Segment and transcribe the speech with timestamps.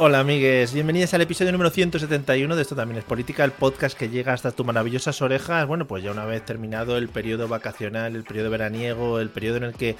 [0.00, 4.08] Hola amigues, bienvenidos al episodio número 171 de Esto también es política, el podcast que
[4.08, 5.66] llega hasta tus maravillosas orejas.
[5.66, 9.64] Bueno, pues ya una vez terminado el periodo vacacional, el periodo veraniego, el periodo en
[9.64, 9.96] el que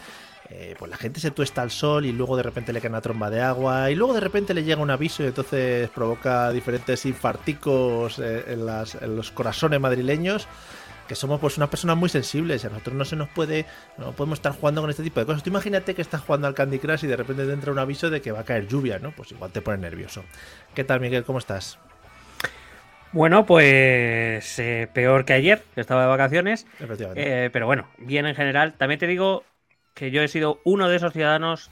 [0.51, 3.01] eh, pues la gente se tuesta al sol y luego de repente le cae una
[3.01, 7.05] tromba de agua y luego de repente le llega un aviso y entonces provoca diferentes
[7.05, 10.47] infarticos eh, en, los corazones madrileños
[11.09, 13.65] que somos pues unas personas muy sensibles a nosotros no se nos puede,
[13.97, 15.43] no podemos estar jugando con este tipo de cosas.
[15.43, 18.11] Tú imagínate que estás jugando al Candy Crush y de repente te entra un aviso
[18.11, 19.11] de que va a caer lluvia, ¿no?
[19.13, 20.23] Pues igual te pone nervioso.
[20.75, 21.25] ¿Qué tal, Miguel?
[21.25, 21.79] ¿Cómo estás?
[23.13, 26.67] Bueno, pues eh, peor que ayer, que estaba de vacaciones.
[26.79, 27.47] Efectivamente.
[27.47, 28.75] Eh, pero bueno, bien en general.
[28.75, 29.45] También te digo
[29.95, 31.71] que yo he sido uno de esos ciudadanos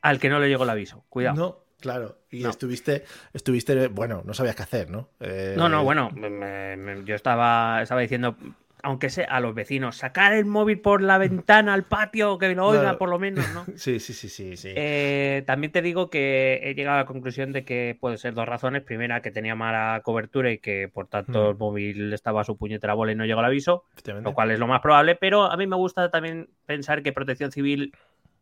[0.00, 1.04] al que no le llegó el aviso.
[1.10, 1.36] Cuidado.
[1.36, 2.18] No, claro.
[2.30, 2.50] Y No.
[2.50, 5.08] estuviste, estuviste, bueno, no sabías qué hacer, ¿no?
[5.20, 8.36] Eh, No, no, bueno, me- me- yo estaba, estaba diciendo,
[8.82, 12.66] aunque sea a los vecinos, sacar el móvil por la ventana al patio, que lo
[12.66, 12.98] oiga Claro.
[12.98, 13.64] por lo menos, ¿no?
[13.76, 14.68] Sí, sí, sí, sí, sí.
[14.76, 18.46] Eh, también te digo que he llegado a la conclusión de que puede ser dos
[18.46, 18.82] razones.
[18.82, 21.50] Primera, que tenía mala cobertura y que por tanto Mm.
[21.50, 23.84] el móvil estaba a su puñetera bola y no llegó el aviso.
[24.22, 27.50] Lo cual es lo más probable, pero a mí me gusta también pensar que Protección
[27.50, 27.92] Civil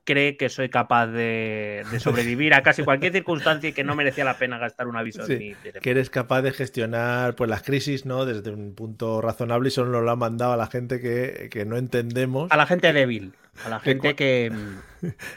[0.04, 4.24] cree que soy capaz de, de sobrevivir a casi cualquier circunstancia y que no merecía
[4.24, 7.62] la pena gastar un aviso Sí, en mi que eres capaz de gestionar pues las
[7.62, 8.24] crisis, ¿no?
[8.24, 11.76] Desde un punto razonable y solo lo han mandado a la gente que, que no
[11.76, 12.50] entendemos.
[12.52, 13.32] A la gente débil,
[13.64, 14.52] a la gente cua- que,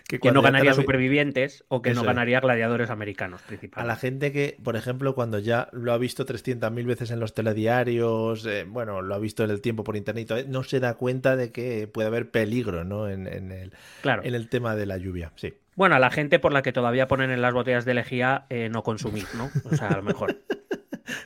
[0.20, 2.08] que no ganaría supervivientes o que Eso no es.
[2.16, 3.88] ganaría gladiadores americanos, A principalmente.
[3.88, 8.46] la gente que, por ejemplo, cuando ya lo ha visto 300.000 veces en los telediarios,
[8.46, 10.80] eh, bueno, lo ha visto en el tiempo por internet, y todo, eh, no se
[10.80, 13.08] da cuenta de que puede haber peligro, ¿no?
[13.10, 14.24] En, en el, Claro.
[14.24, 15.54] en el tema de la lluvia, sí.
[15.76, 18.70] Bueno, a la gente por la que todavía ponen en las botellas de lejía eh,
[18.70, 19.52] no consumir, ¿no?
[19.64, 20.42] O sea, a lo mejor.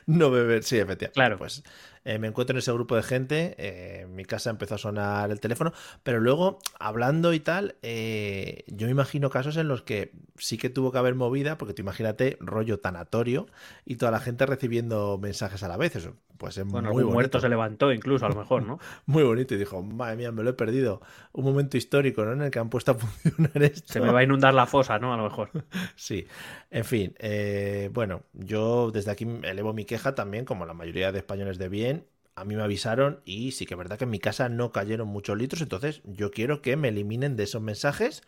[0.06, 1.12] No beber, sí, efectivamente.
[1.14, 1.38] Claro.
[1.38, 1.64] Pues
[2.04, 3.54] eh, me encuentro en ese grupo de gente.
[3.58, 5.72] eh, en mi casa empezó a sonar el teléfono.
[6.02, 10.70] Pero luego, hablando y tal, eh, yo me imagino casos en los que sí que
[10.70, 13.46] tuvo que haber movida, porque tú imagínate, rollo tanatorio,
[13.84, 15.96] y toda la gente recibiendo mensajes a la vez.
[15.96, 18.78] Eso, pues es Bueno, muy algún muerto se levantó incluso, a lo mejor, ¿no?
[19.06, 19.54] Muy bonito.
[19.54, 21.00] Y dijo, madre mía, me lo he perdido.
[21.32, 22.32] Un momento histórico, ¿no?
[22.32, 23.92] En el que han puesto a funcionar esto.
[23.92, 25.12] Se me va a inundar la fosa, ¿no?
[25.12, 25.50] A lo mejor.
[25.96, 26.26] Sí,
[26.70, 31.18] en fin, eh, bueno, yo desde aquí elevo mi queja también, como la mayoría de
[31.18, 31.91] españoles de bien.
[32.34, 35.08] A mí me avisaron y sí que es verdad que en mi casa no cayeron
[35.08, 38.22] muchos litros, entonces yo quiero que me eliminen de esos mensajes.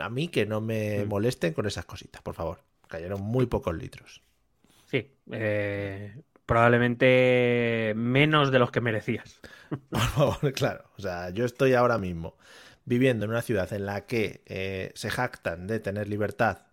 [0.00, 1.06] A mí que no me Mm.
[1.06, 2.62] molesten con esas cositas, por favor.
[2.88, 4.22] Cayeron muy pocos litros.
[4.86, 9.40] Sí, eh, probablemente menos de los que merecías.
[9.90, 10.84] Por favor, claro.
[10.98, 12.36] O sea, yo estoy ahora mismo
[12.84, 16.66] viviendo en una ciudad en la que eh, se jactan de tener libertad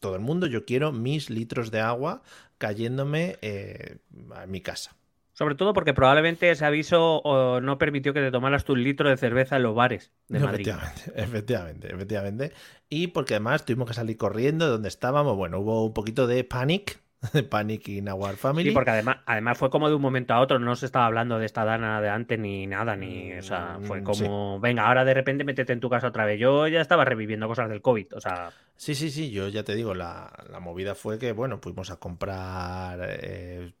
[0.00, 0.46] todo el mundo.
[0.46, 2.22] Yo quiero mis litros de agua
[2.58, 3.98] cayéndome eh,
[4.34, 4.96] a mi casa.
[5.42, 9.16] Sobre todo porque probablemente ese aviso oh, no permitió que te tomaras tu litro de
[9.16, 10.68] cerveza en los bares de Madrid.
[10.68, 12.52] Efectivamente, efectivamente, efectivamente.
[12.88, 15.36] Y porque además tuvimos que salir corriendo de donde estábamos.
[15.36, 17.00] Bueno, hubo un poquito de panic,
[17.32, 18.68] de panic in our family.
[18.68, 21.40] Sí, porque además, además fue como de un momento a otro, no se estaba hablando
[21.40, 25.04] de esta dana de antes ni nada, ni, o sea, fue Mm, como, venga, ahora
[25.04, 26.38] de repente métete en tu casa otra vez.
[26.38, 29.74] Yo ya estaba reviviendo cosas del COVID, o sea, Sí, sí, sí, yo ya te
[29.74, 33.72] digo, la, la movida fue que, bueno, fuimos a comprar, eh,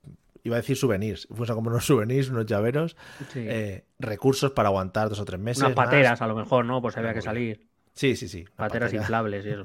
[0.44, 2.96] iba a decir souvenirs, fuimos a comprar unos souvenirs, unos llaveros,
[3.32, 3.44] sí.
[3.46, 5.62] eh, recursos para aguantar dos o tres meses.
[5.62, 5.86] unas más.
[5.86, 6.80] pateras a lo mejor, ¿no?
[6.82, 7.66] Pues había que salir.
[7.94, 8.44] Sí, sí, sí.
[8.56, 9.02] Pateras patera.
[9.02, 9.64] inflables y eso.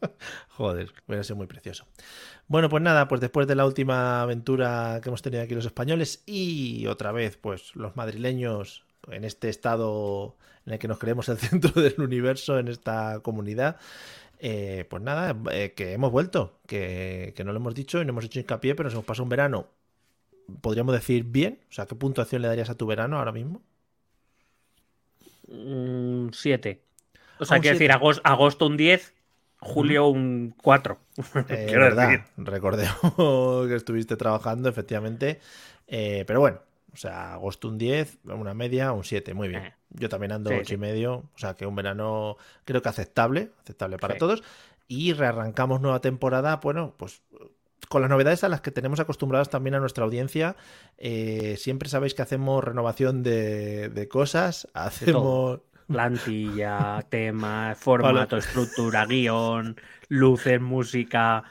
[0.50, 1.86] Joder, hubiera sido muy precioso.
[2.46, 6.22] Bueno, pues nada, pues después de la última aventura que hemos tenido aquí los españoles
[6.26, 10.36] y otra vez, pues los madrileños en este estado
[10.66, 13.76] en el que nos creemos el centro del universo, en esta comunidad,
[14.38, 18.10] eh, pues nada, eh, que hemos vuelto, que, que no lo hemos dicho y no
[18.10, 19.68] hemos hecho hincapié, pero nos hemos pasado un verano,
[20.60, 23.62] podríamos decir bien, o sea, ¿qué puntuación le darías a tu verano ahora mismo?
[25.48, 26.82] Un 7.
[27.38, 27.92] O Ah, sea, un quiero decir, siete.
[27.92, 29.14] agosto, agosto un 10,
[29.58, 30.98] julio un 4.
[31.48, 32.24] Eh, Quiero verdad, decir.
[32.36, 32.98] recordemos
[33.68, 35.40] que estuviste trabajando, efectivamente.
[35.86, 36.60] Eh, pero bueno,
[36.92, 39.64] o sea, agosto un 10, una media, un 7, muy bien.
[39.64, 39.74] Eh.
[39.90, 40.74] Yo también ando Sí, 8 sí.
[40.74, 44.20] y medio, o sea que un verano creo que aceptable, aceptable para Sí.
[44.20, 44.42] todos.
[44.88, 47.22] Y rearrancamos nueva temporada, bueno, pues
[47.88, 50.56] con las novedades a las que tenemos acostumbradas también a nuestra audiencia.
[50.98, 55.60] Eh, siempre sabéis que hacemos renovación de, de cosas, hacemos...
[55.86, 59.76] Plantilla, tema, formato, estructura, guion,
[60.08, 61.44] luces, música,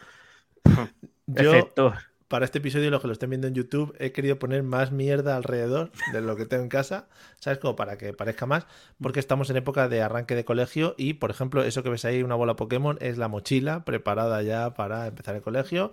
[1.27, 1.93] Yo, efectos.
[2.27, 5.35] para este episodio, los que lo estén viendo en YouTube, he querido poner más mierda
[5.35, 7.07] alrededor de lo que tengo en casa,
[7.39, 7.59] ¿sabes?
[7.59, 8.65] Como para que parezca más,
[9.01, 12.23] porque estamos en época de arranque de colegio y, por ejemplo, eso que ves ahí,
[12.23, 15.91] una bola Pokémon, es la mochila preparada ya para empezar el colegio.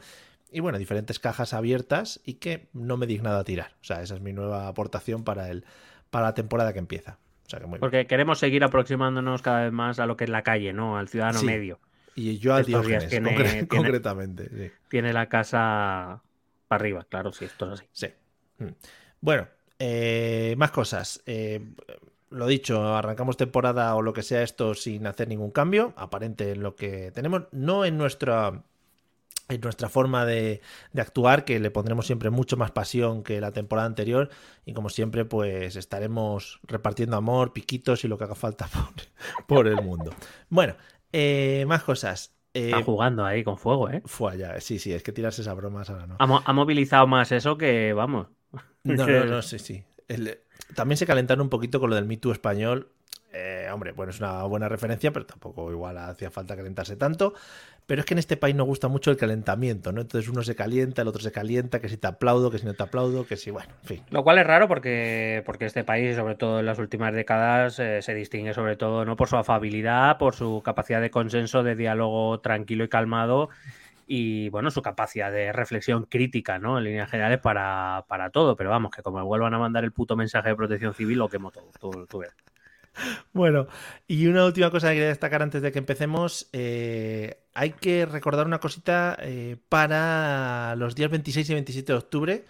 [0.52, 3.72] Y bueno, diferentes cajas abiertas y que no me he dignado a tirar.
[3.80, 5.64] O sea, esa es mi nueva aportación para, el,
[6.10, 7.18] para la temporada que empieza.
[7.46, 7.80] O sea, que muy bien.
[7.80, 10.96] Porque queremos seguir aproximándonos cada vez más a lo que es la calle, ¿no?
[10.98, 11.46] Al ciudadano Sí.
[11.46, 11.78] medio.
[12.16, 14.48] Y yo a Diógenes, tiene- concre- tiene- concretamente.
[14.48, 14.72] Sí.
[14.88, 16.22] Tiene la casa
[16.68, 17.88] para arriba, claro, sí, esto es así.
[17.92, 18.08] Sí.
[18.58, 18.68] Mm.
[19.20, 19.46] Bueno,
[19.78, 21.22] eh, más cosas.
[21.26, 21.60] Eh,
[22.30, 26.62] lo dicho, arrancamos temporada o lo que sea esto sin hacer ningún cambio, aparente en
[26.62, 28.62] lo que tenemos, no en nuestra
[29.50, 30.60] en nuestra forma de,
[30.92, 34.30] de actuar, que le pondremos siempre mucho más pasión que la temporada anterior
[34.64, 38.68] y como siempre pues estaremos repartiendo amor, piquitos y lo que haga falta
[39.46, 40.12] por, por el mundo.
[40.48, 40.76] Bueno,
[41.12, 42.34] eh, más cosas.
[42.54, 44.02] Eh, Está jugando ahí con fuego, ¿eh?
[44.06, 46.16] fue allá, sí, sí, es que tirarse esas bromas ahora no.
[46.18, 48.28] Ha, mo- ha movilizado más eso que, vamos.
[48.84, 49.84] No, no, no, sí, sí.
[50.08, 50.40] El-
[50.74, 52.92] también se calentaron un poquito con lo del Me Too español.
[53.32, 57.34] Eh, hombre, bueno, es una buena referencia, pero tampoco igual hacía falta calentarse tanto.
[57.86, 60.00] Pero es que en este país nos gusta mucho el calentamiento, ¿no?
[60.00, 62.74] Entonces uno se calienta, el otro se calienta, que si te aplaudo, que si no
[62.74, 64.02] te aplaudo, que si, bueno, en fin.
[64.10, 68.00] Lo cual es raro porque, porque este país, sobre todo en las últimas décadas, eh,
[68.02, 72.40] se distingue sobre todo no por su afabilidad, por su capacidad de consenso, de diálogo
[72.40, 73.48] tranquilo y calmado
[74.12, 76.78] y bueno, su capacidad de reflexión crítica, ¿no?
[76.78, 78.56] En líneas generales para, para todo.
[78.56, 81.28] Pero vamos, que como me vuelvan a mandar el puto mensaje de protección civil, lo
[81.28, 81.70] quemo todo.
[81.78, 82.24] Tú, tú.
[83.32, 83.66] Bueno,
[84.06, 86.48] y una última cosa que quería destacar antes de que empecemos.
[86.52, 92.44] eh, hay que recordar una cosita eh, para los días 26 y 27 de octubre.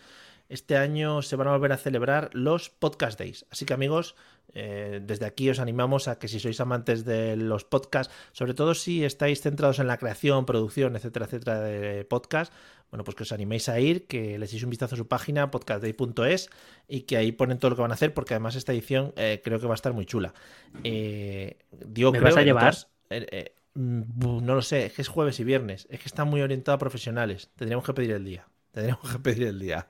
[0.50, 3.46] Este año se van a volver a celebrar los Podcast Days.
[3.50, 4.16] Así que amigos,
[4.52, 8.74] eh, desde aquí os animamos a que si sois amantes de los podcasts, sobre todo
[8.74, 12.52] si estáis centrados en la creación, producción, etcétera, etcétera, de podcast,
[12.90, 15.52] bueno, pues que os animéis a ir, que le echéis un vistazo a su página,
[15.52, 16.50] podcastday.es,
[16.88, 19.40] y que ahí ponen todo lo que van a hacer, porque además esta edición eh,
[19.44, 20.34] creo que va a estar muy chula.
[20.82, 22.74] Eh, digo, ¿Me creo, vas a llevar?
[23.10, 26.24] eh, eh, mm, no lo sé, es que es jueves y viernes, es que está
[26.24, 27.50] muy orientado a profesionales.
[27.54, 28.48] Tendríamos que pedir el día.
[28.72, 29.88] Tendríamos que pedir el día.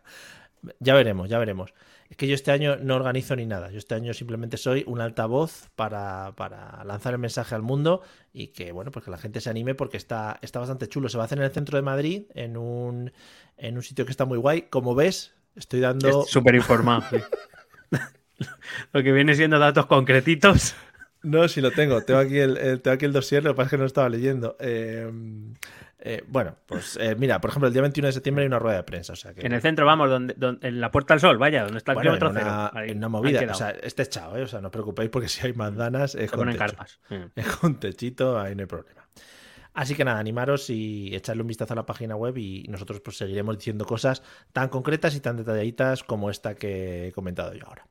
[0.78, 1.72] Ya veremos, ya veremos.
[2.08, 3.70] Es que yo este año no organizo ni nada.
[3.70, 8.02] Yo este año simplemente soy un altavoz para, para lanzar el mensaje al mundo
[8.32, 11.08] y que, bueno, pues que la gente se anime porque está, está bastante chulo.
[11.08, 13.12] Se va a hacer en el centro de Madrid, en un,
[13.56, 14.62] en un sitio que está muy guay.
[14.62, 16.24] Como ves, estoy dando...
[16.24, 17.04] Súper informado.
[18.92, 20.74] lo que viene siendo datos concretitos.
[21.22, 22.02] No, sí lo tengo.
[22.02, 24.08] Tengo aquí el, el- tengo aquí el dossier, lo que pasa es que no estaba
[24.08, 24.56] leyendo.
[24.58, 25.10] Eh,
[26.02, 28.76] eh, bueno, pues eh, mira, por ejemplo, el día 21 de septiembre hay una rueda
[28.78, 29.12] de prensa.
[29.12, 31.62] O sea que, En el centro, vamos, donde, donde- en la Puerta del Sol, vaya,
[31.64, 32.80] donde está el bueno, en kilómetro una, cero.
[32.82, 33.40] Ahí en una movida.
[33.50, 34.42] O sea, está echado, ¿eh?
[34.42, 36.58] O sea, no os preocupéis porque si hay manzanas es Se con techo.
[36.58, 37.00] carpas.
[37.08, 37.16] Sí.
[37.36, 39.06] Es con techito, ahí no hay problema.
[39.72, 43.16] Así que nada, animaros y echarle un vistazo a la página web y nosotros pues
[43.16, 44.22] seguiremos diciendo cosas
[44.52, 47.86] tan concretas y tan detalladitas como esta que he comentado yo ahora.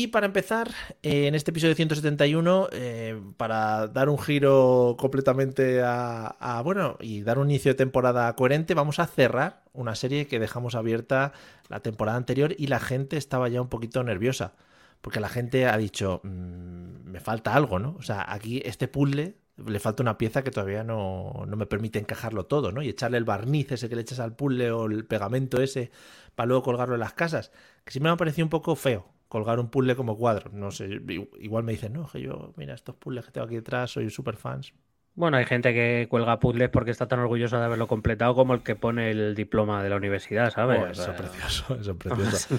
[0.00, 0.70] Y para empezar,
[1.02, 7.22] eh, en este episodio 171, eh, para dar un giro completamente a, a, bueno, y
[7.22, 11.32] dar un inicio de temporada coherente, vamos a cerrar una serie que dejamos abierta
[11.68, 14.52] la temporada anterior y la gente estaba ya un poquito nerviosa.
[15.00, 17.96] Porque la gente ha dicho, "Mm, me falta algo, ¿no?
[17.98, 21.98] O sea, aquí este puzzle le falta una pieza que todavía no, no me permite
[21.98, 22.82] encajarlo todo, ¿no?
[22.82, 25.90] Y echarle el barniz ese que le echas al puzzle o el pegamento ese
[26.36, 27.50] para luego colgarlo en las casas.
[27.84, 30.50] Que siempre me ha parecido un poco feo colgar un puzzle como cuadro.
[30.52, 31.00] No sé,
[31.40, 34.36] igual me dicen, no, que yo, mira, estos puzzles que tengo aquí detrás, soy super
[34.36, 34.72] fans.
[35.14, 38.62] Bueno, hay gente que cuelga puzzles porque está tan orgullosa de haberlo completado como el
[38.62, 40.80] que pone el diploma de la universidad, ¿sabes?
[40.80, 42.58] Oh, eso es precioso, eso es precioso.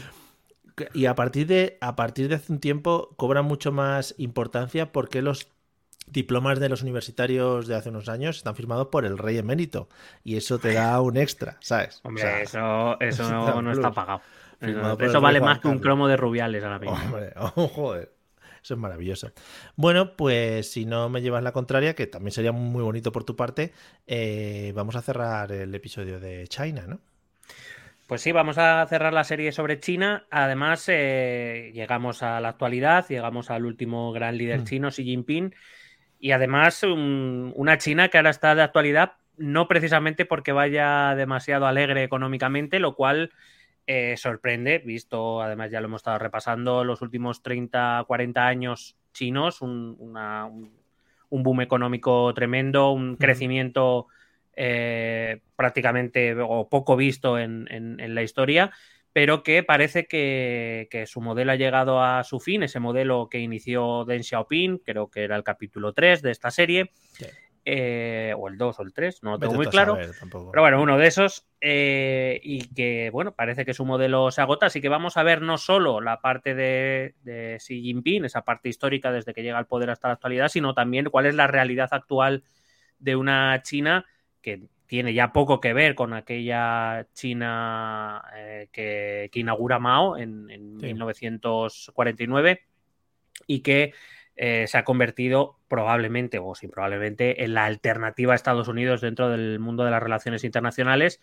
[0.93, 5.21] Y a partir de a partir de hace un tiempo cobra mucho más importancia porque
[5.21, 5.49] los
[6.07, 9.89] diplomas de los universitarios de hace unos años están firmados por el rey emérito
[10.23, 12.01] y eso te da un extra, ¿sabes?
[12.03, 14.21] Hombre, O sea, eso, eso no, está pagado.
[14.61, 16.95] Eso, vale más que un cromo de rubiales ahora mismo.
[16.95, 18.11] Hombre, oh, joder.
[18.61, 19.31] Eso es maravilloso.
[19.77, 23.35] Bueno, pues si no me llevas la contraria, que también sería muy bonito por tu
[23.35, 23.71] parte,
[24.05, 26.99] eh, vamos a cerrar el episodio de China, ¿no?
[28.07, 30.25] Pues sí, vamos a cerrar la serie sobre China.
[30.31, 34.63] Además, eh, llegamos a la actualidad, llegamos al último gran líder Mm.
[34.65, 35.53] chino, Xi Jinping.
[36.19, 42.03] Y además una China que ahora está de actualidad no precisamente porque vaya demasiado alegre
[42.03, 43.31] económicamente, lo cual
[43.91, 49.63] eh, sorprende, visto, además ya lo hemos estado repasando, los últimos 30, 40 años chinos,
[49.63, 50.13] un,
[51.31, 54.05] boom económico tremendo, un crecimiento
[54.55, 57.65] eh, prácticamente o poco visto en,
[58.13, 58.69] la historia,
[59.11, 64.05] pero que parece que, su modelo ha llegado a su fin, ese modelo que inició
[64.05, 66.91] Deng Xiaoping, creo que era el capítulo 3 de esta serie.
[67.71, 69.95] Eh, o el 2 o el 3, no lo tengo muy claro.
[70.51, 71.45] pero bueno, uno de esos.
[71.61, 74.65] Eh, y que, bueno, parece que su modelo se agota.
[74.65, 78.69] Así que vamos a ver no solo la parte de, de, Xi Jinping, esa parte
[78.69, 81.89] histórica desde que llega al poder hasta la actualidad, sino también cuál es la realidad
[81.91, 82.43] actual
[82.97, 84.05] de una China
[84.41, 90.47] que tiene ya poco que ver con aquella China eh, que, inaugura Mao en,
[90.77, 92.63] 1949
[93.45, 93.93] y que
[94.41, 99.29] eh, se ha convertido probablemente, o sin probablemente, en la alternativa a Estados Unidos dentro
[99.29, 101.19] del mundo de las relaciones internacionales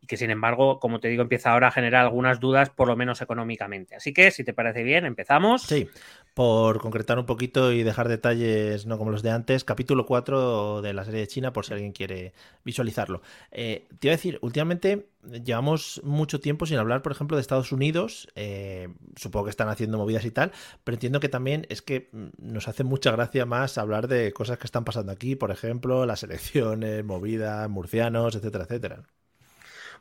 [0.00, 2.96] y que sin embargo, como te digo, empieza ahora a generar algunas dudas, por lo
[2.96, 3.96] menos económicamente.
[3.96, 5.62] Así que, si te parece bien, empezamos.
[5.62, 5.88] Sí,
[6.34, 10.92] por concretar un poquito y dejar detalles no como los de antes, capítulo 4 de
[10.94, 12.32] la serie de China, por si alguien quiere
[12.64, 13.20] visualizarlo.
[13.50, 15.08] Eh, te iba a decir, últimamente
[15.44, 18.28] llevamos mucho tiempo sin hablar, por ejemplo, de Estados Unidos.
[18.36, 20.52] Eh, supongo que están haciendo movidas y tal,
[20.84, 24.58] pero entiendo que también es que mm, nos hace mucha gracia más hablar de cosas
[24.58, 29.02] que están pasando aquí, por ejemplo, las elecciones, movidas, murcianos, etcétera, etcétera.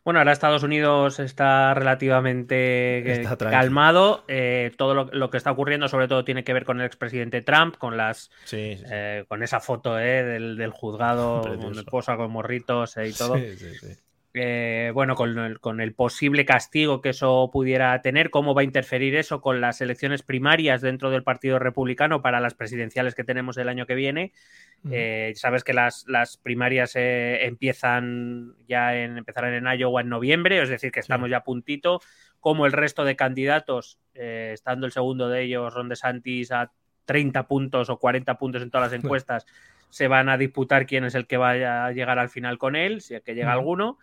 [0.04, 4.24] Bueno, ahora Estados Unidos está relativamente calmado.
[4.28, 7.78] Eh, todo lo, que está ocurriendo, sobre todo, tiene que ver con el expresidente Trump,
[7.78, 13.36] con las eh, con esa foto eh, del, juzgado, con esposa con morritos y todo.
[14.94, 19.62] Bueno, con el, posible castigo que eso pudiera tener, cómo va a interferir eso con
[19.62, 23.96] las elecciones primarias dentro del Partido Republicano para las presidenciales que tenemos el año que
[23.96, 24.34] viene.
[24.90, 26.06] Eh, sabes que las,
[26.42, 31.38] primarias eh, empiezan ya en empezarán en Iowa en noviembre, es decir, que estamos ya
[31.38, 32.02] a puntito.
[32.40, 36.72] Como el resto de candidatos, eh, estando el segundo de ellos, Ron DeSantis, a
[37.06, 39.46] 30 puntos o 40 puntos en todas las encuestas,
[39.90, 43.02] se van a disputar quién es el que vaya a llegar al final con él,
[43.02, 43.98] si es que llega alguno.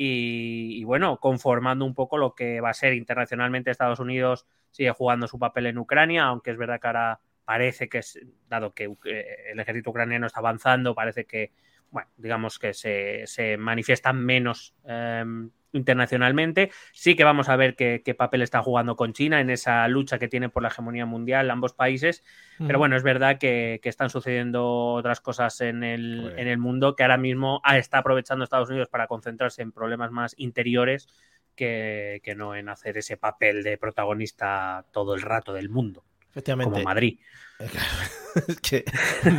[0.00, 5.26] Y, bueno, conformando un poco lo que va a ser internacionalmente Estados Unidos sigue jugando
[5.26, 8.00] su papel en Ucrania, aunque es verdad que ahora parece que,
[8.48, 11.50] dado que el ejército ucraniano está avanzando, parece que,
[11.90, 16.70] bueno, digamos que se, se manifiestan menos em, internacionalmente.
[16.92, 20.28] Sí que vamos a ver qué, papel está jugando con China en esa lucha que
[20.28, 22.24] tiene por la hegemonía mundial ambos países.
[22.58, 27.02] Pero bueno, es verdad que, están sucediendo otras cosas en el, en el mundo que
[27.02, 31.08] ahora mismo está aprovechando Estados Unidos para concentrarse en problemas más interiores
[31.54, 36.04] que, que no en hacer ese papel de protagonista todo el rato del mundo.
[36.30, 36.72] Efectivamente.
[36.72, 37.18] Como Madrid.
[38.48, 38.84] es que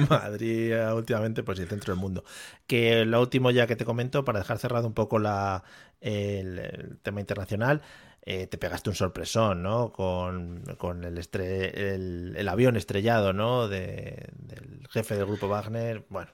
[0.09, 2.23] Madrid eh, últimamente, pues el centro del mundo.
[2.67, 5.63] Que lo último ya que te comento, para dejar cerrado un poco la,
[6.01, 7.81] el, tema internacional,
[8.23, 9.93] eh, te pegaste un sorpresón, ¿no?
[9.93, 10.63] Con,
[11.03, 13.67] el, el, avión estrellado, ¿no?
[13.67, 16.05] De, del jefe del grupo Wagner.
[16.09, 16.31] Bueno,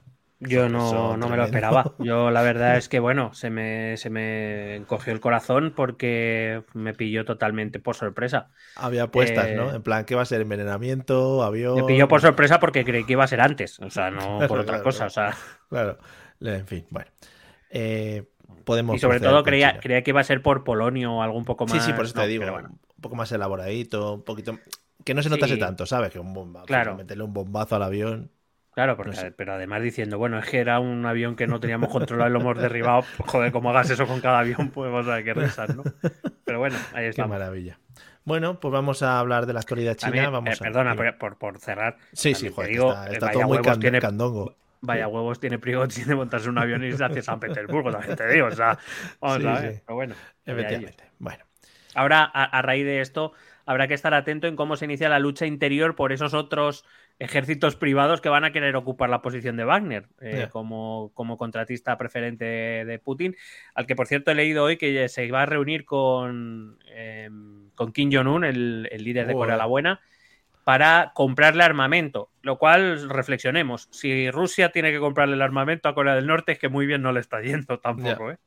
[0.47, 1.93] yo no, no, me lo esperaba.
[1.99, 6.93] Yo la verdad es que, bueno, se me, se me encogió el corazón porque me
[6.93, 8.49] pilló totalmente por sorpresa.
[8.75, 9.71] Había apuestas, ¿no?
[9.71, 10.41] Eh, en plan, ¿qué va a ser?
[10.41, 11.43] ¿Envenenamiento?
[11.43, 11.75] ¿Avión?
[11.75, 14.59] Me pilló por sorpresa porque creí que iba a ser antes, o sea, no por
[14.59, 15.07] otra cosa, claro.
[15.07, 15.37] o sea...
[15.69, 15.97] Claro,
[16.41, 17.09] en fin, bueno.
[17.69, 18.23] Eh,
[18.63, 18.95] podemos...
[18.95, 21.65] Y sobre todo creía, creía que iba a ser por Polonio o algo un poco
[21.65, 21.73] más...
[21.83, 24.57] Sí, sí, por eso te digo, un poco más elaboradito, un poquito...
[25.03, 26.11] Que no se notase tanto, ¿sabes?
[26.11, 26.95] Que un bombazo, claro.
[26.95, 28.31] meterle un bombazo al avión...
[28.75, 28.97] Claro,
[29.37, 32.41] pero además diciendo, bueno, es que era un avión que no teníamos controlado y lo
[32.41, 33.03] hemos derribado.
[33.25, 35.83] Joder, como hagas eso con cada avión, pues vamos a ver qué rezar, ¿no?
[36.43, 37.23] Pero bueno, ahí está.
[37.23, 37.79] Qué maravilla.
[38.25, 40.29] Bueno, pues vamos a hablar de la actualidad china.
[40.29, 41.95] vamos eh, Perdona, por, por, cerrar.
[42.11, 42.71] Sí, sí, joder,
[43.13, 44.57] está, todo muy tiene, candongo.
[44.81, 48.27] Vaya huevos tiene Prigozhin de montarse un avión y irse hacia San Petersburgo, también te
[48.27, 48.47] digo.
[48.47, 48.77] O sea,
[49.21, 49.83] vamos a ver.
[49.85, 50.15] Pero bueno,
[50.45, 51.05] efectivamente.
[51.17, 51.45] Bueno.
[51.93, 53.31] Ahora, a raíz de esto,
[53.65, 56.83] habrá que estar atento en cómo se inicia la lucha interior por esos otros
[57.19, 61.97] ejércitos privados que van a querer ocupar la posición de Wagner eh, como, como, contratista
[61.97, 63.35] preferente de, Putin,
[63.73, 67.93] al que por cierto he leído hoy que se va a reunir con, em, con
[67.93, 70.01] Kim Jong-un, el, líder de Corea la Buena,
[70.65, 76.15] para comprarle armamento, lo cual reflexionemos, si Rusia tiene que comprarle el armamento a Corea
[76.15, 78.37] del Norte es que muy bien no le está yendo tampoco, ¿eh?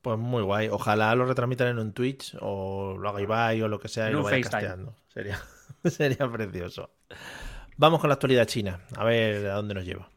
[0.00, 0.68] Pues muy guay.
[0.68, 4.12] Ojalá lo retransmitan en un Twitch o lo haga Ibai o lo que sea y
[4.12, 4.96] lo vaya casteando.
[5.06, 5.38] Sería,
[5.84, 6.90] sería precioso.
[7.82, 10.08] Vamos con la actualidad china, a ver a dónde nos lleva.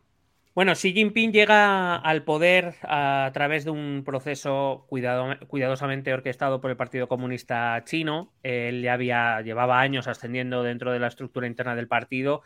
[0.53, 6.77] Bueno, Xi Jinping llega al poder a través de un proceso cuidadosamente orquestado por el
[6.77, 8.31] Partido Comunista Chino.
[8.43, 12.43] Él ya había, llevaba años ascendiendo dentro de la estructura interna del partido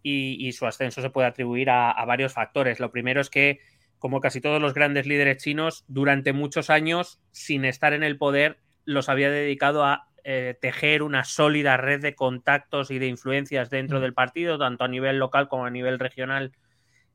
[0.00, 2.78] y, su ascenso se puede atribuir a, varios factores.
[2.78, 3.58] Lo primero es que,
[3.98, 8.60] como casi todos los grandes líderes chinos, durante muchos años, sin estar en el poder,
[8.84, 13.98] los había dedicado a eh, tejer una sólida red de contactos y de influencias dentro
[13.98, 14.02] mm.
[14.02, 16.52] del partido, tanto a nivel local como a nivel regional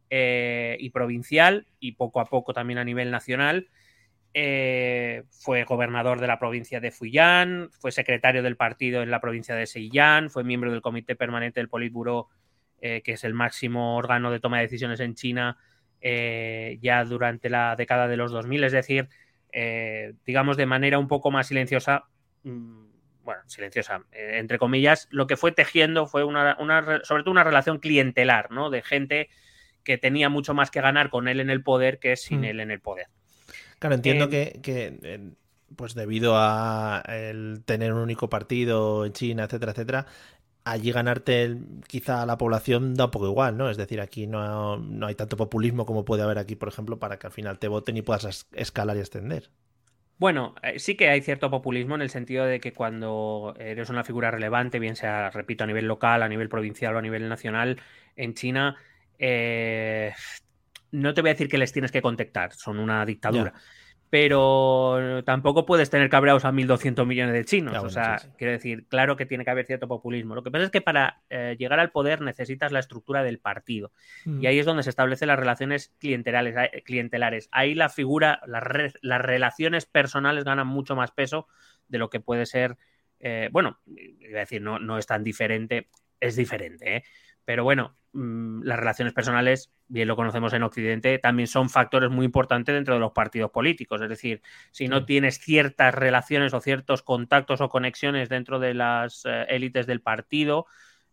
[0.09, 3.67] eh, y provincial, y poco a poco también a nivel nacional.
[4.33, 9.55] Eh, fue gobernador de la provincia de Fujian, fue secretario del partido en la provincia
[9.55, 12.29] de Xinjiang, fue miembro del comité permanente del Politburo,
[12.79, 15.57] eh, que es el máximo órgano de toma de decisiones en China
[15.99, 19.09] ya durante la década de los 2000, es decir,
[20.25, 22.05] digamos de manera un poco más silenciosa,
[22.43, 22.86] mm,
[23.27, 26.55] bueno, silenciosa, entre comillas, lo que fue tejiendo fue una,
[27.03, 28.69] sobre todo una relación clientelar, ¿no?
[28.69, 29.27] De gente
[29.83, 32.45] que tenía mucho más que ganar con él en el poder que sin mm.
[32.45, 33.07] él en el poder.
[33.79, 35.33] Claro, entiendo em, que, que,
[35.75, 40.05] pues debido a el tener un único partido en China, etcétera, etcétera,
[40.63, 43.69] allí ganarte quizá a la población da un poco igual, ¿no?
[43.69, 47.19] Es decir, aquí no, no, hay tanto populismo como puede haber aquí, por ejemplo, para
[47.19, 49.49] que al final te voten y puedas escalar y extender.
[50.17, 54.03] Bueno, eh, sí que hay cierto populismo en el sentido de que cuando eres una
[54.03, 57.79] figura relevante, bien sea, repito, a nivel local, a nivel provincial o a nivel nacional,
[58.15, 58.77] en China,
[59.19, 60.13] eh,
[60.91, 63.53] no te voy a decir que les tienes que contactar, son una dictadura.
[64.09, 67.83] Pero tampoco puedes tener cabreados a 1.200 millones de chinos.
[67.83, 70.33] o sea, quiero decir, claro que tiene que haber cierto populismo.
[70.33, 73.91] Lo que pasa es que para eh, llegar al poder necesitas la estructura del partido.
[74.25, 76.55] Y ahí es donde se establecen las relaciones clientelares.
[76.57, 77.49] Eh, clientelares.
[77.51, 78.63] Ahí la figura, las,
[79.01, 81.47] las relaciones personales ganan mucho más peso
[81.89, 82.77] de lo que puede ser.
[83.19, 85.89] Eh, bueno, iba a decir, no, no es tan diferente.
[86.19, 87.03] Es diferente, ¿eh?
[87.47, 92.25] Pero bueno, mm, las relaciones personales, bien lo conocemos en Occidente, también son factores muy
[92.25, 94.01] importantes dentro de los partidos políticos.
[94.01, 99.23] Es decir, si no tienes ciertas relaciones o ciertos contactos o conexiones dentro de las
[99.23, 100.65] eh, élites del partido,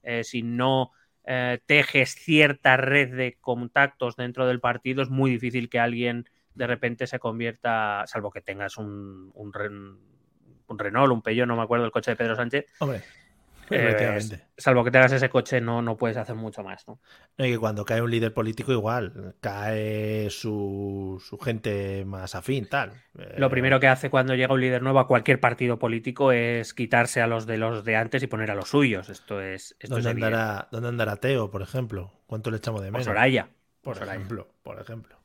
[0.02, 0.90] eh, si no
[1.24, 6.66] eh, tejes cierta red de contactos dentro del partido, es muy difícil que alguien de
[6.66, 9.52] repente se convierta, salvo que tengas un, un,
[10.66, 12.66] un Renault, un Peugeot, no me acuerdo el coche de Pedro Sánchez.
[12.80, 13.04] Hombre
[13.70, 14.18] eh,
[14.57, 16.87] salvo que te hagas ese coche, no, no puedes hacer mucho más.
[16.87, 17.00] ¿no?
[17.38, 22.92] Y que cuando cae un líder político, igual, cae su, gente más afín, tal.
[23.37, 27.20] Lo primero que hace cuando llega un líder nuevo a cualquier partido político es quitarse
[27.20, 29.09] a los de los de antes y poner a los suyos.
[29.09, 29.77] Esto es.
[29.88, 32.12] ¿Dónde, andará, ¿Dónde andará Teo, por ejemplo?
[32.27, 33.07] ¿Cuánto le echamos de menos?
[33.07, 33.48] Por Soraya.
[33.83, 34.48] Por, ejemplo.
[34.62, 35.18] Por ejemplo.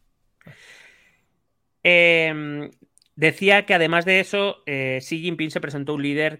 [1.83, 2.71] Em,
[3.15, 6.39] decía que además de eso, eh, Xi Jinping se presentó un líder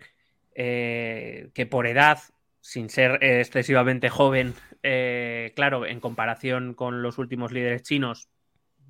[0.62, 2.20] eh, que por edad,
[2.60, 8.28] sin ser excesivamente joven, eh, claro, en comparación con los últimos líderes chinos,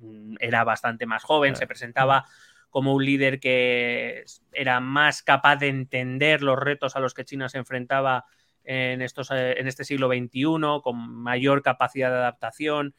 [0.00, 2.26] mm, era bastante más joven, se presentaba
[2.70, 7.48] como un líder que era más capaz de entender los retos a los que China
[7.48, 8.24] se enfrentaba
[8.64, 12.96] en, estos, eh, en este siglo XXI, con mayor capacidad de adaptación.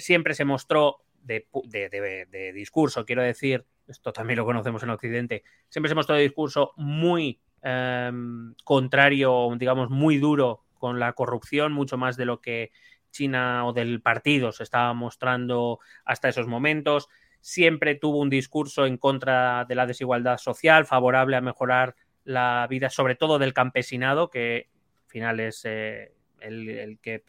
[0.00, 5.88] siempre se mostró de, de, discurso, quiero decir, esto también lo conocemos en Occidente, siempre
[5.88, 12.16] se mostró de discurso muy Em, contrario, digamos, muy duro con la corrupción, mucho más
[12.16, 12.70] de lo que
[13.10, 17.08] China o del partido se estaba mostrando hasta esos momentos.
[17.40, 22.90] Siempre tuvo un discurso en contra de la desigualdad social, favorable a mejorar la vida,
[22.90, 24.68] sobre todo del campesinado, que
[25.04, 27.22] al final es eh, el, que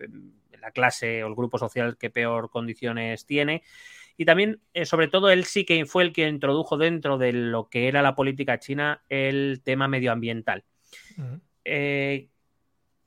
[0.59, 3.63] la clase o el grupo social que peor condiciones tiene.
[4.21, 7.69] Y también, eh, sobre todo, él sí que fue el que introdujo dentro de lo
[7.69, 10.63] que era la política china el tema medioambiental.
[11.65, 12.27] Eh,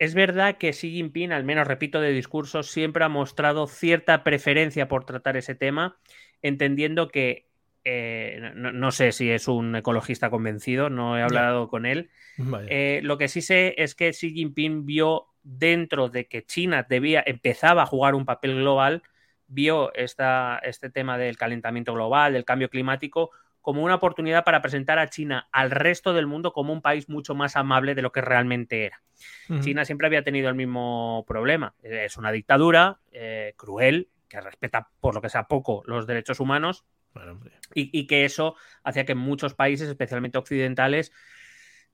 [0.00, 4.88] es verdad que Xi Jinping, al menos repito de discurso, siempre ha mostrado cierta preferencia
[4.88, 5.98] por tratar ese tema,
[6.42, 7.46] entendiendo que
[7.84, 12.10] eh, no, sé si es un ecologista convencido, no he hablado con él.
[12.38, 17.82] lo que sí sé es que Xi Jinping vio dentro de que China debía, empezaba
[17.82, 19.04] a jugar un papel global,
[19.46, 23.30] vio esta, este tema del calentamiento global, del cambio climático,
[23.64, 27.34] como una oportunidad para presentar a China al resto del mundo como un país mucho
[27.34, 29.02] más amable de lo que realmente era.
[29.60, 31.74] China siempre había tenido el mismo problema.
[31.82, 36.84] Es una dictadura eh, cruel, que respeta por lo que sea poco los derechos humanos,
[37.74, 41.12] y, que eso hacía que muchos países, especialmente occidentales,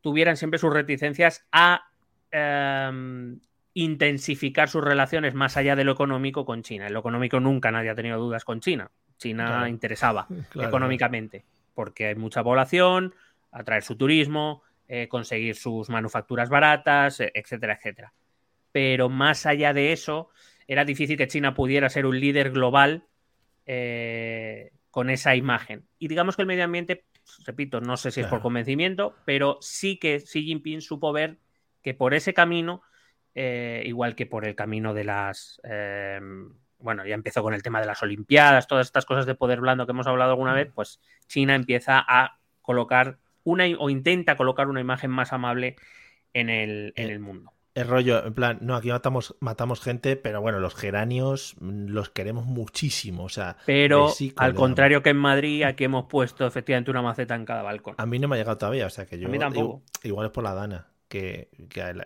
[0.00, 1.90] tuvieran siempre sus reticencias a
[2.30, 3.38] em,
[3.74, 6.86] intensificar sus relaciones más allá de lo económico con China.
[6.86, 8.90] En lo económico nunca nadie ha tenido dudas con China.
[9.16, 13.14] China interesaba económicamente porque hay mucha población,
[13.52, 18.12] atraer su turismo, eh, conseguir sus manufacturas baratas, e, etcétera, etcétera.
[18.72, 20.30] Pero más allá de eso,
[20.66, 23.04] era difícil que China pudiera ser un líder global
[23.66, 25.86] eh, con esa imagen.
[25.98, 27.04] Y digamos que el medio ambiente,
[27.46, 31.38] repito, no sé si es por convencimiento, pero sí que Xi Jinping supo ver
[31.82, 32.82] que por ese camino
[33.34, 35.60] eh, igual que por el camino de las...
[35.64, 39.60] Em, bueno, ya empezó con el tema de las Olimpiadas, todas estas cosas de poder
[39.60, 44.68] blando que hemos hablado alguna vez, pues China empieza a colocar una o intenta colocar
[44.68, 45.76] una imagen más amable
[46.32, 47.52] en el, en eh, el mundo.
[47.74, 52.10] El rollo, en plan, no, aquí matamos, matamos gente, pero bueno, los geranios mm, los
[52.10, 53.24] queremos muchísimo.
[53.24, 57.44] O sea, pero al contrario que en Madrid, aquí hemos puesto efectivamente una maceta en
[57.44, 57.94] cada balcón.
[57.96, 59.28] A mí no me ha llegado todavía, o sea que yo.
[59.28, 59.82] A mí tampoco.
[60.02, 61.48] Igual, es por la Dana, que,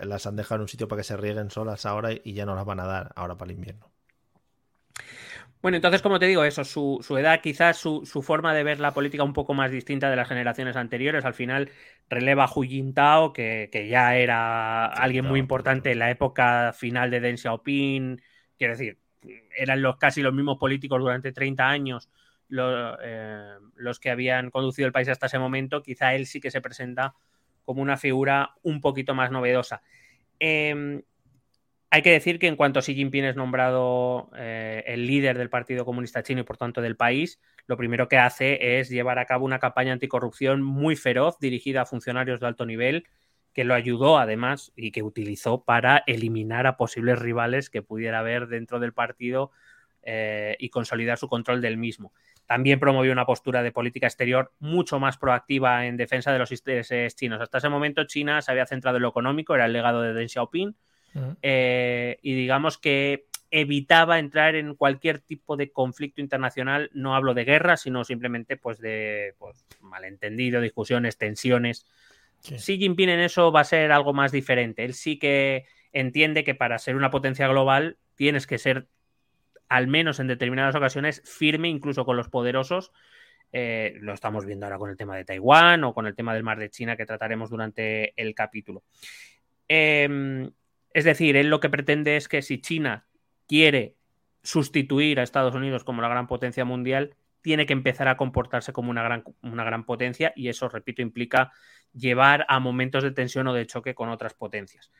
[0.03, 2.57] las han dejado en un sitio para que se rieguen solas ahora y ya no
[2.57, 3.91] las van a dar ahora para el invierno.
[5.63, 9.23] Bueno, entonces, como te digo, eso, su, edad, quizás su, forma de ver la política
[9.23, 11.25] un poco más distinta de las generaciones anteriores.
[11.25, 11.71] Al final
[12.09, 17.11] releva a Hu Jintao, que, que ya era alguien muy importante en la época final
[17.11, 18.21] de Deng Xiaoping.
[18.59, 18.99] Quiero decir,
[19.57, 22.11] eran los, casi los mismos políticos durante 30 años
[22.51, 25.83] eh, los que habían conducido el país hasta ese momento.
[25.83, 27.15] Quizá él sí que se presenta
[27.65, 29.83] como una figura un poquito más novedosa.
[30.41, 31.03] Eh,
[31.95, 35.85] hay que decir que en cuanto Xi Jinping es nombrado eh, el líder del Partido
[35.85, 39.45] Comunista Chino y por tanto del país, lo primero que hace es llevar a cabo
[39.45, 43.07] una campaña anticorrupción muy feroz dirigida a funcionarios de alto nivel,
[43.53, 48.49] que lo ayudó además y que utilizó para eliminar a posibles rivales que pudiera haber
[48.49, 49.53] dentro del partido
[50.03, 52.13] eh, y consolidar su control del mismo.
[52.47, 57.17] También promovió una postura de política exterior mucho más proactiva en defensa de los intereses
[57.17, 57.41] chinos.
[57.41, 60.29] Hasta ese momento China se había centrado en lo económico, era el legado de Deng
[60.29, 60.75] Xiaoping,
[61.43, 66.91] eh, y digamos que evitaba entrar en cualquier tipo de conflicto internacional.
[66.93, 71.87] No hablo de guerra, sino simplemente pues de pues, malentendido, discusiones, tensiones.
[72.43, 74.85] Xi Jinping en eso va a ser algo más diferente.
[74.85, 78.89] Él sí que entiende que para ser una potencia global tienes que ser,
[79.75, 82.93] al menos en determinadas ocasiones, firme incluso con los poderosos.
[83.51, 86.45] Eh, lo estamos viendo ahora con el tema de Taiwán o con el tema del
[86.45, 88.85] mar de China que trataremos durante el capítulo.
[89.67, 90.49] Eh,
[90.93, 93.09] es decir, él lo que pretende es que si China
[93.49, 93.97] quiere
[94.45, 98.91] sustituir a Estados Unidos como la gran potencia mundial, tiene que empezar a comportarse como
[98.91, 101.51] una gran, una gran potencia y eso, repito, implica
[101.93, 104.93] llevar a momentos de tensión o de choque con otras potencias.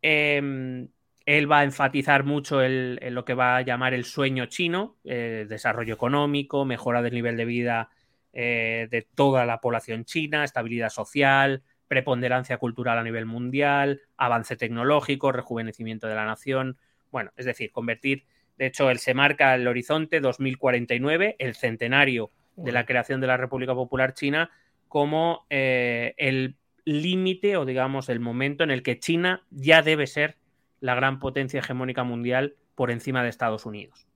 [0.00, 0.88] Em,
[1.26, 5.44] él va a enfatizar mucho en lo que va a llamar el sueño chino, eh,
[5.48, 7.90] desarrollo económico, mejora del nivel de vida
[8.32, 15.32] eh, de toda la población china, estabilidad social, preponderancia cultural a nivel mundial, avance tecnológico,
[15.32, 16.78] rejuvenecimiento de la nación.
[17.10, 18.24] Bueno, es decir, convertir,
[18.56, 23.36] de hecho, él se marca el horizonte 2049, el centenario de la creación de la
[23.36, 24.50] República Popular China,
[24.86, 30.36] como eh, el límite o digamos el momento en el que China ya debe ser
[30.80, 34.06] la gran potencia hegemónica mundial por encima de Estados Unidos.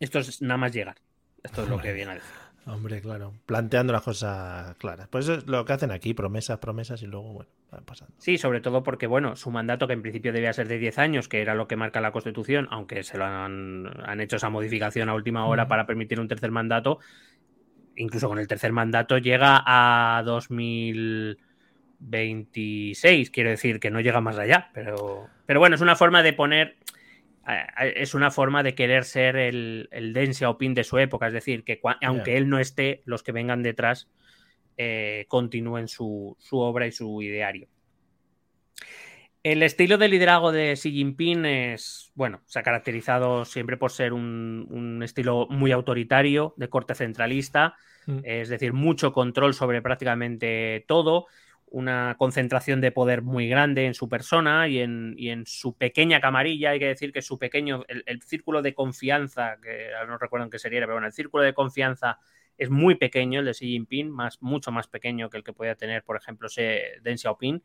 [0.00, 0.96] Esto es nada más llegar.
[1.42, 2.30] Esto es lo que viene a decir.
[2.66, 5.06] Hombre, claro, planteando las cosas claras.
[5.06, 8.12] Pues eso es lo que hacen aquí, promesas, promesas y luego, bueno, van pasando.
[8.18, 11.28] Sí, sobre todo porque, bueno, su mandato, que en principio debía ser de 10 años,
[11.28, 15.08] que era lo que marca la Constitución, aunque se lo han, han hecho esa modificación
[15.08, 16.98] a última hora para permitir un tercer mandato,
[17.94, 20.22] incluso con el tercer mandato llega a
[22.00, 26.32] 2026, quiero decir que no llega más allá, pero, pero bueno, es una forma de
[26.32, 26.76] poner
[27.94, 31.62] es una forma de querer ser el, el Deng Xiaoping de su época, es decir,
[31.62, 34.08] que aunque él no esté, los que vengan detrás
[34.78, 37.68] eh, continúen su, obra y su ideario.
[39.42, 44.12] El estilo de liderazgo de Xi Jinping es, bueno, se ha caracterizado siempre por ser
[44.12, 48.18] un, estilo muy autoritario, de corte centralista, mm.
[48.24, 51.26] es decir, mucho control sobre prácticamente todo
[51.68, 56.70] una concentración de poder muy grande en su persona y en, su pequeña camarilla.
[56.70, 60.58] Hay que decir que su pequeño, el, círculo de confianza, que no recuerdo en qué
[60.58, 62.18] sería, pero bueno, el círculo de confianza
[62.56, 65.74] es muy pequeño, el de Xi Jinping, más, mucho más pequeño que el que podía
[65.74, 66.48] tener, por ejemplo,
[67.02, 67.62] Deng Xiaoping.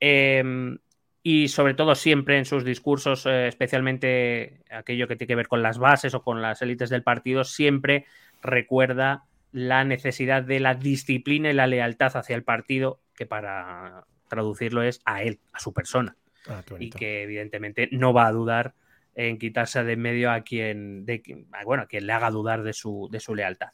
[0.00, 0.78] Em,
[1.22, 5.62] y sobre todo siempre en sus discursos, eh, especialmente aquello que tiene que ver con
[5.62, 8.06] las bases o con las élites del partido, siempre
[8.42, 14.82] recuerda la necesidad de la disciplina y la lealtad hacia el partido, que para traducirlo
[14.82, 16.16] es a él, a su persona.
[16.48, 18.74] Ah, y que evidentemente no va a dudar
[19.14, 21.22] en quitarse de en medio a quien, de,
[21.64, 23.70] bueno, a quien le haga dudar de su, de su lealtad.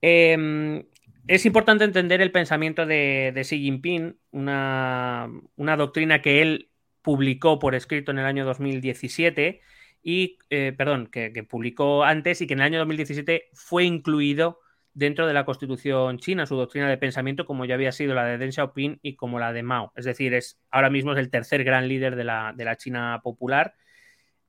[0.00, 0.84] Em,
[1.26, 6.70] es importante entender el pensamiento de, de Xi Jinping, una, una, doctrina que él
[7.02, 9.60] publicó por escrito en el año 2017
[10.02, 14.60] y, eh, perdón, que, publicó antes y que en el año 2017 fue incluido
[14.96, 18.38] dentro de la constitución china, su doctrina de pensamiento, como ya había sido la de
[18.38, 19.92] Deng Xiaoping y como la de Mao.
[19.94, 23.74] Es decir, es, ahora mismo es el tercer gran líder de la, China popular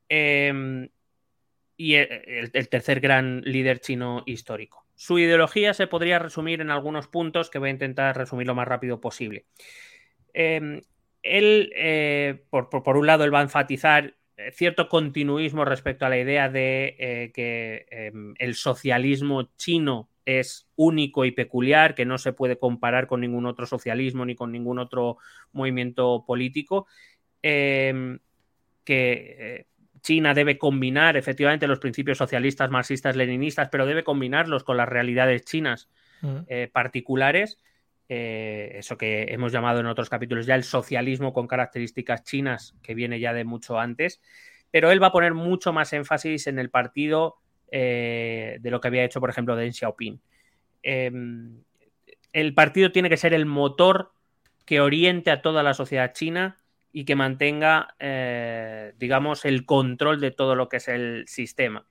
[0.08, 0.88] em,
[1.76, 4.86] y el, tercer gran líder chino histórico.
[4.94, 8.66] Su ideología se podría resumir en algunos puntos que voy a intentar resumir lo más
[8.66, 9.44] rápido posible.
[10.32, 10.80] Em,
[11.22, 16.08] él, eh, por, por, un lado, él va a enfatizar eh, cierto continuismo respecto a
[16.08, 22.18] la idea de eh, que em, el socialismo chino es único y peculiar, que no
[22.18, 25.18] se puede comparar con ningún otro socialismo ni con ningún otro
[25.52, 26.86] movimiento político,
[27.42, 28.18] em,
[28.84, 29.66] que
[30.02, 35.44] China debe combinar efectivamente los principios socialistas, marxistas, leninistas, pero debe combinarlos con las realidades
[35.44, 35.88] chinas
[36.22, 36.70] mm.
[36.72, 37.58] particulares
[38.10, 42.94] eh, eso que hemos llamado en otros capítulos ya el socialismo con características chinas, que
[42.94, 44.20] viene ya de mucho antes,
[44.70, 47.36] pero él va a poner mucho más énfasis en el partido
[47.70, 50.20] eh, de lo que había hecho, por ejemplo, Deng Xiaoping.
[50.82, 51.62] Em,
[52.32, 54.12] el partido tiene que ser el motor
[54.64, 56.58] que oriente a toda la sociedad china
[56.92, 61.86] y que mantenga, eh, digamos, el control de todo lo que es el sistema.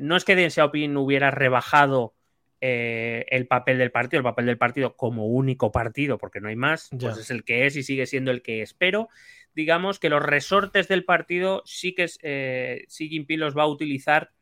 [0.00, 2.14] no es que Deng Xiaoping hubiera rebajado
[2.60, 6.56] eh, el papel del partido, el papel del partido como único partido, porque no hay
[6.56, 8.74] más, pues es el que es y sigue siendo el que es.
[8.74, 9.08] Pero
[9.54, 14.32] digamos que los resortes del partido sí que eh, Xi Jinping los va a utilizar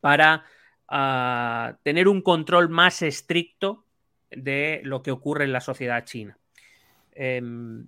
[0.00, 0.44] para
[0.88, 3.84] ah, tener un control más estricto
[4.30, 6.38] de lo que ocurre en la sociedad china.
[7.12, 7.86] Em,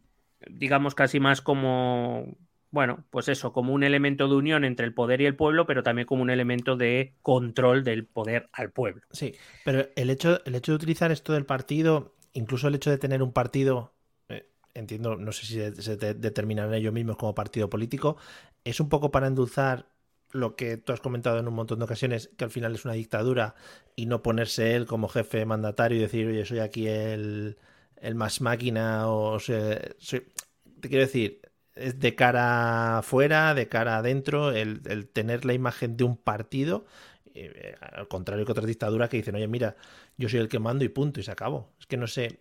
[0.49, 2.37] digamos casi más como
[2.73, 5.83] bueno, pues eso, como un elemento de unión entre el poder y el pueblo, pero
[5.83, 9.03] también como un elemento de control del poder al pueblo.
[9.11, 12.97] Sí, pero el hecho, el hecho de utilizar esto del partido, incluso el hecho de
[12.97, 13.93] tener un partido,
[14.31, 18.17] eh, entiendo, no sé si se, determinan ellos mismos como partido político,
[18.65, 19.92] es un poco para endulzar
[20.33, 22.95] lo que tú has comentado en un montón de ocasiones, que al final es una
[22.95, 23.55] dictadura,
[23.97, 27.59] y no ponerse él como jefe mandatario y decir, oye, soy aquí el,
[27.97, 31.41] el más máquina, o, sea, te quiero decir,
[31.75, 36.87] es de cara afuera, de cara adentro, el, tener la imagen de un partido,
[37.35, 39.77] eh, al contrario que otras dictaduras que dicen, oye, mira,
[40.17, 41.73] yo soy el que mando y punto, y se acabó.
[41.81, 42.41] Es que no sé,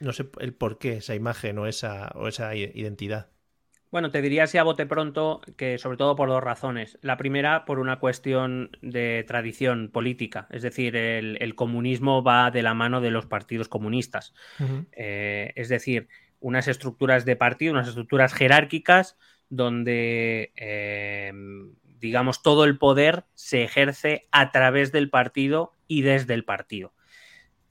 [0.00, 3.28] no sé el por qué esa imagen o esa, o esa identidad.
[3.90, 6.98] Bueno, te diría así a bote pronto que sobre todo por dos razones.
[7.02, 12.74] La primera, por una cuestión de tradición política, es decir, el, comunismo va de la
[12.74, 14.32] mano de los partidos comunistas.
[14.92, 21.32] Eh, es decir, unas estructuras de partido, unas estructuras jerárquicas donde, eh,
[21.98, 26.92] digamos, todo el poder se ejerce a través del partido y desde el partido.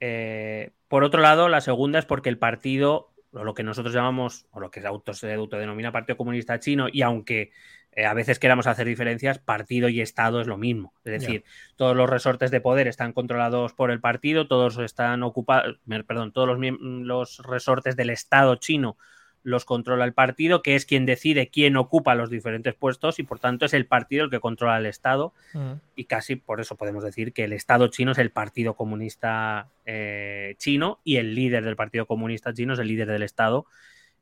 [0.02, 4.46] Eh, por otro lado, la segunda es porque el partido, o lo que nosotros llamamos,
[4.52, 7.52] o lo que se autodenomina Partido Comunista Chino, y aunque
[7.92, 10.94] eh, a veces queramos hacer diferencias, partido y Estado es lo mismo.
[11.04, 11.44] Es decir,
[11.76, 16.48] todos los resortes de poder están controlados por el partido, todos están ocupados, perdón, todos
[16.48, 18.98] los, los, resortes del Estado chino
[19.50, 23.40] los controla el partido, que es quien decide quién ocupa los diferentes puestos y por
[23.40, 25.34] tanto es el partido el que controla el Estado.
[25.96, 30.56] Y casi por eso podemos decir que el Estado chino es el Partido Comunista eh,
[30.58, 33.66] chino y el líder del Partido Comunista chino es el líder del Estado.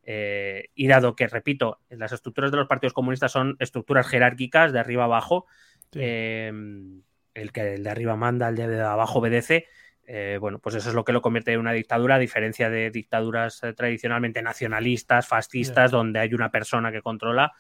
[0.10, 4.80] Eh, y dado que, repito, las estructuras de los partidos comunistas son estructuras jerárquicas de
[4.80, 5.46] arriba abajo,
[5.92, 7.02] em,
[7.34, 9.66] el que el de arriba manda, el de abajo obedece,
[10.10, 12.90] eh, bueno, pues eso es lo que lo convierte en una dictadura, a diferencia de
[12.92, 17.52] dictaduras eh, tradicionalmente nacionalistas, fascistas, donde hay una persona que controla.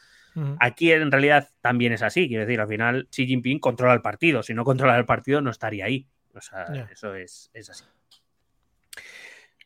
[0.59, 4.43] Aquí en realidad también es así, quiero decir, al final Xi Jinping controla el partido,
[4.43, 6.07] si no controla el partido no estaría ahí.
[6.35, 7.85] O sea, eso es, es así.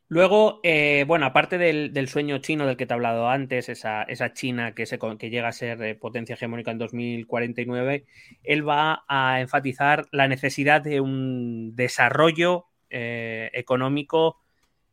[0.08, 4.74] Luego, eh, bueno, aparte del, sueño chino del que te he hablado antes, esa, China
[4.74, 8.06] que, se, que llega a ser potencia hegemónica en 2049,
[8.44, 14.38] él va a enfatizar la necesidad de un desarrollo eh, económico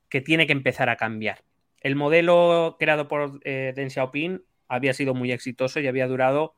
[0.09, 1.45] que tiene que empezar a cambiar.
[1.81, 6.55] El modelo creado por Deng Xiaoping había sido muy exitoso y había durado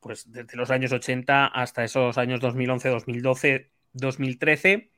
[0.00, 4.92] pues, desde los años 80 hasta esos años 2011, 2012, 2013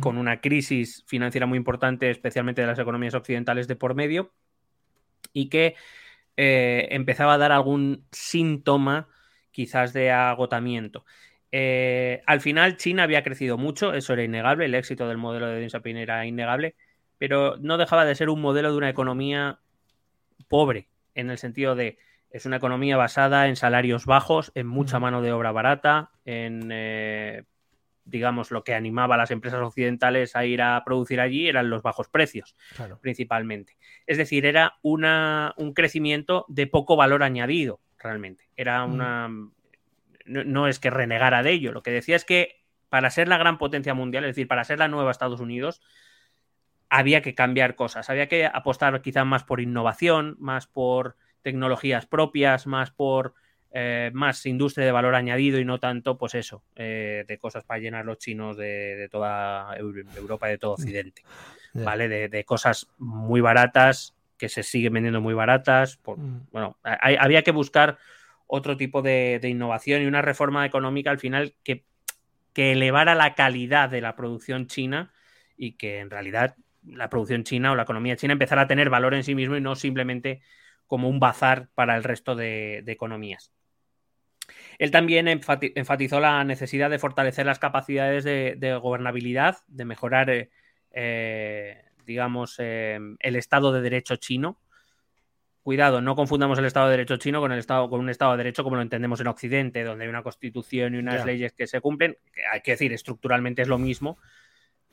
[0.00, 4.32] con una crisis financiera muy importante, especialmente de las economías occidentales de por medio,
[5.32, 5.74] y que
[6.36, 9.08] eh, empezaba a dar algún síntoma
[9.50, 11.04] quizás de agotamiento.
[11.56, 15.60] Eh, al final China había crecido mucho, eso era innegable, el éxito del modelo de
[15.60, 16.74] Deng Xiaoping era innegable,
[17.16, 19.60] pero no dejaba de ser un modelo de una economía
[20.48, 21.96] pobre, en el sentido de
[22.30, 27.44] es una economía basada en salarios bajos, en mucha mano de obra barata, en eh,
[28.04, 31.82] digamos, lo que animaba a las empresas occidentales a ir a producir allí eran los
[31.82, 32.56] bajos precios,
[33.00, 33.76] principalmente.
[34.08, 38.48] Es decir, era una, un crecimiento de poco valor añadido, realmente.
[38.56, 39.52] Era mm.
[40.24, 43.58] No, es que renegara de ello, lo que decía es que para ser la gran
[43.58, 45.82] potencia mundial, es decir, para ser la nueva Estados Unidos,
[46.88, 52.66] había que cambiar cosas, había que apostar quizás más por innovación, más por tecnologías propias,
[52.66, 53.34] más por
[53.76, 57.80] eh, más industria de valor añadido y no tanto, pues eso, eh, de cosas para
[57.80, 61.22] llenar los chinos de, toda Europa y de todo Occidente.
[61.72, 62.08] ¿Vale?
[62.28, 65.98] De, cosas muy baratas que se siguen vendiendo muy baratas.
[66.06, 66.36] Mm.
[66.52, 67.98] Bueno, había que buscar
[68.46, 71.84] otro tipo de, innovación y una reforma económica al final que,
[72.56, 75.12] elevara la calidad de la producción china
[75.56, 76.54] y que en realidad
[76.86, 79.60] la producción china o la economía china empezara a tener valor en sí mismo y
[79.60, 80.40] no simplemente
[80.86, 83.52] como un bazar para el resto de, economías.
[84.78, 90.50] Él también enfatizó la necesidad de fortalecer las capacidades de, gobernabilidad, de mejorar, eh,
[90.92, 94.60] eh, digamos, eh, el Estado de Derecho chino.
[95.64, 98.36] Cuidado, no confundamos el Estado de Derecho chino con, el estado, con un Estado de
[98.36, 101.80] Derecho como lo entendemos en Occidente, donde hay una constitución y unas leyes que se
[101.80, 102.18] cumplen.
[102.52, 104.18] Hay que decir, estructuralmente es lo mismo,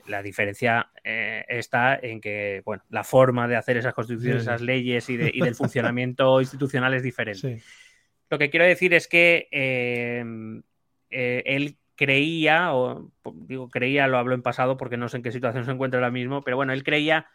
[0.06, 5.10] la diferencia eh, está en que, bueno, la forma de hacer esas constituciones, esas leyes
[5.10, 7.62] y, del funcionamiento institucional es diferente.
[8.30, 10.24] Lo que quiero decir es que eh,
[11.10, 15.32] eh, él creía, o digo creía, lo hablo en pasado porque no sé en qué
[15.32, 17.26] situación se encuentra ahora mismo, pero bueno, él creía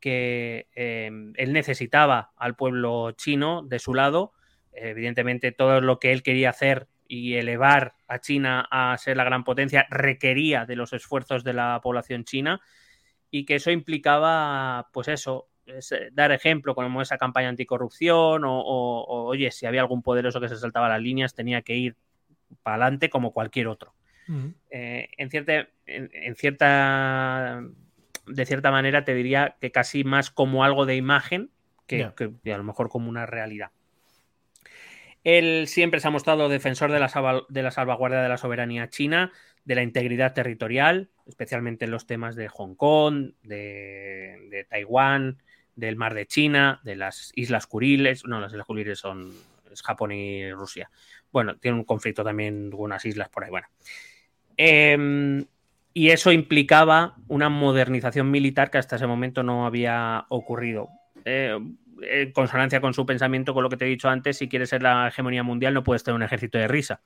[0.00, 4.32] que él necesitaba al pueblo chino de su lado.
[4.72, 9.42] Evidentemente, todo lo que él quería hacer y elevar a China a ser la gran
[9.42, 12.60] potencia requería de los esfuerzos de la población china
[13.30, 15.80] y que eso implicaba, pues eso, eh,
[16.12, 20.88] dar ejemplo como esa campaña anticorrupción o, oye, si había algún poderoso que se saltaba
[20.88, 21.96] las líneas, tenía que ir
[22.62, 23.94] para adelante como cualquier otro.
[24.70, 27.62] Eh, en, cierta, en, cierta,
[28.30, 31.50] de cierta manera te diría que casi más como algo de imagen
[31.86, 33.70] que, que a lo mejor como una realidad.
[35.24, 39.32] Él siempre se ha mostrado defensor de la, salvaguardia de la soberanía china,
[39.64, 45.42] de la integridad territorial, especialmente en los temas de Hong Kong, de, Taiwán,
[45.76, 48.24] del mar de China, de las Islas Kuriles.
[48.24, 49.32] No, las Islas Kuriles son
[49.84, 50.90] Japón y Rusia.
[51.30, 53.50] Bueno, tiene un conflicto también con unas islas por ahí.
[53.50, 53.66] Bueno.
[54.56, 55.44] Em,
[55.94, 60.88] y eso implicaba una modernización militar que hasta ese momento no había ocurrido.
[61.24, 61.58] Eh,
[62.02, 64.82] en consonancia con su pensamiento, con lo que te he dicho antes, si quieres ser
[64.82, 67.00] la hegemonía mundial, no puedes tener un ejército de risa.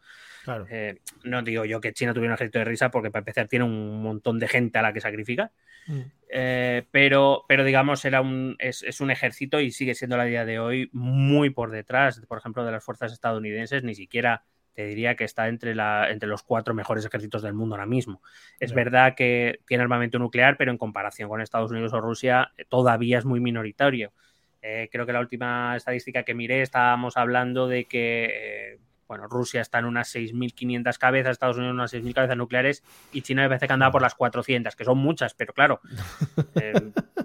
[0.70, 3.64] Eh, no digo yo que China tuviera un ejército de risa, porque para empezar tiene
[3.64, 5.52] un montón de gente a la que sacrifica.
[5.86, 6.00] Mm.
[6.28, 10.58] Eh, pero, pero digamos, era un, es, un ejército y sigue siendo a día de
[10.58, 15.24] hoy muy por detrás, por ejemplo, de las fuerzas estadounidenses, ni siquiera te diría que
[15.24, 18.22] está entre, la, entre los cuatro mejores ejércitos del mundo ahora mismo.
[18.58, 23.18] Es verdad que tiene armamento nuclear, pero en comparación con Estados Unidos o Rusia, todavía
[23.18, 24.12] es muy minoritario.
[24.62, 29.60] Eh, creo que la última estadística que miré estábamos hablando de que, eh, bueno, Rusia
[29.60, 33.48] está en unas 6.500 cabezas, Estados Unidos en unas 6.000 cabezas nucleares y China me
[33.48, 35.80] parece que andaba por las 400, que son muchas, pero claro,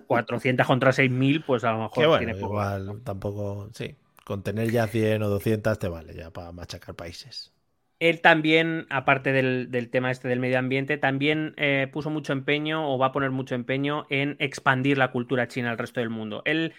[0.07, 2.53] 400 eh, contra 6.000, pues a lo mejor tiene poco.
[2.53, 3.95] Igual, tampoco, sí,
[4.27, 7.53] con tener ya 100 o 200 te vale ya para machacar países.
[7.97, 11.55] Él también, aparte del, tema este del medio ambiente, también
[11.93, 15.77] puso mucho empeño o va a poner mucho empeño en expandir la cultura china al
[15.77, 16.41] resto del mundo.
[16.43, 16.73] Él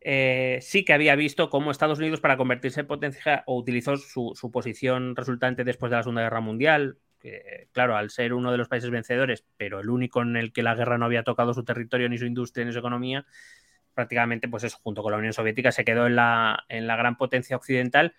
[0.00, 4.50] eh, sí que había visto cómo Estados Unidos, para convertirse en potencia, o utilizó su,
[4.50, 6.96] posición resultante después de la Segunda Guerra Mundial,
[7.72, 10.74] claro, al ser uno de los países vencedores, pero el único en el que la
[10.74, 13.26] guerra no había tocado su territorio, ni su industria, ni su economía,
[13.94, 17.16] prácticamente, pues eso, junto con la Unión Soviética, se quedó en la, en la gran
[17.16, 18.14] potencia occidental.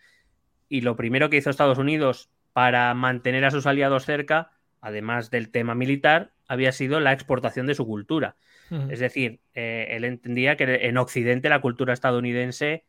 [0.69, 5.49] Y lo primero que hizo Estados Unidos para mantener a sus aliados cerca, además del
[5.51, 8.35] tema militar, había sido la exportación de su cultura.
[8.89, 12.83] Es decir, eh, él entendía que en Occidente la cultura estadounidense,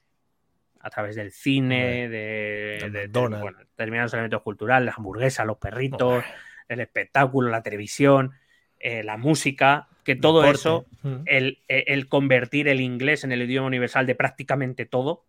[0.80, 6.24] a través del cine, de, determinados elementos culturales, la hamburguesa, los perritos,
[6.68, 8.32] el espectáculo, la televisión,
[8.78, 10.86] eh, la música, que todo eso,
[11.26, 15.24] e, el, convertir el inglés en el idioma universal de prácticamente todo,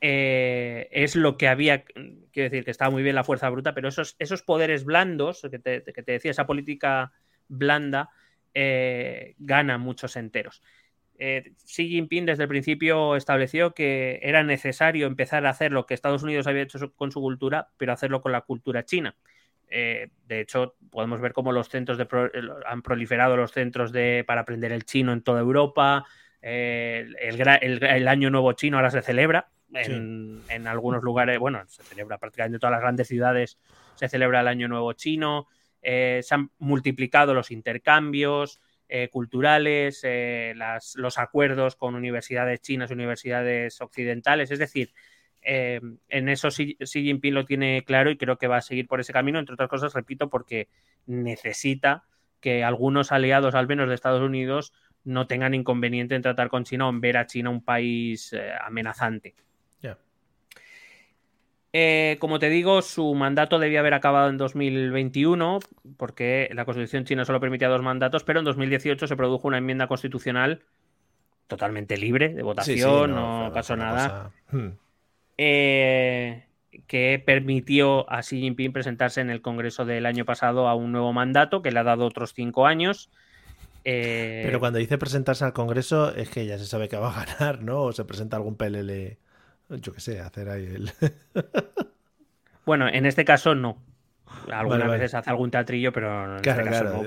[0.00, 3.88] eh, es lo que había, quiero decir, que estaba muy bien la fuerza bruta, pero
[3.88, 7.12] esos, esos poderes blandos, que te, que te decía, esa política
[7.48, 8.10] blanda,
[8.54, 10.62] eh, gana muchos enteros.
[11.18, 15.94] Eh, Xi Jinping desde el principio estableció que era necesario empezar a hacer lo que
[15.94, 19.16] Estados Unidos había hecho con su cultura, pero hacerlo con la cultura china.
[19.70, 22.06] Eh, de hecho, podemos ver cómo los centros de
[22.66, 26.04] han proliferado los centros de, para aprender el chino en toda Europa.
[26.42, 32.56] el, año nuevo chino ahora se celebra en, en, algunos lugares, bueno, se celebra prácticamente
[32.56, 33.58] en todas las grandes ciudades,
[33.94, 35.46] se celebra el año nuevo chino.
[35.82, 40.54] Eh, se han multiplicado los intercambios eh, culturales, eh,
[40.96, 44.92] los acuerdos con universidades chinas, universidades occidentales, es decir,
[45.42, 49.12] en eso Xi, Jinping lo tiene claro y creo que va a seguir por ese
[49.12, 50.68] camino, entre otras cosas, repito, porque
[51.06, 52.04] necesita
[52.40, 54.72] que algunos aliados, al menos de Estados Unidos,
[55.04, 59.34] no tengan inconveniente en tratar con China o en ver a China un país amenazante.
[61.72, 65.60] Eh, como te digo, su mandato debía haber acabado en 2021,
[65.96, 69.86] porque la Constitución china solo permitía dos mandatos, pero en 2018 se produjo una enmienda
[69.86, 70.62] constitucional
[71.46, 74.32] totalmente libre de votación, no, pasó nada.
[74.50, 74.70] Hmm.
[75.42, 76.44] Eh,
[76.86, 81.14] que permitió a Xi Jinping presentarse en el Congreso del año pasado a un nuevo
[81.14, 83.08] mandato que le ha dado otros cinco años.
[83.86, 87.24] Eh, Pero cuando dice presentarse al Congreso es que ya se sabe que va a
[87.24, 87.84] ganar, ¿no?
[87.84, 89.16] O se presenta algún PLL,
[89.70, 90.92] yo qué sé, hacer ahí el...
[92.66, 93.78] bueno, en este caso no.
[94.52, 97.02] Algunas veces hace algún teatrillo, pero en este caso no.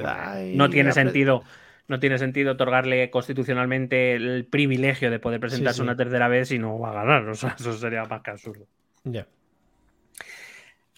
[0.56, 1.44] no tiene sentido
[1.88, 6.80] no tiene sentido otorgarle constitucionalmente el privilegio de poder presentarse una tercera vez y no
[6.80, 7.28] va a ganar.
[7.30, 8.68] O sea, eso sería más que absurdo.
[9.04, 9.28] Ya.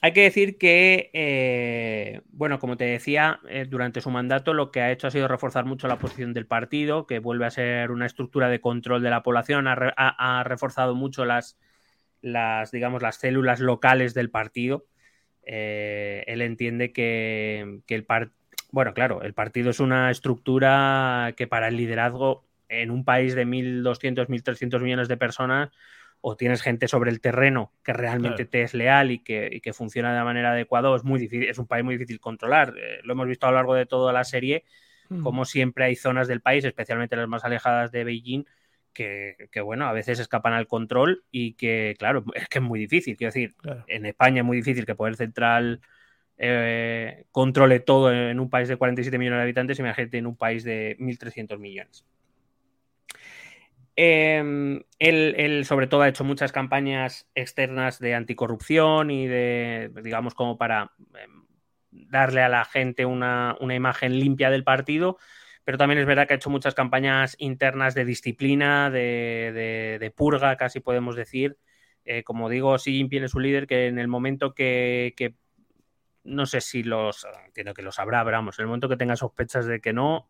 [0.02, 4.82] Hay que decir que, eh, bueno, como te decía, eh, durante su mandato lo que
[4.82, 8.06] ha hecho ha sido reforzar mucho la posición del partido, que vuelve a ser una
[8.06, 11.58] estructura de control de la población, ha, reforzado mucho las,
[12.22, 14.86] las, digamos, las células locales del partido.
[15.42, 18.45] Eh, él entiende que, que el partido
[18.76, 23.48] bueno, claro, el partido es una estructura que para el liderazgo en un país de
[23.48, 25.70] 1.200, 1.300 millones de personas,
[26.20, 30.22] o tienes gente sobre el terreno que realmente te es leal y que, funciona de
[30.26, 32.74] manera adecuada, es muy difícil, es un país muy difícil controlar.
[32.78, 34.66] Eh, lo hemos visto a lo largo de toda la serie,
[35.08, 35.24] mm.
[35.24, 38.44] como siempre hay zonas del país, especialmente las más alejadas de Beijing,
[38.92, 43.16] que, bueno, a veces escapan al control y que, claro, es que es muy difícil.
[43.16, 43.56] Quiero decir,
[43.88, 45.80] en España es muy difícil que Poder Central
[46.38, 50.64] eh, controle todo en un país de 47 millones de habitantes, imagínate en un país
[50.64, 52.06] de 1.300 millones.
[53.98, 60.58] Em, él, sobre todo, ha hecho muchas campañas externas de anticorrupción y de, digamos, como
[60.58, 61.46] para em,
[61.92, 65.18] darle a la gente una, imagen limpia del partido,
[65.64, 70.82] pero también es verdad que ha hecho muchas campañas internas de disciplina, de, purga, casi
[70.82, 71.58] podemos decir.
[72.04, 75.14] Eh, como digo, Xi Jinping es un líder que en el momento que
[76.26, 79.20] no sé si los, entiendo que lo sabrá, pero vamos, en el momento que tengas
[79.20, 80.28] sospechas de que no,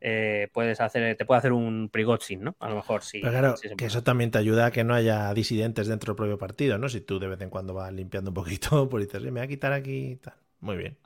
[0.00, 2.56] eh, puedes hacer, te puede hacer un prigozhin, ¿no?
[2.58, 3.20] A lo mejor sí.
[3.20, 6.38] Pero claro, que eso también te ayuda a que no haya disidentes dentro del propio
[6.38, 6.88] partido, ¿no?
[6.88, 9.46] Si tú de vez en cuando vas limpiando un poquito, pues dices, me voy a
[9.46, 10.34] quitar aquí y tal.
[10.60, 10.96] Muy bien.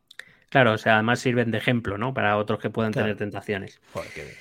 [0.48, 2.14] Claro, o sea, además sirven de ejemplo, ¿no?
[2.14, 3.80] Para otros que puedan tener tentaciones.
[3.92, 4.36] Joder, qué bien.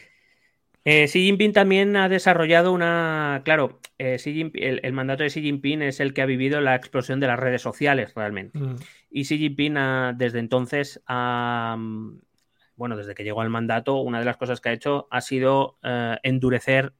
[0.85, 3.41] Eh, Xi Jinping también ha desarrollado una.
[3.45, 4.17] Claro, eh,
[4.53, 7.61] el, mandato de Xi Jinping es el que ha vivido la explosión de las redes
[7.61, 8.59] sociales realmente.
[8.59, 8.75] Mm.
[9.15, 9.75] Y Xi Jinping
[10.15, 15.07] desde entonces, bueno, desde que llegó al mandato, una de las cosas que ha hecho
[15.11, 16.93] ha sido eh, endurecer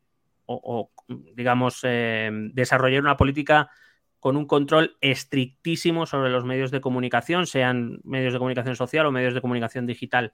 [0.46, 0.92] o,
[1.36, 3.72] digamos, desarrollar una política
[4.20, 9.12] con un control estrictísimo sobre los medios de comunicación, sean medios de comunicación social o
[9.12, 10.32] medios de comunicación digital.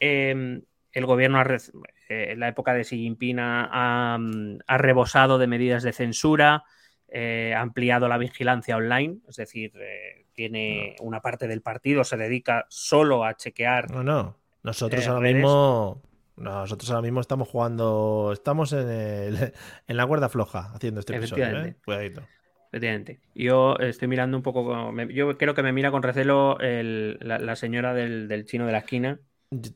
[0.00, 4.18] Em, el gobierno, eh, en la época de Xi Jinping, ha,
[4.66, 6.64] rebosado de medidas de censura,
[7.08, 12.16] eh, ha ampliado la vigilancia online, es decir, eh, tiene una parte del partido, se
[12.16, 13.90] dedica solo a chequear.
[13.90, 14.36] No, no.
[14.62, 16.02] Nosotros ahora mismo.
[16.36, 18.30] Nosotros ahora mismo estamos jugando.
[18.32, 18.84] Estamos en,
[19.88, 21.74] en la cuerda floja haciendo este episodio.
[21.84, 22.22] Cuidadito.
[22.68, 23.20] Efectivamente.
[23.34, 24.92] Yo estoy mirando un poco.
[25.08, 29.20] Yo creo que me mira con recelo la, señora del, del, chino de la esquina,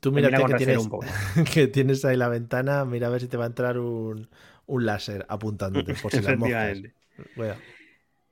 [0.00, 0.88] Tú mira que tienes,
[1.54, 4.28] que tienes ahí la ventana, mira a ver si te va a entrar un,
[4.66, 6.36] láser apuntándote por si las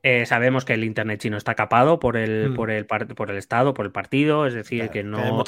[0.02, 2.54] eh, sabemos que el internet chino está capado por el, mm.
[2.54, 5.44] por el, por el Estado, por el partido, es decir, que, no,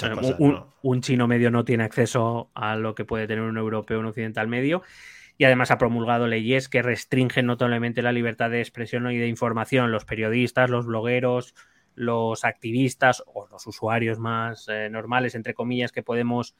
[0.82, 4.06] un, chino medio no tiene acceso a lo que puede tener un europeo o un
[4.06, 4.82] occidental medio.
[5.38, 9.92] Y además ha promulgado leyes que restringen notablemente la libertad de expresión y de información.
[9.92, 11.54] Los periodistas, los blogueros,
[11.94, 16.54] los activistas o los usuarios más eh, normales, entre comillas, que podemos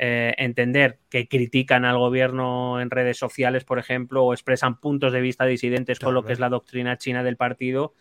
[0.00, 5.20] eh, entender que critican al gobierno en redes sociales, por ejemplo, o expresan puntos de
[5.20, 7.94] vista disidentes con lo que es la doctrina china del partido,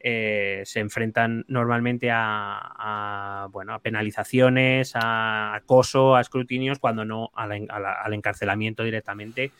[0.00, 8.12] eh, se enfrentan normalmente a, bueno, a penalizaciones, a acoso, a escrutinios, cuando no al
[8.12, 9.50] encarcelamiento directamente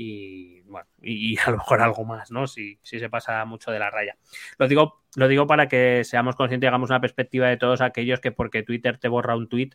[0.00, 2.46] y bueno, y, a lo mejor algo más, ¿no?
[2.46, 4.16] Si, si, se pasa mucho de la raya.
[4.56, 8.20] Lo digo, lo digo para que seamos conscientes y hagamos una perspectiva de todos aquellos
[8.20, 9.70] que porque Twitter te borra un tweet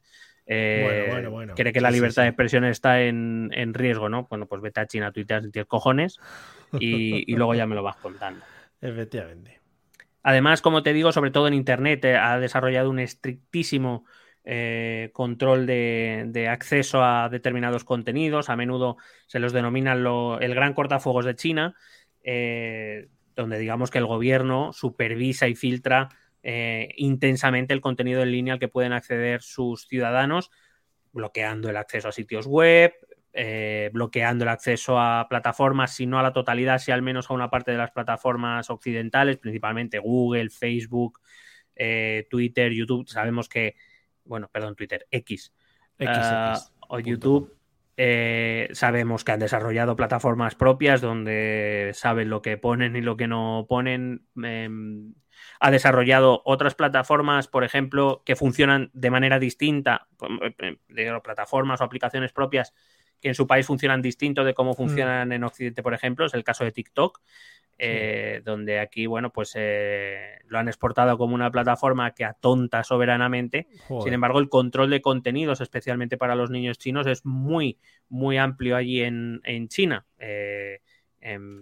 [0.46, 4.28] eh, cree que la libertad de expresión está en, riesgo, ¿no?
[4.30, 6.18] Bueno, pues vete a China, Twitter, tienes cojones
[6.80, 8.46] y, y luego ya me lo vas contando.
[8.80, 9.60] Efectivamente.
[10.22, 14.06] Además, como te digo, sobre todo en Internet, eh, ha desarrollado un estrictísimo
[14.46, 18.50] eh, control de, acceso a determinados contenidos.
[18.50, 21.76] A menudo se los denomina el gran cortafuegos de China,
[22.24, 26.10] eh, donde digamos que el gobierno supervisa y filtra
[26.44, 30.52] eh, intensamente el contenido en línea al que pueden acceder sus ciudadanos,
[31.14, 32.94] bloqueando el acceso a sitios web,
[33.94, 37.50] bloqueando el acceso a plataformas, si no a la totalidad, si al menos a una
[37.50, 41.22] parte de las plataformas occidentales, principalmente Google, Facebook,
[42.30, 43.08] Twitter, YouTube.
[43.08, 43.76] Sabemos que
[44.26, 45.54] bueno, perdón, Twitter, X,
[46.00, 47.56] ah, o YouTube,
[47.96, 53.28] Eh, sabemos que han desarrollado plataformas propias donde saben lo que ponen y lo que
[53.28, 54.26] no ponen.
[54.44, 55.14] Em,
[55.60, 60.08] ha desarrollado otras plataformas, por ejemplo, que funcionan de manera distinta,
[60.60, 62.74] eh, de plataformas o aplicaciones propias
[63.22, 64.76] que en su país funcionan distinto de cómo mm.
[64.76, 67.22] funcionan en Occidente, por ejemplo, es el caso de TikTok,
[67.78, 73.68] eh, donde aquí, bueno, pues eh, lo han exportado como una plataforma que atonta soberanamente.
[74.04, 77.78] Sin embargo, el control de contenidos, especialmente para los niños chinos, es muy,
[78.10, 80.06] muy amplio allí en, China.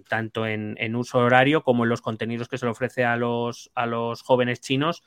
[0.10, 3.86] tanto en, uso horario como en los contenidos que se le ofrece a los, a
[3.86, 5.04] los jóvenes chinos.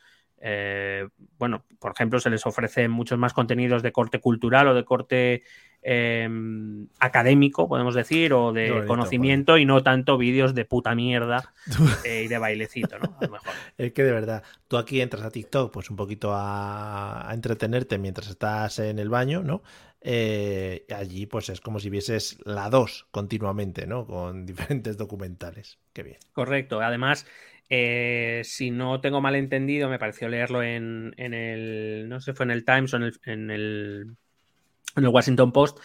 [0.46, 4.84] Eh, bueno, por ejemplo, se les ofrece muchos más contenidos de corte cultural o de
[4.84, 5.42] corte
[5.86, 11.52] Em, académico, podemos decir, o de conocimiento y no tanto vídeos de puta mierda
[12.06, 13.18] eh, y de bailecito, ¿no?
[13.20, 13.52] A lo mejor.
[13.76, 18.30] Es que de verdad, tú aquí entras a TikTok pues un poquito a, entretenerte mientras
[18.30, 19.62] estás en el baño, ¿no?
[20.00, 24.06] Eh, allí pues es como si vieses la 2 continuamente, ¿no?
[24.06, 25.78] Con diferentes documentales.
[25.92, 26.16] Qué bien.
[26.32, 26.80] Correcto.
[26.80, 27.26] Además,
[27.68, 32.52] eh, si no tengo mal entendido, me pareció leerlo en, el, no sé, fue en
[32.52, 34.16] el Times o en el en el
[34.96, 35.78] Washington Post,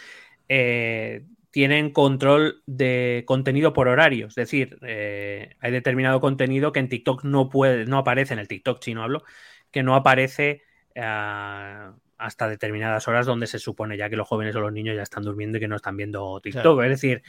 [0.47, 4.27] eh, tienen control de contenido por horario.
[4.27, 8.47] Es decir, eh, hay determinado contenido que en TikTok no puede, no aparece, en el
[8.47, 9.23] TikTok chino hablo,
[9.71, 10.61] que no aparece
[10.93, 15.03] eh, hasta determinadas horas donde se supone ya que los jóvenes o los niños ya
[15.03, 16.83] están durmiendo y que no están viendo TikTok.
[16.83, 17.23] Es decir,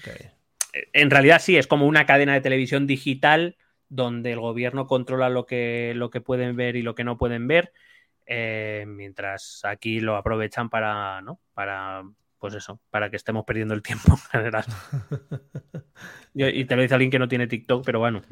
[0.92, 3.56] en realidad sí, es como una cadena de televisión digital
[3.88, 7.48] donde el gobierno controla lo que, lo que pueden ver y lo que no pueden
[7.48, 7.72] ver.
[8.32, 11.40] Eh, mientras aquí lo aprovechan para, ¿no?
[11.52, 12.04] Para,
[12.38, 14.64] pues eso, para que estemos perdiendo el tiempo en general.
[16.34, 18.22] y te lo dice alguien que no tiene TikTok, pero bueno,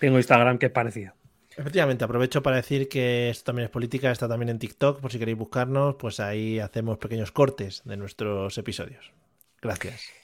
[0.00, 1.12] tengo Instagram que es parecido.
[1.58, 5.18] Efectivamente, aprovecho para decir que esto también es política, está también en TikTok, por si
[5.18, 9.12] queréis buscarnos, pues ahí hacemos pequeños cortes de nuestros episodios.
[9.60, 10.23] Gracias.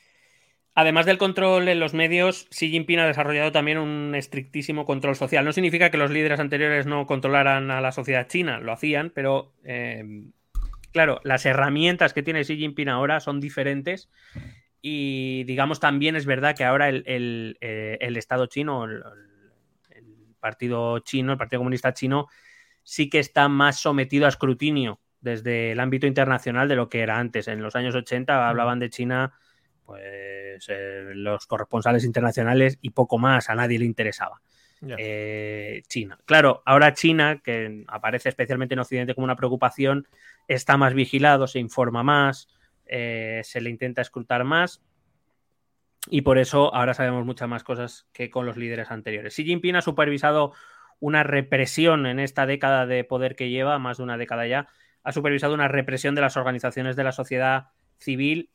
[0.75, 5.45] Además del control en los medios, Xi Jinping ha desarrollado también un estrictísimo control social.
[5.45, 9.53] No significa que los líderes anteriores no controlaran a la sociedad china, lo hacían, pero
[9.65, 10.05] eh,
[10.93, 14.09] claro, las herramientas que tiene Xi Jinping ahora son diferentes
[14.83, 19.03] y digamos también es verdad que ahora el, eh, Estado chino, el,
[20.39, 22.29] Partido chino, el Partido Comunista chino,
[22.83, 27.19] sí que está más sometido a escrutinio desde el ámbito internacional de lo que era
[27.19, 27.47] antes.
[27.47, 29.35] En los años 80 hablaban de China
[29.91, 34.41] pues eh, los corresponsales internacionales y poco más, a nadie le interesaba.
[34.87, 36.17] Eh, China.
[36.25, 40.07] Claro, ahora China, que aparece especialmente en Occidente como una preocupación,
[40.47, 42.49] está más vigilado, se informa más,
[42.87, 44.81] eh, se le intenta escrutar más
[46.09, 49.35] y por eso ahora sabemos muchas más cosas que con los líderes anteriores.
[49.35, 50.53] Xi Jinping ha supervisado
[51.01, 54.69] una represión en esta década de poder que lleva, más de una década ya,
[55.03, 58.51] ha supervisado una represión de las organizaciones de la sociedad civil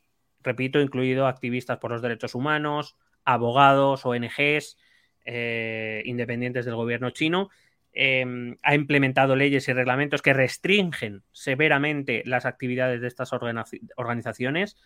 [0.46, 4.78] repito, incluido activistas por los derechos humanos, abogados, ONGs,
[5.26, 7.50] eh, independientes del gobierno chino.
[7.92, 14.78] Em, ha implementado leyes y reglamentos que restringen severamente las actividades de estas organizaciones,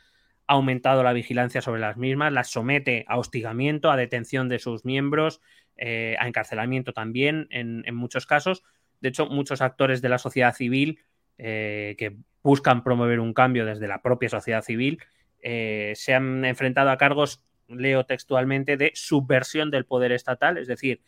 [0.47, 4.85] ha aumentado la vigilancia sobre las mismas, las somete a hostigamiento, a detención de sus
[4.85, 5.41] miembros,
[5.75, 8.63] eh, a encarcelamiento también en, muchos casos.
[9.01, 10.99] De hecho, muchos actores de la sociedad civil
[11.37, 14.99] eh, que buscan promover un cambio desde la propia sociedad civil
[15.41, 21.01] eh, se han enfrentado a cargos, leo textualmente, de subversión del poder estatal, es decir,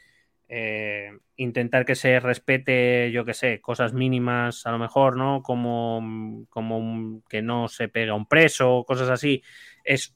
[0.54, 5.42] eh, intentar que se respete, yo que sé, cosas mínimas a lo mejor, ¿no?
[5.42, 9.42] Como, como que no se pega un preso, cosas así,
[9.86, 10.14] es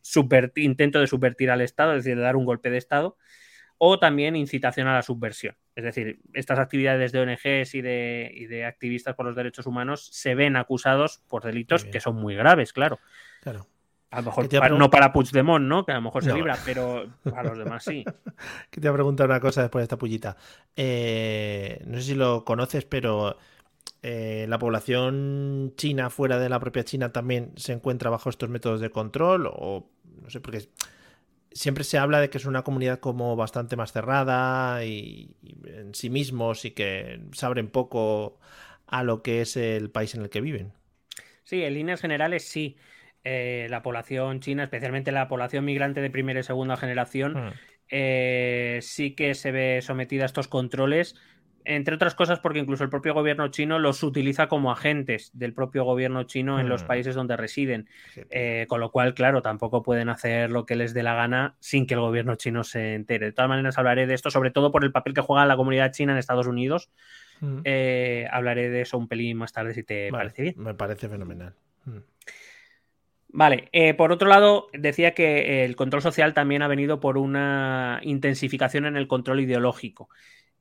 [0.55, 3.17] intento de subvertir al Estado, es decir, de dar un golpe de Estado,
[3.77, 5.55] o también incitación a la subversión.
[5.73, 10.09] Es decir, estas actividades de ONGs y de, y de activistas por los derechos humanos
[10.11, 12.99] se ven acusados por delitos que son muy graves, claro.
[13.41, 13.67] Claro.
[14.15, 15.85] A lo mejor no para Puigdemont, ¿no?
[15.85, 18.03] Que a lo mejor se libra, pero para los demás sí.
[18.71, 20.37] que te voy a preguntar una cosa después de esta pullita.
[20.75, 23.37] Eh, no sé si lo conoces, pero
[24.01, 28.79] eh, la población china fuera de la propia China también se encuentra bajo estos métodos
[28.79, 29.89] de control o
[30.21, 30.69] no sé, porque
[31.51, 35.93] siempre se habla de que es una comunidad como bastante más cerrada y, y en
[35.93, 38.39] sí mismos y que se abren poco
[38.87, 40.73] a lo que es el país en el que viven.
[41.43, 42.75] Sí, en líneas generales sí.
[43.27, 47.53] Eh, la población china, especialmente la población migrante de primera y segunda generación, hmm.
[47.89, 51.15] eh, sí que se ve sometida a estos controles,
[51.63, 55.85] entre otras cosas porque incluso el propio gobierno chino los utiliza como agentes del propio
[55.85, 56.87] gobierno chino en los hmm.
[56.87, 57.89] países donde residen,
[58.29, 61.87] eh, con lo cual, claro, tampoco pueden hacer lo que les dé la gana sin
[61.87, 63.25] que el gobierno chino se entere.
[63.25, 65.91] De todas maneras, hablaré de esto, sobre todo por el papel que juega la comunidad
[65.91, 66.91] china en Estados Unidos.
[67.41, 67.63] Hmm.
[68.31, 70.55] hablaré de eso un pelín más tarde si te parece bien.
[70.59, 71.55] Me parece fenomenal.
[73.27, 77.99] Vale, eh, por otro lado, decía que el control social también ha venido por una
[78.03, 80.09] intensificación en el control ideológico.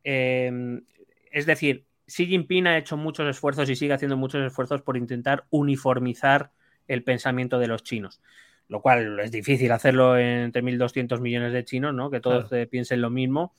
[0.02, 0.82] Em,
[1.30, 5.44] es decir, Xi Jinping ha hecho muchos esfuerzos y sigue haciendo muchos esfuerzos por intentar
[5.50, 6.50] uniformizar
[6.88, 8.20] el pensamiento de los chinos,
[8.68, 12.10] lo cual es difícil hacerlo entre 1.200 millones de chinos, ¿no?
[12.10, 13.54] Que todos piensen lo mismo.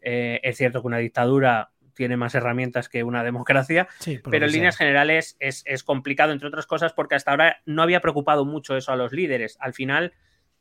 [0.00, 3.88] Eh, es cierto que una dictadura tiene más herramientas que una democracia,
[4.30, 8.00] pero en líneas generales es, es, complicado, entre otras cosas, porque hasta ahora no había
[8.00, 9.56] preocupado mucho eso a los líderes.
[9.60, 10.12] Al final,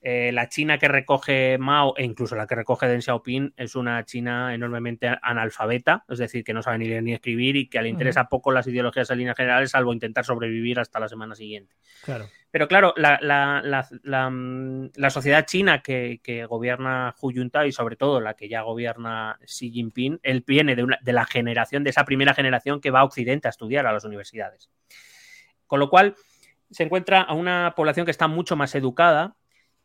[0.01, 4.05] eh, la China que recoge Mao e incluso la que recoge Deng Xiaoping es una
[4.05, 7.89] China enormemente analfabeta, es decir, que no sabe ni leer ni escribir y que le
[7.89, 11.75] interesa poco las ideologías en líneas generales, salvo intentar sobrevivir hasta la semana siguiente.
[12.03, 12.27] Claro.
[12.51, 18.35] Pero claro, la, la, la, sociedad china que, gobierna Hu Jintao y sobre todo la
[18.35, 22.79] que ya gobierna Xi Jinping, él viene de, de la generación, de esa primera generación
[22.79, 24.71] que va a Occidente a estudiar a las universidades.
[25.67, 26.15] Con lo cual,
[26.71, 29.35] se encuentra a una población que está mucho más educada,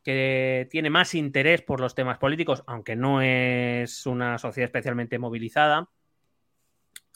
[0.04, 5.88] que tiene más interés por los temas políticos, aunque no es una sociedad especialmente movilizada.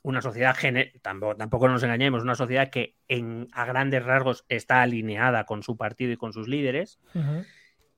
[0.02, 0.56] Una sociedad,
[1.02, 5.76] tampoco, tampoco nos engañemos, una sociedad que en, a grandes rasgos está alineada con su
[5.76, 6.98] partido y con sus líderes,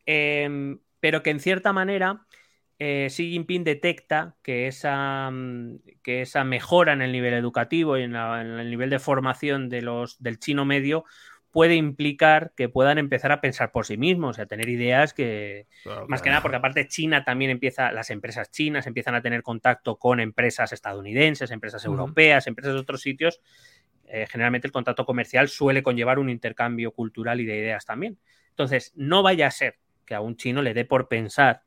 [0.07, 2.27] em, pero que en cierta manera
[2.79, 5.31] eh, Xi Jinping detecta que esa,
[6.03, 9.83] que esa mejora en el nivel educativo y en, en el nivel de formación de
[9.83, 11.05] los, del chino medio
[11.51, 15.67] puede implicar que puedan empezar a pensar por sí mismos, a tener ideas que,
[16.09, 19.97] más que nada, porque aparte China también empieza, las empresas chinas empiezan a tener contacto
[19.97, 23.41] con empresas estadounidenses, empresas europeas, empresas de otros sitios.
[24.07, 28.19] Eh, generalmente el contacto comercial suele conllevar un intercambio cultural y de ideas también.
[28.51, 31.63] Entonces, no vaya a ser que a un chino le dé por pensar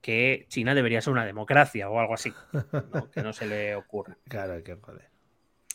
[0.00, 2.32] que China debería ser una democracia o algo así,
[3.14, 4.18] que no se le ocurra.
[4.28, 5.08] Claro, que joder.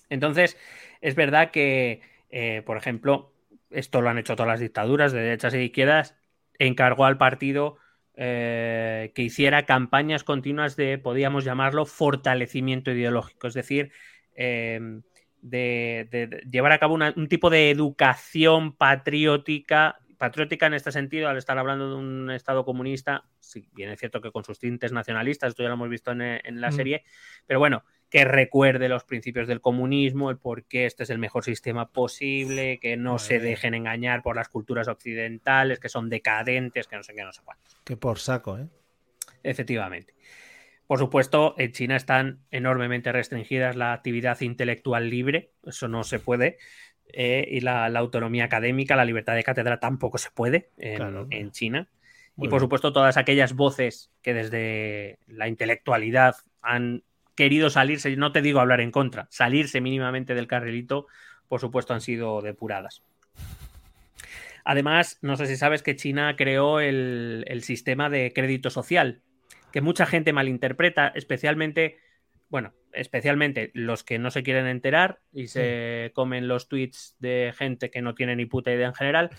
[0.09, 0.57] Entonces,
[1.01, 3.33] es verdad que eh, por ejemplo,
[3.69, 6.15] esto lo han hecho todas las dictaduras de derechas y de izquierdas,
[6.59, 7.77] encargó al partido
[8.15, 13.91] eh, que hiciera campañas continuas de, podríamos llamarlo, fortalecimiento ideológico, es decir,
[14.35, 15.03] em,
[15.41, 21.57] de, llevar a cabo un tipo de educación patriótica, patriótica en este sentido, al estar
[21.57, 25.61] hablando de un Estado comunista, sí, bien es cierto que con sus tintes nacionalistas, esto
[25.61, 26.73] ya lo hemos visto en, la mm.
[26.73, 27.03] serie,
[27.45, 27.83] pero bueno,
[28.17, 32.79] que recuerde los principios del comunismo, el por qué este es el mejor sistema posible,
[32.79, 37.13] que no se dejen engañar por las culturas occidentales, que son decadentes, que no sé
[37.13, 37.63] qué, no sé cuánto.
[37.83, 38.65] Que por saco, ¿eh?
[39.43, 40.15] Efectivamente.
[40.87, 46.57] Por supuesto, en China están enormemente restringidas la actividad intelectual libre, eso no se puede,
[47.13, 51.87] eh, y la, autonomía académica, la libertad de cátedra tampoco se puede en, China.
[52.35, 57.03] y por supuesto, todas aquellas voces que desde la intelectualidad han
[57.37, 61.05] querido salirse, no te digo hablar en contra, salirse mínimamente del carrilito,
[61.47, 63.03] por supuesto han sido depuradas.
[64.65, 69.21] Además, no sé si sabes que China creó el, el sistema de crédito social,
[69.71, 71.99] que mucha gente malinterpreta, especialmente
[72.49, 77.89] bueno, especialmente los que no se quieren enterar y se comen los tweets de gente
[77.89, 79.29] que no tiene ni puta idea en general,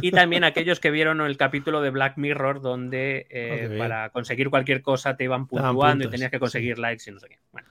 [0.00, 4.50] y también aquellos que vieron el capítulo de Black Mirror donde eh, oh, para conseguir
[4.50, 7.38] cualquier cosa te iban puntuando y tenías que conseguir likes y no sé qué.
[7.52, 7.68] Bueno.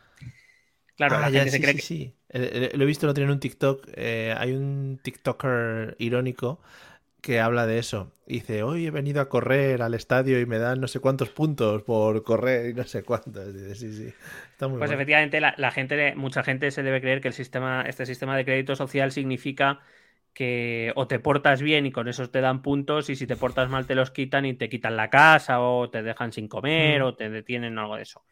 [0.96, 1.82] Claro, la ah, gente se cree que...
[1.82, 2.14] sí.
[2.30, 3.89] Lo he visto no tiene un TikTok.
[3.96, 6.62] Eh, hay un TikToker irónico
[7.24, 8.11] que habla de eso.
[8.28, 11.82] Dice, hoy he venido a correr al estadio y me dan no sé cuántos puntos
[11.82, 13.53] por correr y no sé cuántos.
[13.53, 14.13] Dice, sí, sí.
[14.51, 18.05] Está muy pues efectivamente, la, gente, mucha gente se debe creer que el sistema, este
[18.05, 19.80] sistema de crédito social significa
[20.34, 23.69] que o te portas bien y con esos te dan puntos y si te portas
[23.69, 27.05] mal te los quitan y te quitan la casa o te dejan sin comer mm.
[27.05, 28.26] o te detienen algo de eso.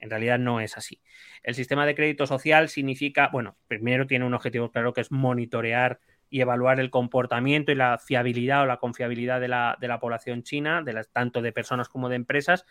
[0.00, 1.00] En realidad no es así.
[1.42, 5.98] El sistema de crédito social significa, bueno, primero tiene un objetivo claro que es monitorear
[6.30, 10.92] y evaluar el comportamiento y la fiabilidad o la confiabilidad de la, población china, de
[10.92, 12.66] las, tanto de personas como de empresas,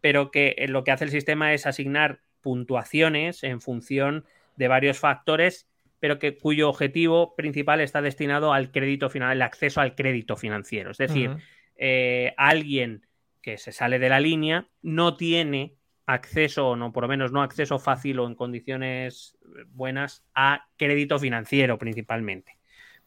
[0.00, 4.24] pero que eh, lo que hace el sistema es asignar puntuaciones en función
[4.56, 5.68] de varios factores,
[6.00, 10.90] pero que cuyo objetivo principal está destinado al crédito final, el acceso al crédito financiero.
[10.90, 11.36] Es decir,
[11.76, 13.06] eh, alguien
[13.42, 15.74] que se sale de la línea no tiene
[16.06, 19.36] acceso, o no, por lo menos no acceso fácil o en condiciones
[19.68, 22.55] buenas a crédito financiero principalmente.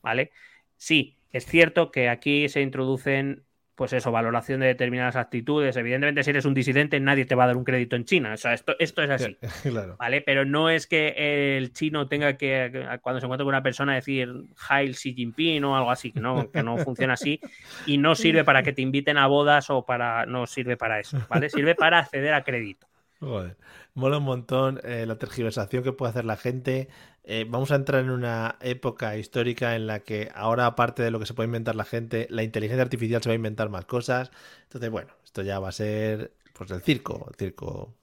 [0.02, 0.32] ¿Vale?
[0.78, 3.43] Sí, es cierto que aquí se introducen,
[3.76, 5.78] pues eso, valoración de determinadas actitudes.
[5.78, 8.34] Evidentemente, si eres un disidente, nadie te va a dar un crédito en China.
[8.34, 9.38] O sea, esto, esto es así.
[10.00, 10.22] ¿Vale?
[10.22, 14.30] Pero no es que el chino tenga que, cuando se encuentra con una persona, decir
[14.68, 17.39] Hail Xi Jinping o algo así, que no, que no funciona así.
[17.86, 20.26] Y no sirve para que te inviten a bodas o para.
[20.26, 21.50] No sirve para eso, ¿vale?
[21.50, 22.89] Sirve para acceder a crédito.
[23.20, 26.88] Mola un montón eh, la tergiversación que puede hacer la gente
[27.32, 31.20] eh, vamos a entrar en una época histórica en la que ahora, aparte de lo
[31.20, 34.32] que se puede inventar la gente, la inteligencia artificial se va a inventar más cosas.
[34.64, 37.94] Entonces, bueno, esto ya va a ser pues el circo, el circo.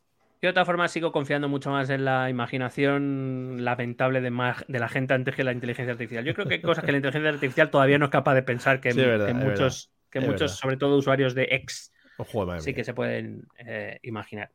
[0.41, 4.31] Yo de otra forma sigo confiando mucho más en la imaginación lamentable de,
[4.69, 6.25] de la gente antes que la inteligencia artificial.
[6.25, 8.81] Yo creo que hay cosas que la inteligencia artificial todavía no es capaz de pensar
[8.81, 8.95] que,
[9.35, 11.93] muchos, que muchos sobre todo usuarios de X,
[12.59, 14.53] sí que se pueden eh, imaginar.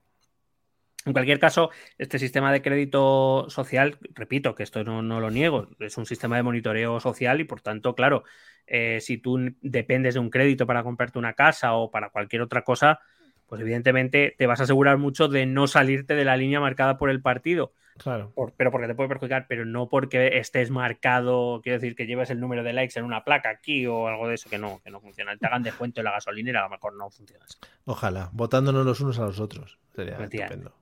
[1.05, 5.97] En cualquier caso, este sistema de crédito social, repito que esto no, lo niego, es
[5.97, 8.23] un sistema de monitoreo social y por tanto, claro,
[8.67, 12.63] eh, si tú dependes de un crédito para comprarte una casa o para cualquier otra
[12.63, 12.99] cosa,
[13.47, 17.09] pues evidentemente te vas a asegurar mucho de no salirte de la línea marcada por
[17.09, 17.73] el partido.
[17.97, 18.33] Claro.
[18.57, 22.39] pero porque te puede perjudicar, pero no porque estés marcado, quiero decir, que lleves el
[22.39, 25.01] número de likes en una placa aquí o algo de eso que no, que no
[25.01, 25.35] funciona.
[25.37, 27.45] Te hagan descuento en la gasolinera, a lo mejor no funciona.
[27.85, 29.77] Ojalá, votándonos los unos a los otros.
[29.93, 30.73] Sería estupendo.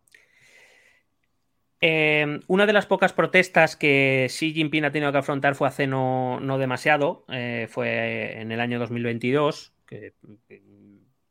[1.82, 5.88] Eh, una de las pocas protestas que Xi Jinping ha tenido que afrontar fue hace
[5.88, 10.14] no, demasiado, eh, fue en el año 2022, que,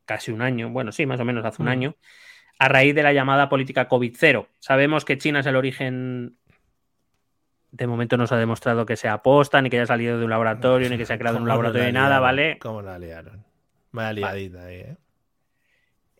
[0.06, 1.72] casi un año, bueno, sí, más o menos hace un mm.
[1.72, 1.96] año,
[2.58, 4.46] a raíz de la llamada política COVID-0.
[4.58, 6.38] Sabemos que China es el origen,
[7.70, 10.30] de momento no se ha demostrado que sea aposta, ni que haya salido de un
[10.30, 12.58] laboratorio, ni que se ha creado en un laboratorio de nada, ¿vale?
[12.58, 13.44] ¿Cómo la liaron?
[13.92, 14.96] Vaya liadita ahí, ¿eh?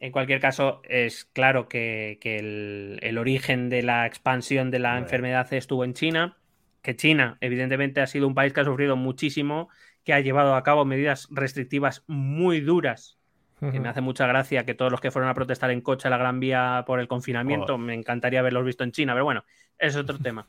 [0.01, 5.85] En cualquier caso, es claro que, el, origen de la expansión de la enfermedad estuvo
[5.85, 6.37] en China,
[6.83, 9.69] que China, evidentemente, ha sido un país que ha sufrido muchísimo,
[10.05, 13.17] que ha llevado a cabo medidas restrictivas muy duras.
[13.61, 16.13] Que me hace mucha gracia que todos los que fueron a protestar en coche a
[16.13, 19.45] la Gran Vía por el confinamiento, me encantaría haberlos visto en China, pero bueno,
[19.79, 20.47] es otro tema.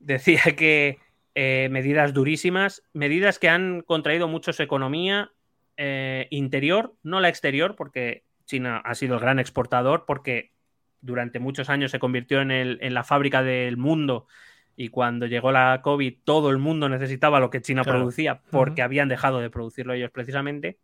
[0.00, 0.98] Decía que
[1.36, 5.30] eh, medidas durísimas, medidas que han contraído mucho su economía
[5.76, 10.52] eh, interior, no la exterior, porque China ha sido el gran exportador porque
[11.00, 14.26] durante muchos años se convirtió en, la fábrica del mundo
[14.76, 19.08] y cuando llegó la COVID todo el mundo necesitaba lo que China producía porque habían
[19.08, 20.78] dejado de producirlo ellos precisamente.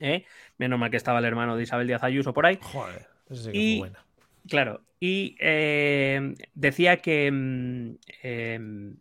[0.00, 0.24] ¿eh?
[0.58, 2.58] Menos mal que estaba el hermano de Isabel Díaz Ayuso por ahí.
[2.60, 4.04] Joder, eso sí que y, buena.
[4.48, 7.90] Claro, y eh, decía que mm,
[8.22, 8.94] eh,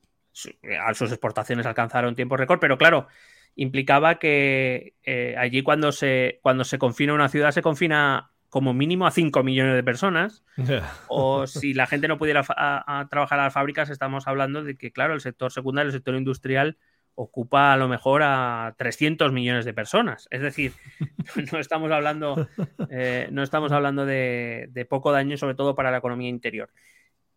[0.94, 3.08] sus exportaciones alcanzaron tiempo récord, pero claro,
[3.56, 9.08] implicaba que eh, allí cuando se, cuando se confina una ciudad se confina como mínimo
[9.08, 10.44] a 5 millones de personas.
[11.08, 14.92] O si la gente no pudiera a, trabajar a las fábricas, estamos hablando de que,
[14.92, 16.78] claro, el sector secundario, el sector industrial,
[17.16, 20.28] ocupa a lo mejor a 300 millones de personas.
[20.30, 20.74] Es decir,
[21.52, 22.48] no estamos hablando,
[22.92, 26.70] eh, no estamos hablando de, poco daño, sobre todo para la economía interior.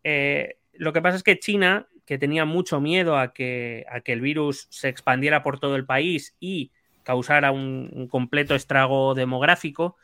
[0.03, 4.13] Eh, lo que pasa es que China que tenía mucho miedo a que, a que
[4.13, 6.71] el virus se expandiera por todo el país y
[7.03, 9.97] causara un, completo estrago demográfico,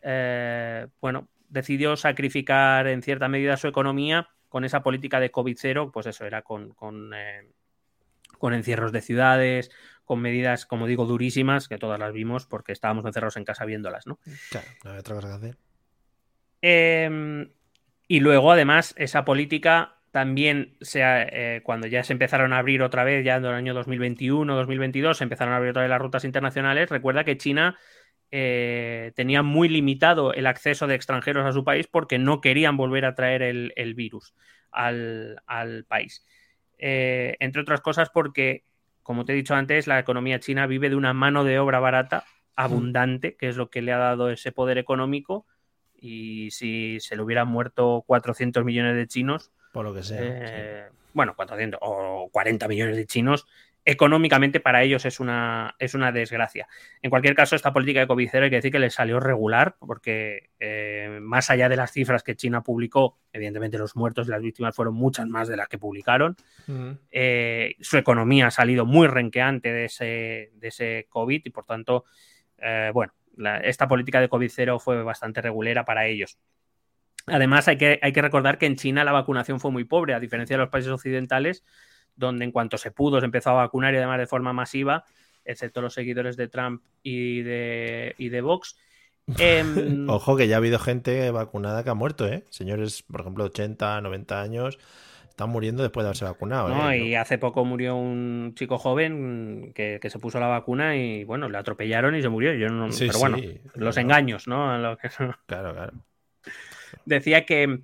[0.00, 6.06] eh, bueno, decidió sacrificar en cierta medida su economía con esa política de COVID-0, pues
[6.06, 7.50] eso era con, con, eh,
[8.38, 9.70] con, encierros de ciudades,
[10.06, 14.06] con medidas, como digo, durísimas, que todas las vimos porque estábamos encerrados en casa viéndolas,
[14.06, 14.18] ¿no?
[14.50, 15.56] Claro, no había otra cosa que hacer.
[16.62, 17.50] Em,
[18.08, 23.24] y luego, además, esa política también eh, cuando ya se empezaron a abrir otra vez,
[23.24, 26.90] ya en el año 2021, 2022, se empezaron a abrir otra vez las rutas internacionales.
[26.90, 27.78] Recuerda que China
[28.30, 33.06] eh, tenía muy limitado el acceso de extranjeros a su país porque no querían volver
[33.06, 34.34] a traer el, virus
[34.70, 35.40] al,
[35.88, 36.26] país.
[36.76, 38.64] Eh, entre otras cosas porque,
[39.02, 42.24] como te he dicho antes, la economía china vive de una mano de obra barata,
[42.54, 45.46] abundante, que es lo que le ha dado ese poder económico.
[45.94, 50.20] Y si se le hubieran muerto 400 millones de chinos, por lo que sea.
[50.22, 53.46] Eh, bueno, 400 o 40 millones de chinos,
[53.84, 56.68] económicamente para ellos es una, es una desgracia.
[57.00, 60.50] En cualquier caso, esta política de COVID hay que decir que les salió regular, porque
[60.60, 64.76] eh, más allá de las cifras que China publicó, evidentemente los muertos y las víctimas
[64.76, 66.36] fueron muchas más de las que publicaron.
[67.10, 72.04] Eh, su economía ha salido muy renqueante de ese, de ese COVID y por tanto,
[72.94, 73.12] bueno,
[73.64, 76.38] esta política de COVID cero fue bastante regulera para ellos.
[77.26, 80.20] Además, hay que, hay que recordar que en China la vacunación fue muy pobre, a
[80.20, 81.64] diferencia de los países occidentales,
[82.16, 85.04] donde en cuanto se pudo se empezó a vacunar y además de forma masiva,
[85.44, 88.76] excepto los seguidores de Trump y de, y de Vox.
[89.38, 92.44] Em, Ojo que ya ha habido gente vacunada que ha muerto, ¿eh?
[92.50, 94.78] Señores, por ejemplo, 80, 90 años,
[95.28, 96.68] están muriendo después de haberse vacunado.
[96.68, 96.98] No, ¿eh?
[96.98, 101.56] y hace poco murió un chico joven que, se puso la vacuna y bueno, le
[101.56, 102.52] atropellaron y se murió.
[102.54, 103.38] Yo no, pero bueno,
[103.74, 104.98] los engaños, ¿no?
[105.46, 105.92] Claro, claro
[107.04, 107.80] decía que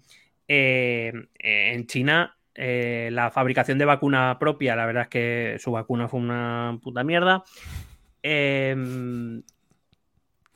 [0.48, 6.08] eh, en China eh, la fabricación de vacuna propia, la verdad es que su vacuna
[6.08, 7.44] fue una puta mierda.
[8.22, 9.42] Em,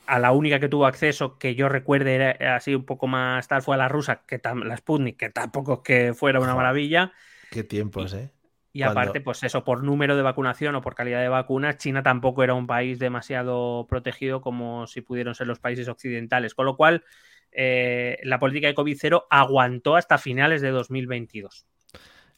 [0.06, 3.62] a la única que tuvo acceso, que yo recuerde era así un poco más tal,
[3.62, 7.12] fue a la rusa, que la Sputnik, que tampoco es que fuera una maravilla.
[7.50, 8.32] Qué tiempos, ¿eh?
[8.74, 12.42] Y aparte, pues eso, por número de vacunación o por calidad de vacunas, China tampoco
[12.42, 16.54] era un país demasiado protegido como si pudieron ser los países occidentales.
[16.54, 17.04] Con lo cual,
[17.52, 21.66] eh, la política de COVID cero aguantó hasta finales de 2022.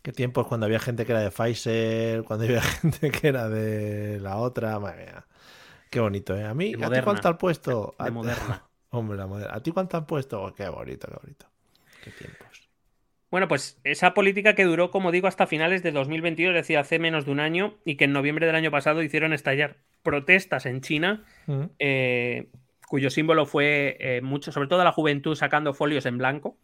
[0.03, 4.21] Qué tiempos cuando había gente que era de Pfizer, cuando había gente que era de
[4.21, 4.79] la otra.
[4.79, 5.27] Madre mía.
[5.91, 6.45] Qué bonito, ¿eh?
[6.45, 7.95] A mí, ¿a ti cuánto han puesto?
[7.99, 8.65] De moderna.
[8.91, 9.55] Hombre, la moderna.
[9.55, 10.43] ¿A ti cuánto han puesto?
[10.43, 11.47] Oh, qué bonito, qué bonito.
[12.03, 12.69] Qué tiempos.
[13.31, 16.99] Bueno, pues esa política que duró, como digo, hasta finales de 2022, es decir, hace
[17.01, 20.81] menos de un año, y que en noviembre del año pasado hicieron estallar protestas en
[20.83, 21.63] China, Mm.
[21.79, 22.49] eh,
[22.95, 26.57] cuyo símbolo fue eh, mucho, sobre todo la juventud sacando folios en blanco.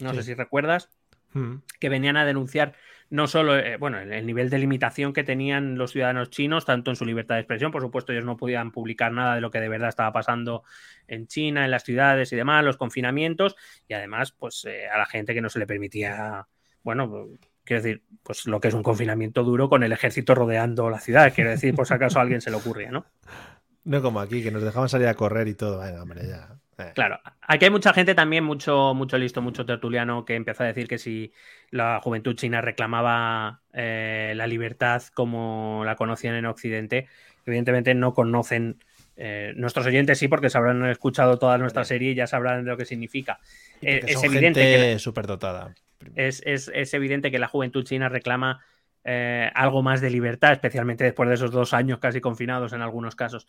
[0.00, 0.16] No Sí.
[0.16, 0.90] sé si recuerdas,
[1.32, 1.58] Mm.
[1.78, 2.72] que venían a denunciar
[3.08, 6.90] no solo eh, bueno, el, el nivel de limitación que tenían los ciudadanos chinos, tanto
[6.90, 9.60] en su libertad de expresión, por supuesto, ellos no podían publicar nada de lo que
[9.60, 10.64] de verdad estaba pasando
[11.06, 13.54] en China, en las ciudades y demás, los confinamientos,
[13.86, 16.48] y además, pues eh, a la gente que no se le permitía,
[16.82, 17.28] bueno,
[17.62, 21.32] quiero decir, pues lo que es un confinamiento duro con el ejército rodeando la ciudad,
[21.32, 23.06] quiero decir, por si acaso a alguien se le ocurría, ¿no?
[23.86, 25.78] No como aquí, que nos dejaban salir a correr y todo.
[25.80, 26.48] Venga, hombre, ya.
[26.78, 26.92] Eh.
[26.94, 30.86] Claro, aquí hay mucha gente también, mucho, mucho listo, mucho tertuliano, que empezó a decir
[30.88, 31.32] que si
[31.70, 37.06] la juventud china reclamaba eh, la libertad como la conocían en Occidente,
[37.46, 38.82] evidentemente no conocen.
[39.16, 42.70] eh, nuestros oyentes sí, porque se habrán escuchado toda nuestra serie y ya sabrán de
[42.72, 43.38] lo que significa.
[43.80, 45.74] Es evidente que superdotada.
[46.14, 48.60] es, es- es evidente que la juventud china reclama
[49.08, 53.14] eh, algo más de libertad, especialmente después de esos dos años casi confinados en algunos
[53.14, 53.46] casos,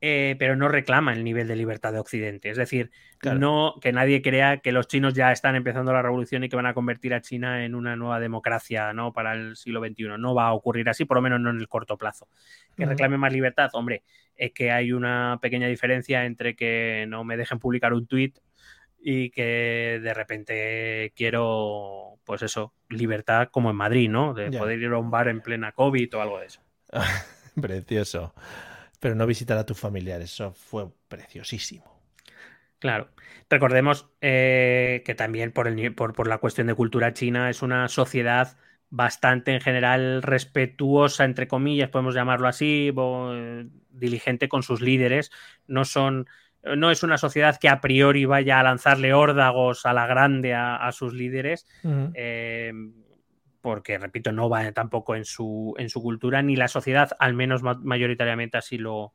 [0.00, 2.50] Eh, pero no reclama el nivel de libertad de Occidente.
[2.50, 3.38] Es decir, Claro.
[3.38, 6.66] no que nadie crea que los chinos ya están empezando la revolución y que van
[6.66, 9.12] a convertir a China en una nueva democracia ¿no?
[9.12, 10.18] para el siglo XXI.
[10.18, 12.28] No va a ocurrir así, por lo menos no en el corto plazo.
[12.76, 14.02] Que reclame más libertad, hombre,
[14.36, 18.38] es que hay una pequeña diferencia entre que no me dejen publicar un tuit
[19.04, 24.34] y que de repente quiero, pues eso, libertad como en Madrid, ¿no?
[24.34, 24.60] De Ya.
[24.60, 26.62] poder ir a un bar en plena COVID o algo de eso.
[27.60, 28.34] Precioso.
[29.00, 31.84] Pero no visitar a tus familiares, eso fue preciosísimo.
[32.78, 33.10] Claro.
[33.48, 37.88] Recordemos eh, que también por, el, por, por la cuestión de cultura china es una
[37.88, 38.56] sociedad
[38.90, 45.30] bastante en general respetuosa, entre comillas, podemos llamarlo así, bo- eh, diligente con sus líderes.
[45.66, 46.28] No son,
[46.76, 50.76] no es una sociedad que a priori vaya a lanzarle órdagos a la grande a,
[50.76, 51.66] a sus líderes,
[52.14, 52.72] eh,
[53.60, 57.62] porque, repito, no va tampoco en su, en su cultura, ni la sociedad, al menos
[57.62, 59.14] ma- mayoritariamente así lo,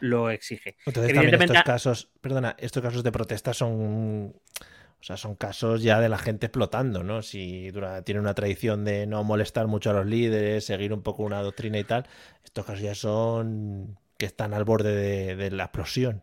[0.00, 0.76] lo exige.
[0.86, 6.00] Entonces Evidentemente- estos casos, perdona, estos casos de protesta son, o sea, son casos ya
[6.00, 7.20] de la gente explotando, ¿no?
[7.22, 11.22] Si dura, tiene una tradición de no molestar mucho a los líderes, seguir un poco
[11.22, 12.06] una doctrina y tal,
[12.44, 16.22] estos casos ya son que están al borde de, de la explosión.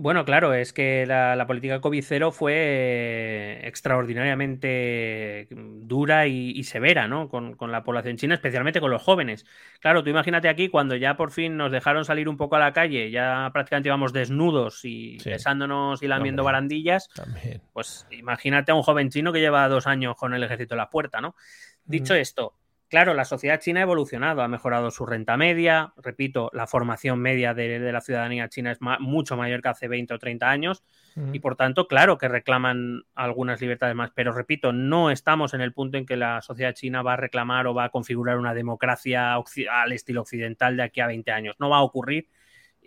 [0.00, 7.08] Bueno, claro, es que la, la política COVID cero fue extraordinariamente dura y, y severa,
[7.08, 7.28] ¿no?
[7.28, 9.44] Con, con la población china, especialmente con los jóvenes.
[9.80, 12.72] Claro, tú imagínate aquí cuando ya por fin nos dejaron salir un poco a la
[12.72, 15.30] calle, ya prácticamente íbamos desnudos y Sí.
[15.30, 17.60] besándonos y lamiendo barandillas, También.
[17.72, 20.90] pues imagínate a un joven chino que lleva dos años con el ejército en la
[20.90, 21.34] puerta, ¿no?
[21.84, 22.18] Dicho Mm.
[22.18, 22.54] esto,
[22.88, 27.54] claro, la sociedad china ha evolucionado, ha mejorado su renta media, repito, la formación media
[27.54, 30.84] de, de la ciudadanía china es ma- mucho mayor que hace 20 o 30 años.
[31.34, 35.72] Y por tanto, claro que reclaman algunas libertades más, pero repito, no estamos en el
[35.72, 39.34] punto en que la sociedad china va a reclamar o va a configurar una democracia
[39.34, 41.56] al estilo occidental de aquí a 20 años.
[41.58, 42.28] No va a ocurrir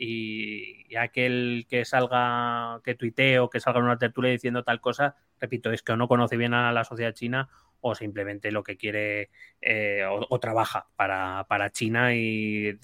[0.03, 4.81] y, y aquel que salga, que tuitee o que salga en una tertulia diciendo tal
[4.81, 7.49] cosa, repito, es que o no conoce bien a la sociedad china
[7.81, 9.29] o simplemente lo que quiere
[9.61, 12.79] eh, o, o trabaja para, para China y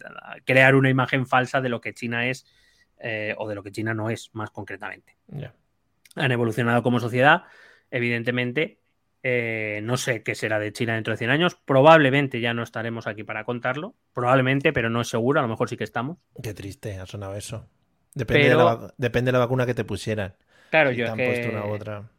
[0.46, 2.46] crear una imagen falsa de lo que China es
[3.00, 5.18] eh, o de lo que China no es, más concretamente
[6.18, 7.44] han evolucionado como sociedad,
[7.92, 8.80] evidentemente.
[9.24, 11.56] Eh, no sé qué será de China dentro de 100 años.
[11.66, 13.96] Probablemente ya no estaremos aquí para contarlo.
[14.14, 15.40] Probablemente, pero no es seguro.
[15.40, 16.18] A lo mejor sí que estamos.
[16.42, 17.68] Qué triste ha sonado eso.
[18.14, 20.36] Depende, de, la, vacu- depende de la vacuna que te pusieran.
[20.70, 22.10] Claro, Si yo te es han que- puesto una u otra.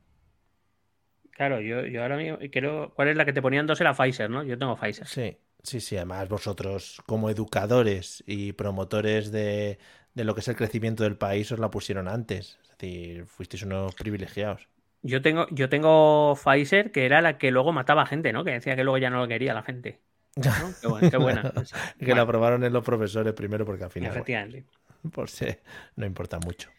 [1.30, 2.92] Claro, yo, yo ahora mismo quiero.
[2.94, 3.80] ¿Cuál es la que te ponían dos?
[3.80, 4.42] Era Pfizer, ¿no?
[4.42, 5.06] Yo tengo Pfizer.
[5.06, 5.96] Sí, sí, sí.
[5.96, 9.78] Además, vosotros, como educadores y promotores de,
[10.14, 12.58] de lo que es el crecimiento del país, os la pusieron antes.
[12.62, 14.68] Es decir, fuisteis unos privilegiados.
[15.02, 18.44] Yo tengo, yo tengo Pfizer, que era la que luego mataba gente, ¿no?
[18.44, 20.00] Que decía que luego ya no lo quería la gente.
[20.56, 20.74] ¿no?
[20.80, 21.42] Qué, buena, qué buena.
[21.98, 24.66] que Bueno, la aprobaron en los profesores primero, porque al final, bueno, efectivamente.
[25.12, 25.46] por si
[25.96, 26.70] no importa mucho.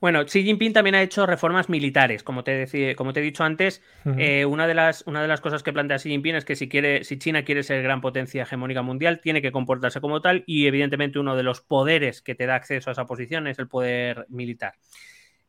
[0.00, 3.42] Bueno, Xi Jinping también ha hecho reformas militares, como te, decí- como te he dicho
[3.42, 3.82] antes.
[4.16, 6.68] eh, una, de las, una de las cosas que plantea Xi Jinping es que si,
[6.68, 10.66] quiere, si China quiere ser gran potencia hegemónica mundial, tiene que comportarse como tal y
[10.68, 14.24] evidentemente uno de los poderes que te da acceso a esa posición es el poder
[14.28, 14.74] militar.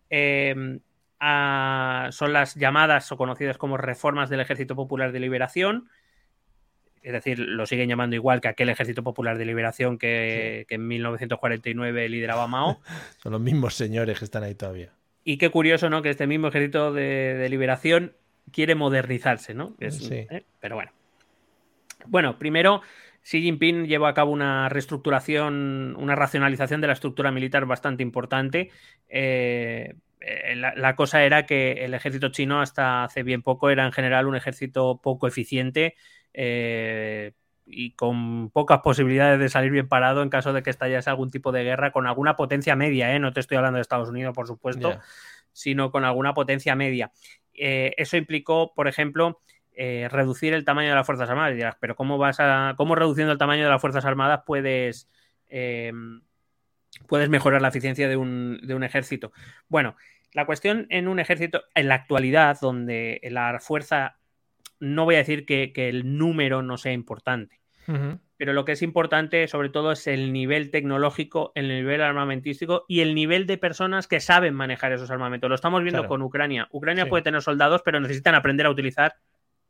[0.10, 0.80] Eh,
[1.20, 5.90] son las llamadas o conocidas como reformas del Ejército Popular de Liberación,
[7.02, 10.88] es decir, lo siguen llamando igual que aquel Ejército Popular de Liberación que, que en
[10.88, 12.82] 1949 lideraba Mao.
[13.24, 14.92] Son los mismos señores que están ahí todavía.
[15.24, 16.02] Y qué curioso, ¿no?
[16.02, 18.14] Que este mismo Ejército de, de Liberación
[18.52, 19.76] quiere modernizarse, ¿no?
[19.80, 20.28] Es, Sí.
[20.30, 20.44] ¿eh?
[20.60, 20.92] Pero bueno.
[22.08, 22.82] Bueno, primero,
[23.24, 28.72] Xi Jinping llevó a cabo una reestructuración, una racionalización de la estructura militar bastante importante.
[29.10, 29.96] Eh,
[30.56, 34.28] la, la cosa era que el ejército chino hasta hace bien poco era en general
[34.28, 35.96] un ejército poco eficiente
[36.34, 37.34] eh,
[37.66, 41.52] y con pocas posibilidades de salir bien parado en caso de que estallase algún tipo
[41.52, 43.20] de guerra con alguna potencia media, ¿eh?
[43.20, 45.00] no te estoy hablando de Estados Unidos, por supuesto,
[45.54, 47.12] sino con alguna potencia media.
[47.54, 49.42] Eh, eso implicó, por ejemplo,
[49.74, 51.54] eh, reducir el tamaño de las Fuerzas Armadas.
[51.54, 52.74] Y dirás, pero ¿cómo vas a.
[52.78, 55.10] cómo reduciendo el tamaño de las Fuerzas Armadas puedes.
[57.08, 59.32] Puedes mejorar la eficiencia de un, de un ejército?
[59.68, 59.96] Bueno,
[60.34, 64.16] la cuestión en un ejército, en la actualidad, donde la fuerza.
[64.82, 67.60] No voy a decir que, que el número no sea importante,
[68.38, 73.02] pero lo que es importante sobre todo es el nivel tecnológico, el nivel armamentístico y
[73.02, 75.50] el nivel de personas que saben manejar esos armamentos.
[75.50, 76.08] Lo estamos viendo Claro.
[76.10, 76.70] con Ucrania.
[76.72, 77.10] Ucrania Sí.
[77.10, 79.16] puede tener soldados, pero necesitan aprender a utilizar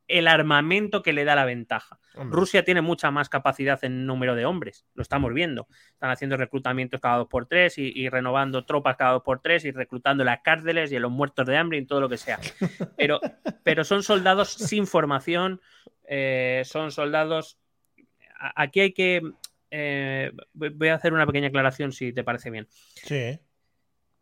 [0.10, 2.00] el armamento que le da la ventaja.
[2.16, 2.36] Hombre.
[2.36, 5.68] Rusia tiene mucha más capacidad en número de hombres, lo estamos viendo.
[5.94, 9.64] Están haciendo reclutamientos cada dos por tres y, y renovando tropas cada dos por tres
[9.66, 12.18] y reclutando las cárceles y en los muertos de hambre y en todo lo que
[12.18, 12.40] sea.
[12.98, 13.22] Pero,
[13.64, 15.62] pero son soldados sin formación,
[16.06, 17.58] eh, son soldados...
[18.40, 19.22] a- Aquí hay que...
[19.72, 22.68] eh, voy voy a hacer una pequeña aclaración si te parece bien.
[22.96, 23.40] Sí.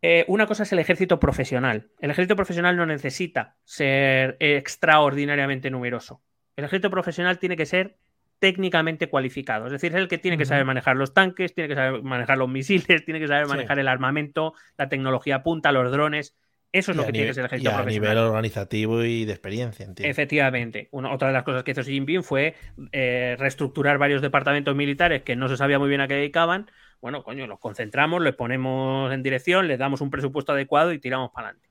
[0.01, 1.89] Eh, una cosa es el ejército profesional.
[1.99, 6.21] El ejército profesional no necesita ser extraordinariamente numeroso.
[6.55, 7.97] El ejército profesional tiene que ser
[8.39, 9.65] técnicamente cualificado.
[9.65, 12.37] Es decir, es el que tiene que saber manejar los tanques, tiene que saber manejar
[12.37, 13.51] los misiles, tiene que saber Sí.
[13.51, 16.35] manejar el armamento, la tecnología punta, los drones.
[16.71, 18.15] Eso es Y lo a que tiene que ser el y ejército a profesional.
[18.15, 20.11] nivel organizativo y de experiencia, entiendo.
[20.11, 20.89] Efectivamente.
[20.91, 22.55] Una, otra de las cosas que hizo Xi Jinping fue
[22.91, 26.69] eh, reestructurar varios departamentos militares que no se sabía muy bien a qué dedicaban.
[27.01, 31.31] Bueno, coño, los concentramos, les ponemos en dirección, les damos un presupuesto adecuado y tiramos
[31.31, 31.69] para adelante.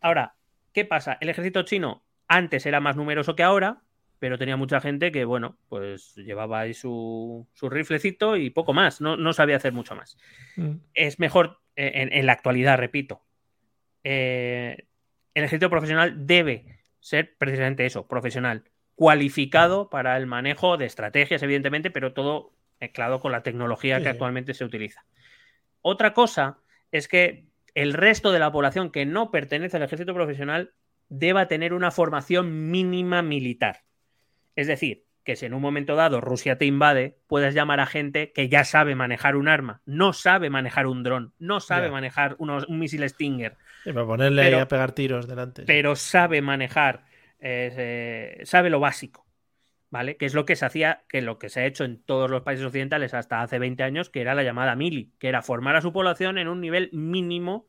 [0.00, 0.34] Ahora,
[0.72, 1.18] ¿qué pasa?
[1.20, 3.82] El ejército chino antes era más numeroso que ahora,
[4.18, 9.00] pero tenía mucha gente que, bueno, pues llevaba ahí su, su riflecito y poco más,
[9.00, 10.16] no, no sabía hacer mucho más
[10.56, 10.76] Mm.
[10.94, 13.22] es mejor eh, en, en la actualidad, repito.
[14.04, 14.86] eh,
[15.34, 18.64] el ejército profesional debe ser precisamente eso, profesional,
[18.96, 24.08] cualificado para el manejo de estrategias, evidentemente, pero todo mezclado con la tecnología Sí, que
[24.10, 25.04] actualmente se utiliza.
[25.82, 26.58] Otra cosa
[26.92, 30.72] es que el resto de la población que no pertenece al ejército profesional
[31.08, 33.82] deba tener una formación mínima militar.
[34.56, 38.32] Es decir, que si en un momento dado Rusia te invade, puedes llamar a gente
[38.32, 42.66] que ya sabe manejar un arma, no sabe manejar un dron, no sabe manejar unos-
[42.66, 45.62] un misil Stinger, Sí, para ponerle Pero- ahí a pegar tiros delante.
[45.64, 47.04] pero sabe manejar,
[47.40, 49.26] eh, eh, sabe lo básico,
[49.90, 50.16] ¿vale?
[50.16, 52.42] Que es lo que se hacía, que lo que se ha hecho en todos los
[52.42, 55.80] países occidentales hasta hace 20 años, que era la llamada mili, que era formar a
[55.80, 57.66] su población en un nivel mínimo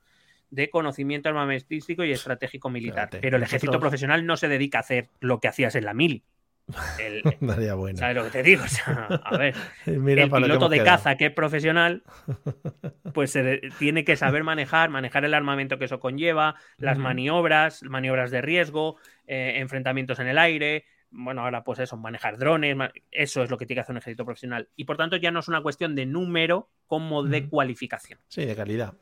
[0.50, 3.10] de conocimiento armamentístico y estratégico militar.
[3.22, 5.94] Pero el ejército nosotros- profesional no se dedica a hacer lo que hacías en la
[5.94, 6.24] mili.
[7.00, 7.98] El- Daría bueno.
[7.98, 8.64] ¿Sabes lo que te digo?
[8.64, 9.56] O sea, a ver,
[9.86, 12.04] Mira el piloto de caza que es profesional,
[13.14, 18.30] pues se tiene que saber manejar, manejar el armamento que eso conlleva, las maniobras, maniobras
[18.32, 18.98] de riesgo,
[19.28, 20.86] eh, enfrentamientos en el aire.
[21.12, 22.78] Bueno, ahora pues eso, manejar drones,
[23.12, 24.70] eso es lo que tiene que hacer un ejército profesional.
[24.76, 28.20] Y por tanto ya no es una cuestión de número como de cualificación.
[28.28, 28.94] Sí, de calidad.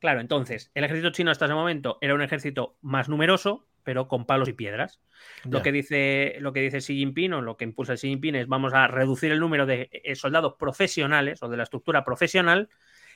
[0.00, 4.26] Claro, entonces, el ejército chino hasta ese momento era un ejército más numeroso, pero con
[4.26, 5.00] palos y piedras.
[5.44, 8.48] Lo que dice lo que dice Xi Jinping o lo que impulsa Xi Jinping es
[8.48, 12.68] vamos a reducir el número de eh, soldados profesionales o de la estructura profesional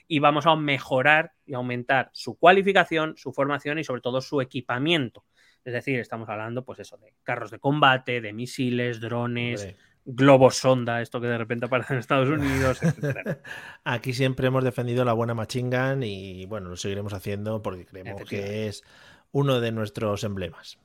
[0.07, 5.25] y vamos a mejorar y aumentar su cualificación, su formación y sobre todo su equipamiento.
[5.65, 10.57] Es decir, estamos hablando pues eso de carros de combate, de misiles, drones, Hombre, globos
[10.57, 13.39] sonda, esto que de repente aparece en Estados Unidos, etcétera.
[13.85, 18.23] Aquí siempre hemos defendido la buena machine gun y bueno, lo seguiremos haciendo porque creemos
[18.29, 18.83] que es
[19.33, 20.79] uno de nuestros emblemas.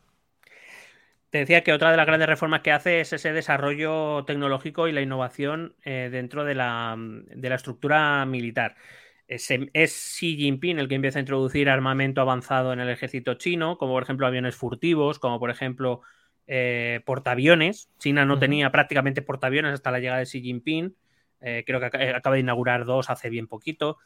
[1.30, 4.94] Te decía que otra de las grandes reformas que hace es ese desarrollo tecnológico y
[4.94, 8.76] la innovación eh, dentro de la, de la estructura militar.
[9.28, 13.78] Es, es Xi Jinping el que empieza a introducir armamento avanzado en el ejército chino,
[13.78, 16.02] como por ejemplo aviones furtivos, como por ejemplo
[16.48, 17.90] eh, portaaviones.
[17.98, 20.96] China no tenía prácticamente portaaviones hasta la llegada de Xi Jinping.
[21.42, 23.98] Eh, creo que ac- acaba de inaugurar dos hace bien poquito.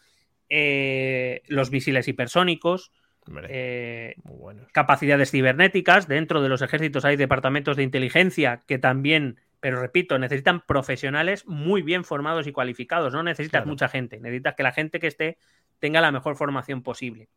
[0.47, 2.91] Eh, los misiles hipersónicos.
[3.27, 4.67] Hombre, eh, muy bueno.
[4.71, 6.07] capacidades cibernéticas.
[6.07, 11.81] Dentro de los ejércitos hay departamentos de inteligencia que también, pero repito, necesitan profesionales muy
[11.81, 13.13] bien formados y cualificados.
[13.13, 13.69] No necesitas Claro.
[13.71, 15.37] mucha gente, necesitas que la gente que esté
[15.79, 17.29] tenga la mejor formación posible.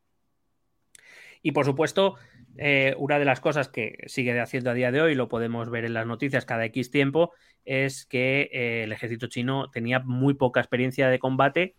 [1.42, 2.14] Y por supuesto,
[2.56, 5.84] eh, una de las cosas que sigue haciendo a día de hoy, lo podemos ver
[5.84, 7.32] en las noticias cada X tiempo,
[7.64, 11.74] es que eh, el ejército chino tenía muy poca experiencia de combate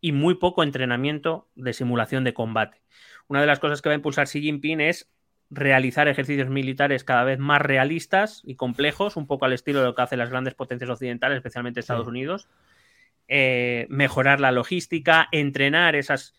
[0.00, 2.82] y muy poco entrenamiento de simulación de combate.
[3.28, 5.10] Una de las cosas que va a impulsar Xi Jinping es
[5.52, 9.94] realizar ejercicios militares cada vez más realistas y complejos, un poco al estilo de lo
[9.94, 12.48] que hacen las grandes potencias occidentales, especialmente Estados Unidos.
[13.28, 16.34] Eh, mejorar la logística, entrenar esas.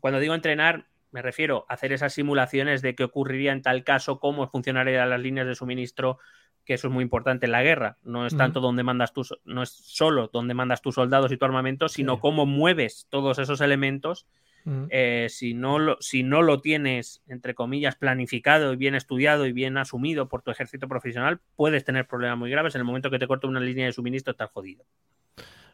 [0.00, 4.20] Cuando digo entrenar, me refiero a hacer esas simulaciones de qué ocurriría en tal caso,
[4.20, 6.18] cómo funcionarían las líneas de suministro,
[6.66, 7.96] que eso es muy importante en la guerra.
[8.02, 11.46] No es tanto donde mandas tus, no es solo donde mandas tus soldados y tu
[11.46, 14.26] armamento, sino cómo mueves todos esos elementos
[14.90, 19.52] eh, si, no lo, si no lo tienes, entre comillas, planificado y bien estudiado y
[19.52, 22.74] bien asumido por tu ejército profesional, puedes tener problemas muy graves.
[22.74, 24.84] En el momento que te corte una línea de suministro, estás jodido.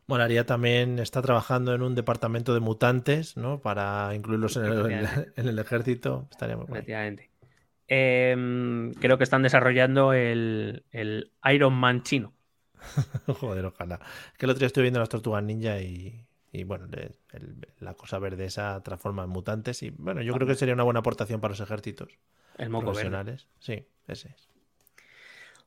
[0.07, 3.61] Molaría también está trabajando en un departamento de mutantes, ¿no?
[3.61, 6.29] Para incluirlos en el, ejército.
[6.31, 6.85] Estaría muy bueno.
[7.87, 12.35] Em, creo que están desarrollando el, el Iron Man chino.
[13.27, 13.99] Joder, ojalá.
[14.39, 16.87] Que el otro día estoy viendo las tortugas ninja y, y bueno,
[17.81, 21.01] la cosa verde esa transforma en mutantes y bueno, yo creo que sería una buena
[21.01, 22.17] aportación para los ejércitos
[22.59, 23.49] el moco profesionales.
[23.59, 24.49] Sí, ese es.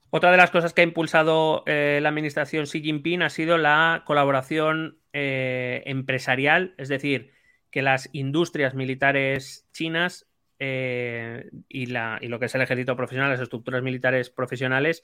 [0.09, 4.03] Otra de las cosas que ha impulsado eh, la administración Xi Jinping ha sido la
[4.05, 7.33] colaboración eh, empresarial, es decir,
[7.69, 10.25] que las industrias militares chinas
[10.57, 15.03] eh, y, la, y, lo que es el ejército profesional, las estructuras militares profesionales,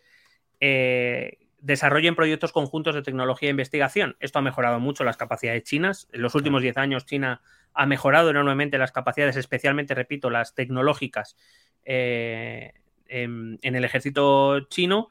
[1.64, 4.18] desarrollen proyectos conjuntos de tecnología e investigación.
[4.20, 6.10] Esto ha mejorado mucho las capacidades chinas.
[6.12, 7.42] En los últimos 10 años China
[7.74, 11.38] ha mejorado enormemente las capacidades, especialmente, repito, las tecnológicas
[11.86, 12.74] eh,
[13.08, 15.08] en, el ejército chino.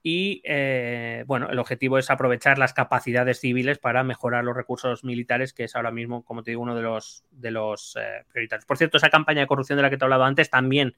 [0.00, 5.52] Y eh, bueno, el objetivo es aprovechar las capacidades civiles para mejorar los recursos militares,
[5.52, 8.64] que es ahora mismo, como te digo, uno de los, de los eh, prioritarios.
[8.64, 10.96] Por cierto, esa campaña de corrupción de la que te he hablado antes también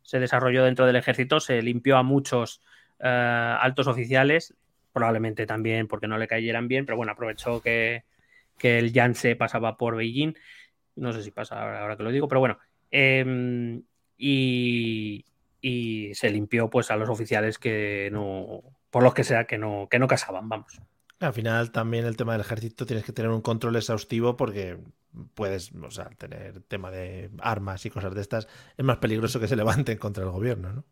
[0.00, 2.62] se desarrolló dentro del ejército, se limpió a muchos
[3.00, 4.54] eh, altos oficiales,
[4.92, 8.04] probablemente también porque no le cayeran bien, pero bueno, aprovechó que,
[8.62, 10.34] el Yangtze pasaba por Beijing,
[10.96, 12.58] no sé si pasa ahora, que lo digo, pero bueno,
[12.90, 13.82] em,
[14.16, 15.24] y,
[16.14, 19.98] se limpió pues a los oficiales que no, por los que sea, que no, que
[19.98, 20.80] no casaban, vamos.
[21.20, 24.78] Al final también el tema del ejército tienes que tener un control exhaustivo porque
[25.34, 29.48] puedes, o sea, tener tema de armas y cosas de estas, es más peligroso que
[29.48, 30.84] se levanten contra el gobierno, ¿no?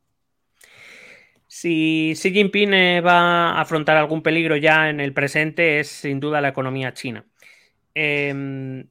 [1.54, 6.18] Si Xi Jinping eh, va a afrontar algún peligro ya en el presente es sin
[6.18, 7.26] duda la economía china.
[7.94, 8.88] Em,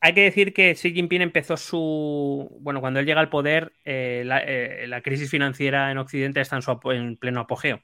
[0.00, 2.58] hay que decir que Xi Jinping empezó su.
[2.60, 6.62] Bueno, cuando él llega al poder, eh, eh, la, crisis financiera en Occidente está en,
[6.62, 7.80] su, en pleno apogeo.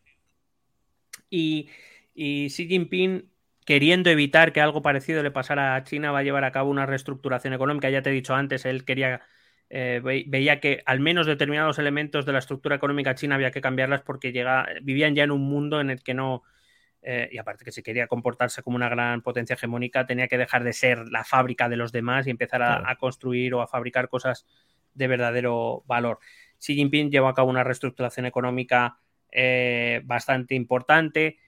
[1.30, 1.70] Y,
[2.14, 3.30] y, Xi Jinping,
[3.64, 6.86] queriendo evitar que algo parecido le pasara a China, va a llevar a cabo una
[6.86, 7.90] reestructuración económica.
[7.90, 9.22] Ya te he dicho antes, él quería
[9.76, 14.02] eh, veía que al menos determinados elementos de la estructura económica china había que cambiarlas
[14.02, 16.44] porque llega, vivían ya en un mundo en el que no,
[17.02, 20.62] eh, y aparte que si quería comportarse como una gran potencia hegemónica, tenía que dejar
[20.62, 24.46] de ser la fábrica de los demás y empezar a, construir o a fabricar cosas
[24.94, 26.20] de verdadero valor.
[26.60, 28.98] Xi Jinping llevó a cabo una reestructuración económica
[29.32, 31.38] eh, bastante importante.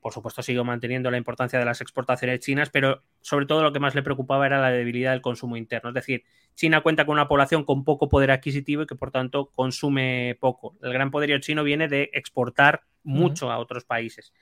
[0.00, 3.80] Por supuesto, siguió manteniendo la importancia de las exportaciones chinas, pero sobre todo lo que
[3.80, 5.90] más le preocupaba era la debilidad del consumo interno.
[5.90, 9.50] Es decir, China cuenta con una población con poco poder adquisitivo y que por tanto
[9.54, 10.76] consume poco.
[10.82, 14.32] El gran poderío chino viene de exportar mucho a otros países.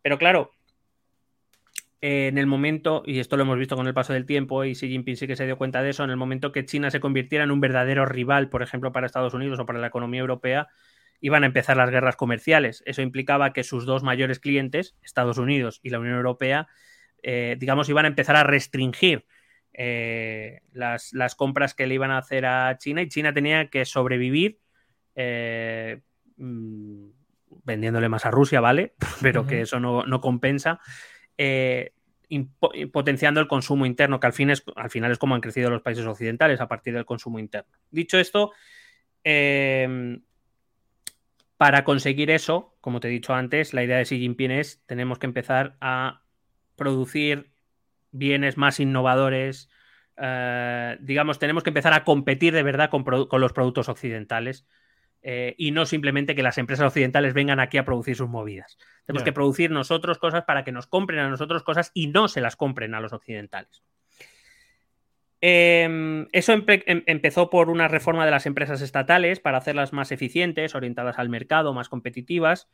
[0.00, 0.52] Pero claro,
[2.00, 4.88] en el momento, y esto lo hemos visto con el paso del tiempo, y Xi
[4.88, 7.44] Jinping sí que se dio cuenta de eso, en el momento que China se convirtiera
[7.44, 10.68] en un verdadero rival, por ejemplo, para Estados Unidos o para la economía europea,
[11.20, 12.82] iban a empezar las guerras comerciales.
[12.86, 16.68] Eso implicaba que sus dos mayores clientes, Estados Unidos y la Unión Europea,
[17.22, 19.26] eh, digamos, iban a empezar a restringir
[19.78, 24.58] eh, las, compras que le iban a hacer a China y China tenía que sobrevivir
[25.14, 26.00] eh,
[26.38, 27.08] mm,
[27.62, 28.94] vendiéndole más a Rusia, ¿vale?
[29.20, 30.80] Pero que eso no, compensa.
[31.36, 31.92] Eh,
[32.90, 35.82] potenciando el consumo interno, que al, fin es, al final es como han crecido los
[35.82, 37.70] países occidentales a partir del consumo interno.
[37.90, 38.52] Dicho esto,
[41.56, 45.18] para conseguir eso, como te he dicho antes, la idea de Xi Jinping es tenemos
[45.18, 46.22] que empezar a
[46.76, 47.50] producir
[48.12, 49.70] bienes más innovadores.
[50.18, 54.66] Eh, digamos, tenemos que empezar a competir de verdad con, los productos occidentales
[55.22, 58.76] eh, y no simplemente que las empresas occidentales vengan aquí a producir sus movidas.
[59.06, 62.40] Tenemos que producir nosotros cosas para que nos compren a nosotros cosas y no se
[62.40, 63.82] las compren a los occidentales.
[65.48, 70.74] Em, eso em, empezó por una reforma de las empresas estatales para hacerlas más eficientes,
[70.74, 72.68] orientadas al mercado, más competitivas,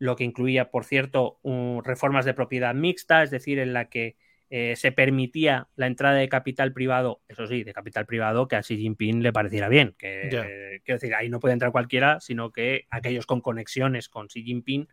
[0.00, 1.38] lo que incluía, por cierto,
[1.84, 4.16] reformas de propiedad mixta, es decir, en la que
[4.50, 8.62] eh, se permitía la entrada de capital privado, eso sí, de capital privado que a
[8.62, 9.94] Xi Jinping le pareciera bien.
[9.96, 14.42] Que, quiero decir, ahí no puede entrar cualquiera, sino que aquellos con conexiones con Xi
[14.42, 14.88] Jinping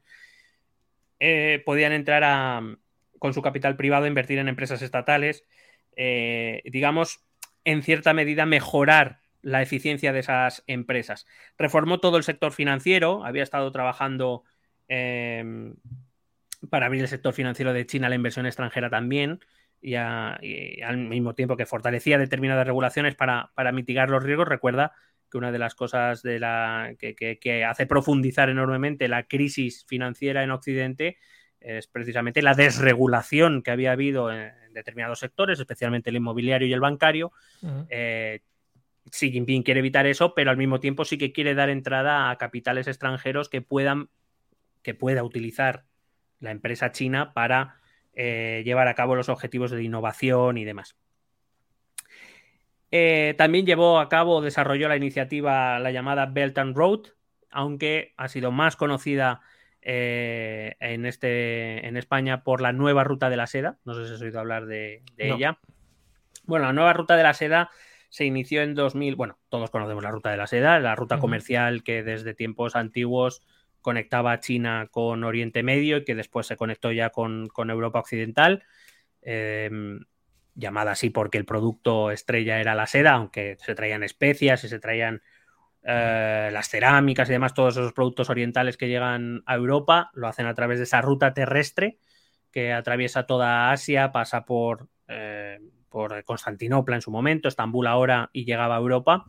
[1.19, 2.61] eh, podían entrar
[3.18, 5.43] con su capital privado a invertir en empresas estatales,
[5.95, 7.24] eh, digamos,
[7.64, 11.26] en cierta medida mejorar la eficiencia de esas empresas.
[11.57, 14.44] Reformó todo el sector financiero, había estado trabajando
[14.88, 15.76] em,
[16.70, 19.40] para abrir el sector financiero de China a la inversión extranjera también,
[19.84, 24.48] y, al mismo tiempo que fortalecía determinadas regulaciones para, mitigar los riesgos.
[24.48, 24.94] Recuerda
[25.30, 31.18] que una de las cosas la, que, hace profundizar enormemente la crisis financiera en Occidente
[31.60, 36.80] es precisamente la desregulación que había habido en, determinados sectores, especialmente el inmobiliario y el
[36.80, 37.32] bancario.
[37.90, 38.41] Eh,
[39.10, 42.38] Xi Jinping quiere evitar eso, pero al mismo tiempo sí que quiere dar entrada a
[42.38, 44.10] capitales extranjeros que puedan
[44.82, 45.86] que pueda utilizar
[46.40, 47.78] la empresa china para
[48.14, 50.98] eh, llevar a cabo los objetivos de innovación y demás.
[52.91, 57.08] Eh, también llevó a cabo, desarrolló la iniciativa, la llamada Belt and Road,
[57.50, 59.41] aunque ha sido más conocida
[59.85, 63.77] eh, en, este, en España por la nueva ruta de la seda.
[63.84, 65.60] No sé si has oído hablar de, ella.
[66.45, 67.69] Bueno, la nueva ruta de la seda
[68.10, 69.15] se inició en 2000.
[69.15, 73.41] Bueno, todos conocemos la ruta de la seda, la ruta comercial que desde tiempos antiguos
[73.81, 78.64] conectaba China con Oriente Medio y que después se conectó ya con, Europa Occidental,
[79.22, 80.05] em,
[80.55, 84.80] llamada así porque el producto estrella era la seda, aunque se traían especias y se
[84.80, 85.22] traían
[85.85, 90.45] eh, las cerámicas y demás, todos esos productos orientales que llegan a Europa, lo hacen
[90.45, 91.97] a través de esa ruta terrestre
[92.51, 98.45] que atraviesa toda Asia, pasa por, eh, por Constantinopla en su momento, Estambul ahora y
[98.45, 99.26] llegaba a Europa.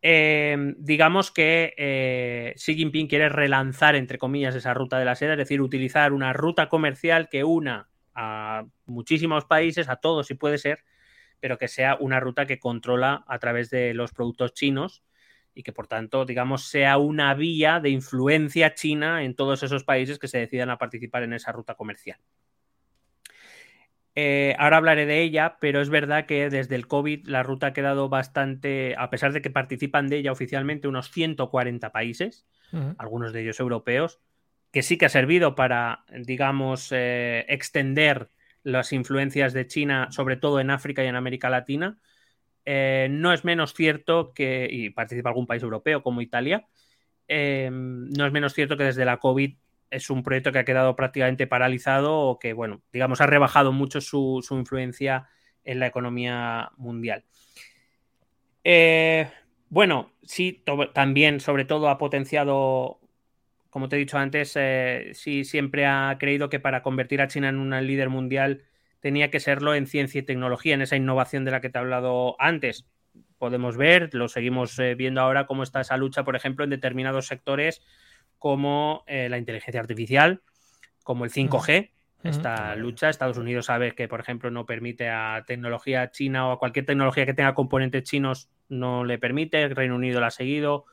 [0.00, 5.32] Em, digamos que eh, Xi Jinping quiere relanzar, entre comillas, esa ruta de la seda,
[5.32, 10.58] es decir, utilizar una ruta comercial que una a muchísimos países, a todos si puede
[10.58, 10.84] ser,
[11.40, 15.02] pero que sea una ruta que controla a través de los productos chinos
[15.54, 20.18] y que por tanto, digamos, sea una vía de influencia china en todos esos países
[20.18, 22.18] que se decidan a participar en esa ruta comercial.
[24.20, 27.72] Eh, ahora hablaré de ella, pero es verdad que desde el COVID la ruta ha
[27.72, 32.44] quedado bastante, a pesar de que participan de ella oficialmente unos 140 países,
[32.98, 34.20] algunos de ellos europeos,
[34.72, 38.28] que sí que ha servido para, digamos, eh, extender
[38.64, 41.98] las influencias de China, sobre todo en África y en América Latina.
[42.70, 46.66] Eh, no es menos cierto que, y participa algún país europeo como Italia,
[47.26, 49.54] no es menos cierto que desde la COVID
[49.90, 54.02] es un proyecto que ha quedado prácticamente paralizado o que, bueno, digamos, ha rebajado mucho
[54.02, 55.28] su, influencia
[55.64, 57.24] en la economía mundial.
[58.64, 59.30] Eh,
[59.70, 60.62] bueno, sí,
[60.92, 63.00] también, sobre todo, ha potenciado,
[63.70, 67.48] como te he dicho antes, eh, sí siempre ha creído que para convertir a China
[67.48, 68.62] en un líder mundial
[69.00, 71.80] tenía que serlo en ciencia y tecnología, en esa innovación de la que te he
[71.80, 72.86] hablado antes.
[73.38, 77.26] Podemos ver, lo seguimos eh, viendo ahora, cómo está esa lucha, por ejemplo, en determinados
[77.26, 77.82] sectores
[78.38, 80.42] como eh, la inteligencia artificial,
[81.02, 81.90] como el 5G.
[82.24, 86.58] Esta lucha, Estados Unidos sabe que, por ejemplo, no permite a tecnología china o a
[86.58, 89.62] cualquier tecnología que tenga componentes chinos, no le permite.
[89.62, 90.84] El Reino Unido la ha seguido.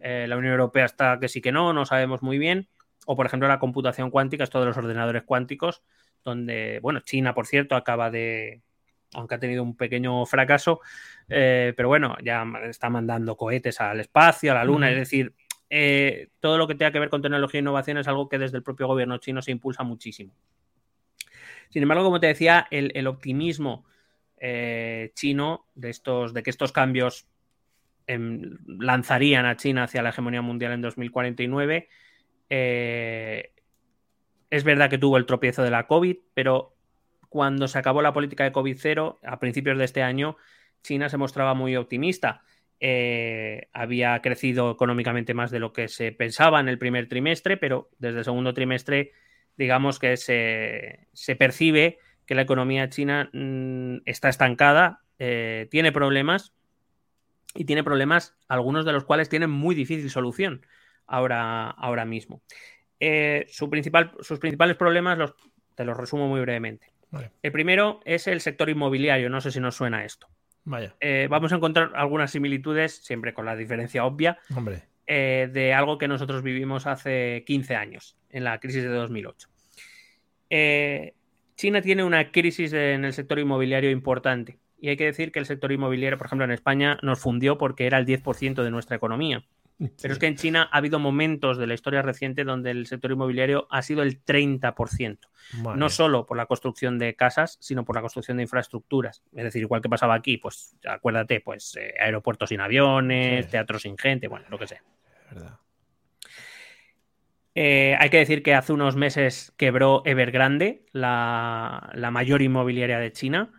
[0.00, 2.68] Eh, la Unión Europea está que sí que no, no sabemos muy bien.
[3.06, 5.82] O, por ejemplo, la computación cuántica, esto de los ordenadores cuánticos,
[6.26, 8.60] donde, bueno, China, por cierto, acaba de,
[9.14, 10.80] aunque ha tenido un pequeño fracaso,
[11.28, 15.32] eh, pero bueno, ya está mandando cohetes al espacio, a la Luna, es decir,
[15.70, 18.56] eh, todo lo que tenga que ver con tecnología e innovación es algo que desde
[18.56, 20.34] el propio gobierno chino se impulsa muchísimo.
[21.70, 23.84] Sin embargo, como te decía, el, optimismo
[24.38, 27.28] eh, chino de, estos, de que estos cambios
[28.08, 31.88] em, lanzarían a China hacia la hegemonía mundial en 2049
[32.48, 33.52] eh,
[34.50, 36.74] es verdad que tuvo el tropiezo de la COVID, pero
[37.28, 40.36] cuando se acabó la política de COVID cero, a principios de este año,
[40.82, 42.42] China se mostraba muy optimista.
[42.78, 47.90] Eh, había crecido económicamente más de lo que se pensaba en el primer trimestre, pero
[47.98, 49.12] desde el segundo trimestre,
[49.56, 56.54] digamos que se, percibe que la economía china mm, está estancada, eh, tiene problemas
[57.54, 60.66] y tiene problemas, algunos de los cuales tienen muy difícil solución
[61.06, 62.42] ahora, ahora mismo.
[63.00, 65.34] Eh, su principal, sus principales problemas los,
[65.74, 66.92] te los resumo muy brevemente.
[67.42, 70.28] El primero es el sector inmobiliario, no sé si nos suena esto.
[71.00, 74.38] Eh, vamos a encontrar algunas similitudes, siempre con la diferencia obvia,
[75.06, 79.48] eh, de algo que nosotros vivimos hace 15 años, en la crisis de 2008.
[80.50, 81.14] Eh,
[81.56, 84.58] China tiene una crisis en el sector inmobiliario importante.
[84.78, 87.86] Y hay que decir que el sector inmobiliario, por ejemplo, en España nos fundió porque
[87.86, 89.44] era el 10% de nuestra economía.
[90.00, 93.10] Pero es que en China ha habido momentos de la historia reciente donde el sector
[93.10, 95.18] inmobiliario ha sido el 30%.
[95.76, 99.22] No solo por la construcción de casas, sino por la construcción de infraestructuras.
[99.34, 103.96] Es decir, igual que pasaba aquí, pues acuérdate, pues eh, aeropuertos sin aviones, teatros sin
[103.96, 104.82] gente, bueno, lo que sea.
[107.54, 113.12] Eh, hay que decir que hace unos meses quebró Evergrande, la, la mayor inmobiliaria de
[113.12, 113.52] China.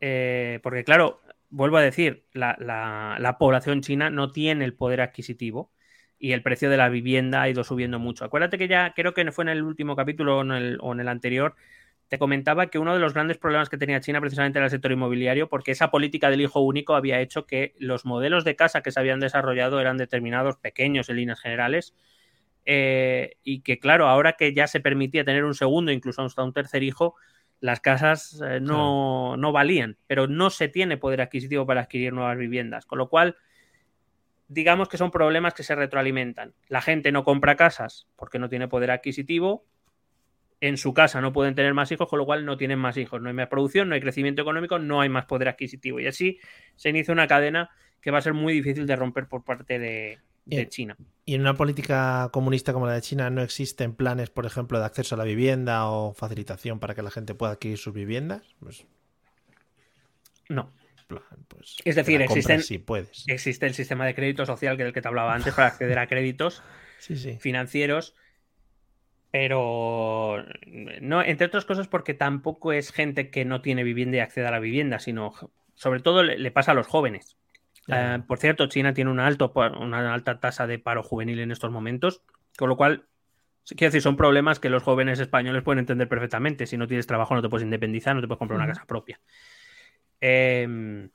[0.00, 1.20] Eh, porque, claro,
[1.50, 5.72] vuelvo a decir, la, población china no tiene el poder adquisitivo
[6.18, 8.24] y el precio de la vivienda ha ido subiendo mucho.
[8.24, 11.54] Acuérdate que ya, creo que fue en el último capítulo o en el, anterior,
[12.08, 14.92] te comentaba que uno de los grandes problemas que tenía China precisamente era el sector
[14.92, 18.90] inmobiliario, porque esa política del hijo único había hecho que los modelos de casa que
[18.92, 21.94] se habían desarrollado eran determinados pequeños en líneas generales.
[22.70, 26.52] Eh, y que claro, ahora que ya se permitía tener un segundo, incluso hasta un
[26.52, 27.14] tercer hijo,
[27.60, 32.38] las casas eh, no, no, valían, pero no se tiene poder adquisitivo para adquirir nuevas
[32.38, 33.36] viviendas, con lo cual
[34.48, 36.54] digamos que son problemas que se retroalimentan.
[36.68, 39.64] La gente no compra casas porque no tiene poder adquisitivo,
[40.60, 43.20] en su casa no pueden tener más hijos, con lo cual no tienen más hijos,
[43.20, 46.38] no hay más producción, no hay crecimiento económico, no hay más poder adquisitivo y así
[46.74, 47.70] se inicia una cadena
[48.00, 50.18] que va a ser muy difícil de romper por parte de,
[50.56, 50.96] de China.
[51.24, 54.86] Y en una política comunista como la de China no existen planes, por ejemplo, de
[54.86, 58.42] acceso a la vivienda o facilitación para que la gente pueda adquirir sus viviendas.
[58.60, 58.86] Pues...
[60.48, 60.72] No.
[61.08, 62.60] Pues, es decir, existen,
[63.26, 66.06] existe el sistema de crédito social que del que te hablaba antes para acceder a
[66.06, 66.62] créditos
[67.40, 68.14] financieros,
[69.30, 70.44] pero
[71.00, 74.50] no, entre otras cosas porque tampoco es gente que no tiene vivienda y accede a
[74.50, 75.32] la vivienda, sino
[75.74, 77.38] sobre todo le pasa a los jóvenes.
[77.88, 81.70] Eh, por cierto, China tiene una, alto, una alta tasa de paro juvenil en estos
[81.70, 82.22] momentos,
[82.56, 83.06] con lo cual,
[83.64, 86.66] quiero decir, son problemas que los jóvenes españoles pueden entender perfectamente.
[86.66, 89.18] Si no tienes trabajo, no te puedes independizar, no te puedes comprar una casa propia.
[90.20, 91.08] Em,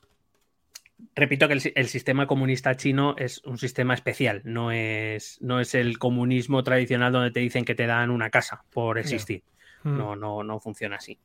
[1.15, 5.99] repito que el, sistema comunista chino es un sistema especial, no es, no es el
[5.99, 9.43] comunismo tradicional donde te dicen que te dan una casa por existir.
[9.83, 11.19] No, no, no funciona así.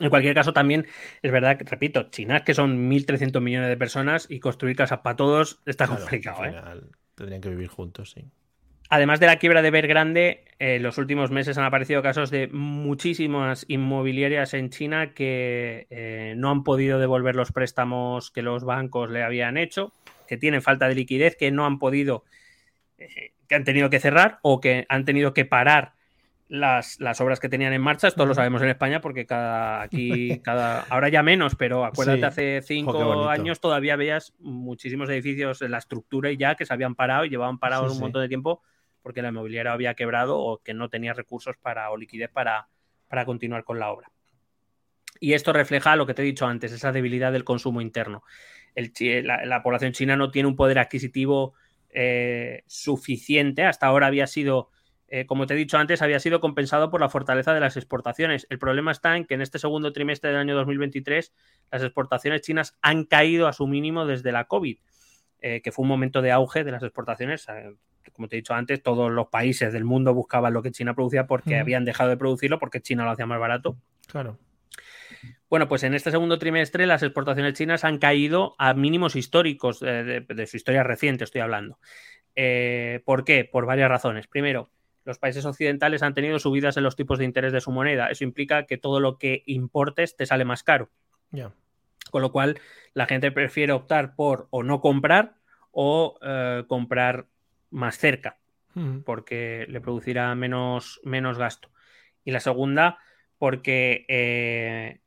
[0.00, 0.86] En cualquier caso, también
[1.22, 5.16] es verdad que, repito, China, que son 1.300 millones de personas y construir casas para
[5.16, 6.44] todos está complicado.
[6.44, 6.54] ¿eh?
[7.14, 8.24] Tendrían que vivir juntos, sí.
[8.88, 13.64] Además de la quiebra de Evergrande, en los últimos meses han aparecido casos de muchísimas
[13.68, 19.24] inmobiliarias en China que eh, no han podido devolver los préstamos que los bancos le
[19.24, 19.92] habían hecho,
[20.28, 22.24] que tienen falta de liquidez, que no han podido,
[22.98, 25.95] eh, que han tenido que cerrar o que han tenido que parar
[26.48, 30.80] las, obras que tenían en marcha, esto lo sabemos en España porque cada aquí, cada,
[30.88, 36.30] ahora ya menos, pero acuérdate, hace cinco años todavía veías muchísimos edificios en la estructura
[36.30, 38.62] y ya que se habían parado y llevaban parados un montón de tiempo
[39.02, 42.68] porque la inmobiliaria había quebrado o que no tenía recursos para o liquidez para,
[43.08, 44.10] para continuar con la obra.
[45.20, 48.22] Y esto refleja lo que te he dicho antes, esa debilidad del consumo interno.
[48.74, 48.92] El,
[49.24, 51.54] la, población china no tiene un poder adquisitivo
[51.90, 54.70] eh, suficiente, hasta ahora había sido
[55.08, 58.46] eh, como te he dicho antes, había sido compensado por la fortaleza de las exportaciones.
[58.50, 61.32] El problema está en que en este segundo trimestre del año 2023
[61.70, 64.78] las exportaciones chinas han caído a su mínimo desde la COVID,
[65.40, 67.46] eh, que fue un momento de auge de las exportaciones.
[67.48, 67.74] Eh,
[68.12, 71.26] como te he dicho antes, todos los países del mundo buscaban lo que China producía
[71.26, 73.76] porque habían dejado de producirlo porque China lo hacía más barato.
[74.08, 74.38] Claro.
[75.48, 80.20] Bueno, pues en este segundo trimestre las exportaciones chinas han caído a mínimos históricos de,
[80.20, 81.78] de su historia reciente, estoy hablando.
[83.04, 83.48] ¿Por qué?
[83.50, 84.26] Por varias razones.
[84.26, 84.70] Primero,
[85.06, 88.08] los países occidentales han tenido subidas en los tipos de interés de su moneda.
[88.08, 90.90] Eso implica que todo lo que importes te sale más caro.
[92.10, 92.58] Con lo cual,
[92.92, 95.36] la gente prefiere optar por o no comprar
[95.70, 97.26] o eh, comprar
[97.70, 98.38] más cerca,
[99.04, 101.70] porque le producirá menos, menos gasto.
[102.24, 102.98] Y la segunda,
[103.38, 105.00] porque eh,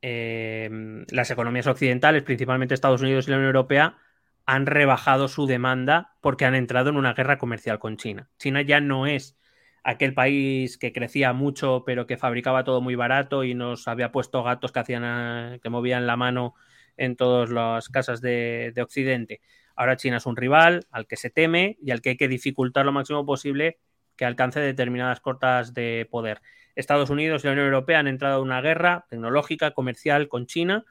[0.00, 3.98] em, las economías occidentales, principalmente Estados Unidos y la Unión Europea,
[4.46, 8.28] han rebajado su demanda porque han entrado en una guerra comercial con China.
[8.38, 9.38] China ya no es
[9.82, 14.42] aquel país que crecía mucho pero que fabricaba todo muy barato y nos había puesto
[14.42, 16.54] gatos que hacían eh, que movían la mano
[16.96, 19.40] en todas las casas de, de Occidente.
[19.76, 22.86] Ahora China es un rival al que se teme y al que hay que dificultar
[22.86, 23.78] lo máximo posible
[24.16, 26.40] que alcance determinadas cortas de poder.
[26.76, 30.84] Estados Unidos y la Unión Europea han entrado en una guerra tecnológica, comercial con China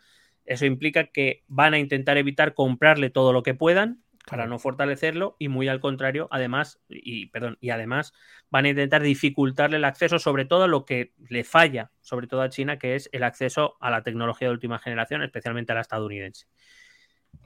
[0.46, 5.36] eso implica que van a intentar evitar comprarle todo lo que puedan para no fortalecerlo
[5.38, 8.14] y muy al contrario, además, y perdón, y además
[8.50, 12.42] van a intentar dificultarle el acceso, sobre todo a lo que le falla, sobre todo
[12.42, 15.82] a China, que es el acceso a la tecnología de última generación, especialmente a la
[15.82, 16.48] estadounidense.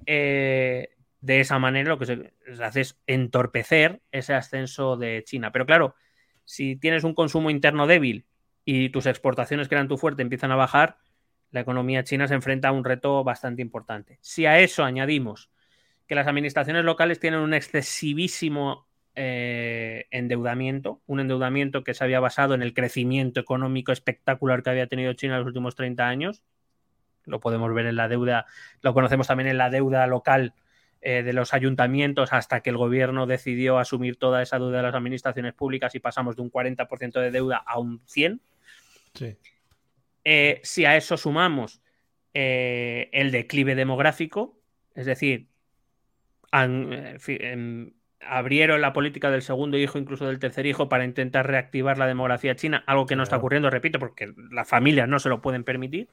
[0.06, 0.90] Eh,
[1.22, 2.32] de esa manera lo que se
[2.64, 5.52] hace es entorpecer ese ascenso de China.
[5.52, 5.95] Pero claro,
[6.45, 8.28] si tienes un consumo interno débil
[8.64, 10.98] y tus exportaciones que eran tu fuerte empiezan a bajar,
[11.52, 14.19] la economía china se enfrenta a un reto bastante importante.
[14.22, 15.49] Si a eso añadimos
[16.07, 22.53] que las administraciones locales tienen un excesivísimo eh, endeudamiento, un endeudamiento que se había basado
[22.53, 26.44] en el crecimiento económico espectacular que había tenido China en los últimos 30 años.
[27.26, 28.45] Lo podemos ver en la deuda,
[28.82, 30.53] lo conocemos también en la deuda local
[31.02, 34.95] eh, de los ayuntamientos hasta que el gobierno decidió asumir toda esa deuda de las
[34.95, 38.40] administraciones públicas y pasamos de un 40% de deuda a un 100%.
[40.29, 41.81] Eh, si a eso sumamos
[42.33, 44.59] el declive demográfico,
[44.93, 45.47] es decir,
[46.51, 51.97] eh, em, abrieron la política del segundo hijo, incluso del tercer hijo, para intentar reactivar
[51.97, 55.41] la demografía china, algo que no está ocurriendo, repito, porque las familias no se lo
[55.41, 56.09] pueden permitir.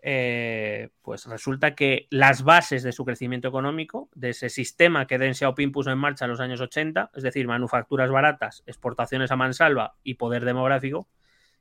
[0.00, 5.34] Eh, pues resulta que las bases de su crecimiento económico, de ese sistema que Deng
[5.34, 9.96] Xiaoping puso en marcha en los años 80, es decir, manufacturas baratas, exportaciones a mansalva
[10.02, 11.06] y poder demográfico,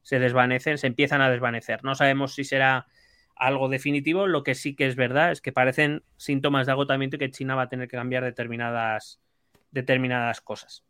[0.04, 1.84] se desvanecen, se empiezan a desvanecer.
[1.84, 2.88] No sabemos si será
[3.36, 4.28] algo definitivo.
[4.28, 7.56] Lo que sí que es verdad es que parecen síntomas de agotamiento y que China
[7.56, 9.20] va a tener que cambiar determinadas,
[9.72, 10.84] determinadas cosas.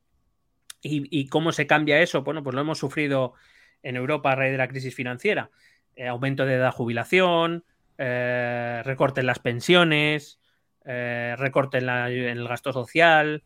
[0.86, 2.24] ¿Y, cómo se cambia eso?
[2.24, 3.36] Bueno, pues lo hemos sufrido
[3.84, 5.50] en Europa a raíz de la crisis financiera.
[5.96, 7.64] Eh, aumento de edad jubilación,
[7.98, 10.42] eh, recorte en las pensiones,
[10.84, 13.44] eh, recorte en, el gasto social,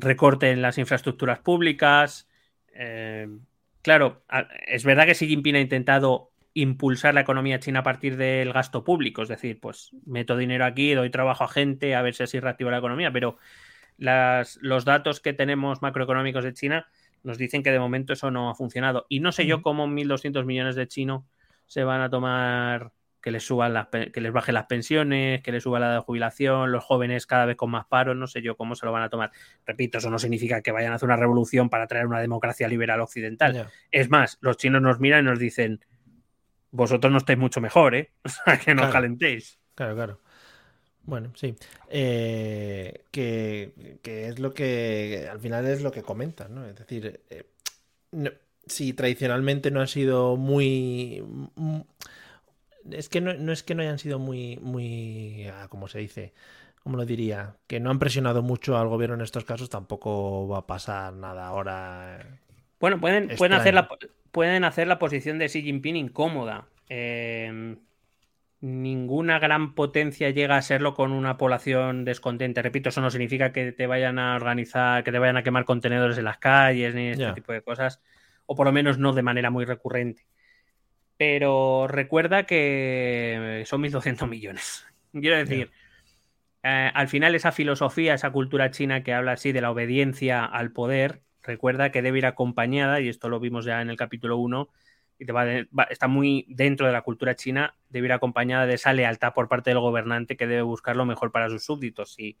[0.00, 2.26] recorte en las infraestructuras públicas,
[3.82, 4.22] claro,
[4.66, 8.84] es verdad que Xi Jinping ha intentado impulsar la economía china a partir del gasto
[8.84, 12.38] público, es decir, pues meto dinero aquí, doy trabajo a gente, a ver si así
[12.38, 13.38] reactiva la economía, pero
[13.96, 16.86] los datos que tenemos macroeconómicos de China
[17.22, 19.06] nos dicen que de momento eso no ha funcionado.
[19.08, 21.24] Y no sé yo cómo 1.200 millones de chinos
[21.66, 22.92] se van a tomar
[23.24, 26.70] que les suban las, que les bajen las pensiones, que les suba la de jubilación,
[26.70, 29.08] los jóvenes cada vez con más paros, no sé yo cómo se lo van a
[29.08, 29.32] tomar.
[29.64, 33.00] Repito, eso no significa que vayan a hacer una revolución para traer una democracia liberal
[33.00, 33.70] occidental.
[33.90, 35.82] Es más, los chinos nos miran y nos dicen,
[36.70, 38.12] vosotros no estáis mucho mejor, ¿eh?
[38.24, 39.58] O sea, que no calentéis.
[39.74, 40.20] Claro, claro.
[41.04, 41.56] Bueno, sí.
[41.88, 43.72] Eh, que,
[44.02, 46.66] es lo que al final es lo que comentan, ¿no?
[46.66, 47.44] Es decir, eh,
[48.66, 51.24] si tradicionalmente no ha sido muy
[52.90, 56.32] es que no, es que no hayan sido muy, muy, ah, ¿cómo se dice?
[56.82, 57.56] ¿Cómo lo diría?
[57.66, 61.46] Que no han presionado mucho al gobierno en estos casos, tampoco va a pasar nada
[61.46, 62.18] ahora.
[62.78, 63.88] Bueno, pueden, pueden, hacer, la,
[64.30, 66.66] pueden hacer la posición de Xi Jinping incómoda.
[66.90, 67.78] Em,
[68.60, 72.60] ninguna gran potencia llega a serlo con una población descontente.
[72.60, 76.18] Repito, eso no significa que te vayan a organizar, que te vayan a quemar contenedores
[76.18, 78.02] en las calles, ni este tipo de cosas,
[78.44, 80.26] o por lo menos no de manera muy recurrente
[81.16, 84.86] pero recuerda que son 1.200 millones.
[85.12, 85.70] Quiero decir,
[86.62, 90.72] eh, al final esa filosofía, esa cultura china que habla así de la obediencia al
[90.72, 94.68] poder, recuerda que debe ir acompañada, y esto lo vimos ya en el capítulo 1,
[95.18, 95.46] y te va,
[95.90, 99.70] está muy dentro de la cultura china, debe ir acompañada de esa lealtad por parte
[99.70, 102.18] del gobernante que debe buscar lo mejor para sus súbditos.
[102.18, 102.36] Y,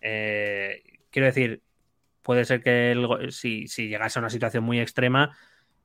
[0.00, 1.62] eh, quiero decir,
[2.22, 5.36] puede ser que si, si llegase a una situación muy extrema,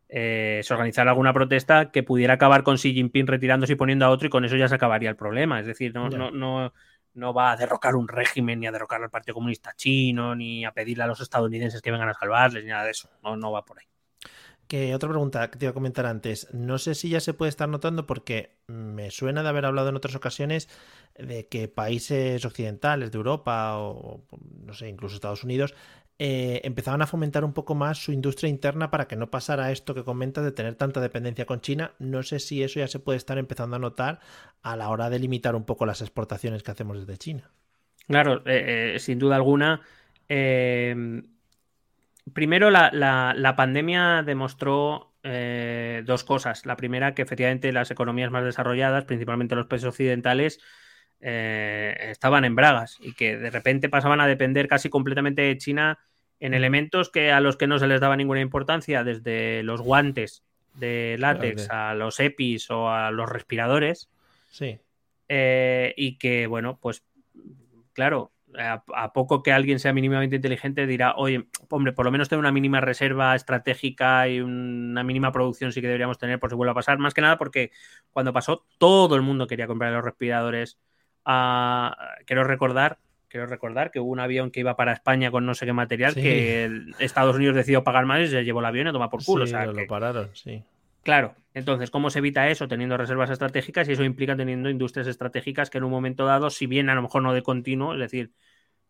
[0.09, 4.09] eh, se organizara alguna protesta que pudiera acabar con Xi Jinping retirándose y poniendo a
[4.09, 5.59] otro y con eso ya se acabaría el problema.
[5.59, 6.73] Es decir, no, no, no,
[7.13, 10.71] no va a derrocar un régimen ni a derrocar al Partido Comunista Chino ni a
[10.71, 13.09] pedirle a los estadounidenses que vengan a salvarles ni nada de eso.
[13.23, 13.85] No, no va por ahí.
[14.67, 16.47] Que otra pregunta que te iba a comentar antes.
[16.53, 19.95] No sé si ya se puede estar notando porque me suena de haber hablado en
[19.95, 20.69] otras ocasiones
[21.15, 24.23] de que países occidentales de Europa o
[24.63, 25.73] no sé, incluso Estados Unidos
[26.21, 29.95] eh, empezaban a fomentar un poco más su industria interna para que no pasara esto
[29.95, 31.93] que comentas de tener tanta dependencia con China.
[31.97, 34.19] No sé si eso ya se puede estar empezando a notar
[34.61, 37.51] a la hora de limitar un poco las exportaciones que hacemos desde China.
[38.05, 39.79] Claro, eh, eh, sin duda alguna.
[40.27, 41.23] primero,
[42.69, 46.65] la, pandemia demostró dos cosas.
[46.65, 50.59] La primera, que efectivamente las economías más desarrolladas, principalmente los países occidentales,
[51.21, 55.97] estaban en bragas y que de repente pasaban a depender casi completamente de China
[56.39, 60.43] en elementos que a los que no se les daba ninguna importancia, desde los guantes
[60.75, 64.09] de látex a los EPIs o a los respiradores.
[64.49, 64.79] Sí.
[65.27, 67.03] Eh, y que, bueno, pues
[67.93, 72.39] claro, a, poco que alguien sea mínimamente inteligente dirá, oye, hombre, por lo menos tener
[72.39, 76.71] una mínima reserva estratégica y una mínima producción sí que deberíamos tener por si vuelve
[76.71, 76.97] a pasar.
[76.97, 77.71] Más que nada porque
[78.11, 80.79] cuando pasó, todo el mundo quería comprar los respiradores.
[81.25, 81.95] Ah,
[82.25, 82.97] quiero recordar
[83.29, 86.13] quiero recordar que hubo un avión que iba para España con no sé qué material
[86.15, 86.69] que
[86.99, 89.47] Estados Unidos decidió pagar más y se llevó el avión y toma por culo.
[89.47, 90.63] Sí, lo pararon, sí.
[91.03, 92.67] Claro, entonces, ¿cómo se evita eso?
[92.67, 96.65] Teniendo reservas estratégicas y eso implica teniendo industrias estratégicas que en un momento dado, si
[96.67, 98.31] bien a lo mejor no de continuo, es decir,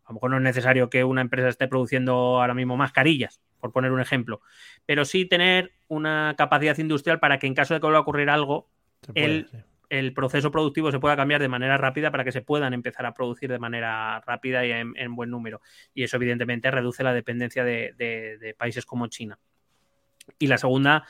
[0.04, 3.72] a lo mejor no es necesario que una empresa esté produciendo ahora mismo mascarillas, por
[3.72, 4.40] poner un ejemplo,
[4.86, 8.28] pero sí tener una capacidad industrial para que en caso de que vuelva a ocurrir
[8.28, 8.68] algo,
[9.14, 9.48] él
[9.90, 13.12] el proceso productivo se pueda cambiar de manera rápida para que se puedan empezar a
[13.12, 15.60] producir de manera rápida y en, buen número.
[15.92, 19.38] Y eso evidentemente reduce la dependencia de, países como China.
[20.38, 21.04] Y la segunda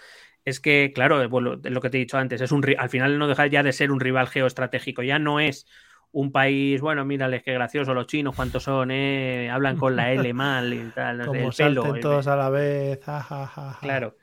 [0.44, 3.46] es que, claro, lo que te he dicho antes, es un, al final no deja
[3.46, 5.66] ya de ser un rival geoestratégico, ya no es
[6.12, 9.50] un país, bueno, mírales qué gracioso los chinos, cuántos son, eh?
[9.50, 11.26] hablan con la L mal y tal.
[11.26, 12.98] Como salten todos a la vez,
[13.80, 14.16] Claro.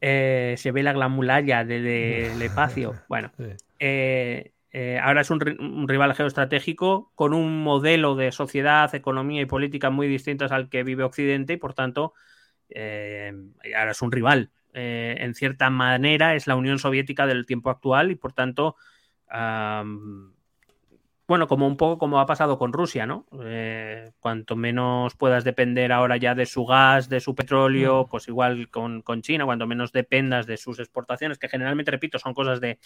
[0.00, 2.94] Eh, se ve la glamulaya del de, espacio.
[3.08, 3.30] Bueno,
[3.80, 4.52] eh,
[5.02, 5.40] ahora es un,
[5.88, 11.02] rival geoestratégico con un modelo de sociedad, economía y política muy distintos al que vive
[11.02, 12.14] Occidente y por tanto
[12.72, 14.50] ahora es un rival.
[14.72, 18.76] en cierta manera es la Unión Soviética del tiempo actual y por tanto
[21.30, 23.24] bueno, como un poco como ha pasado con Rusia, ¿no?
[23.44, 28.10] Eh, cuanto menos puedas depender ahora ya de su gas, de su petróleo, mm.
[28.10, 32.60] pues igual con, China, cuanto menos dependas de sus exportaciones, que generalmente, repito, son cosas
[32.60, 32.80] de,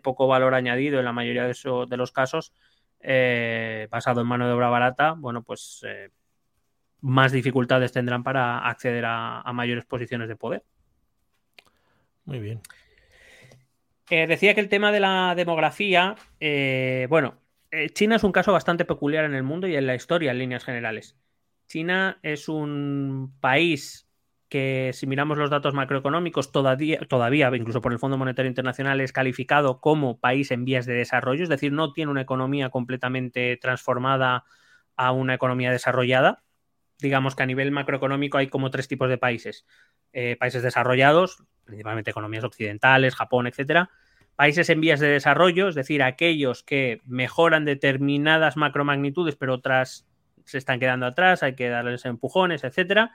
[0.00, 1.56] poco valor añadido en la mayoría de,
[1.88, 2.52] de los casos,
[3.00, 6.10] eh, basado en mano de obra barata, bueno, pues eh,
[7.00, 10.62] más dificultades tendrán para acceder a, mayores posiciones de poder.
[12.26, 12.60] Muy bien.
[14.08, 16.14] decía que el tema de la demografía,
[17.08, 17.41] bueno,
[17.72, 20.38] eh, China es un caso bastante peculiar en el mundo y en la historia en
[20.38, 21.16] líneas generales.
[21.66, 24.06] China es un país
[24.50, 29.10] que si miramos los datos macroeconómicos todavía, todavía, incluso por el Fondo Monetario Internacional, es
[29.10, 34.44] calificado como país en vías de desarrollo, es decir, no tiene una economía completamente transformada
[34.94, 36.44] a una economía desarrollada.
[36.98, 39.64] Digamos que a nivel macroeconómico hay como tres tipos de países.
[40.12, 43.88] Eh, países desarrollados, principalmente economías occidentales, Japón, etcétera,
[44.36, 50.06] Países en vías de desarrollo, es decir, aquellos que mejoran determinadas macromagnitudes, pero otras
[50.44, 53.12] se están quedando atrás, hay que darles empujones, etcétera.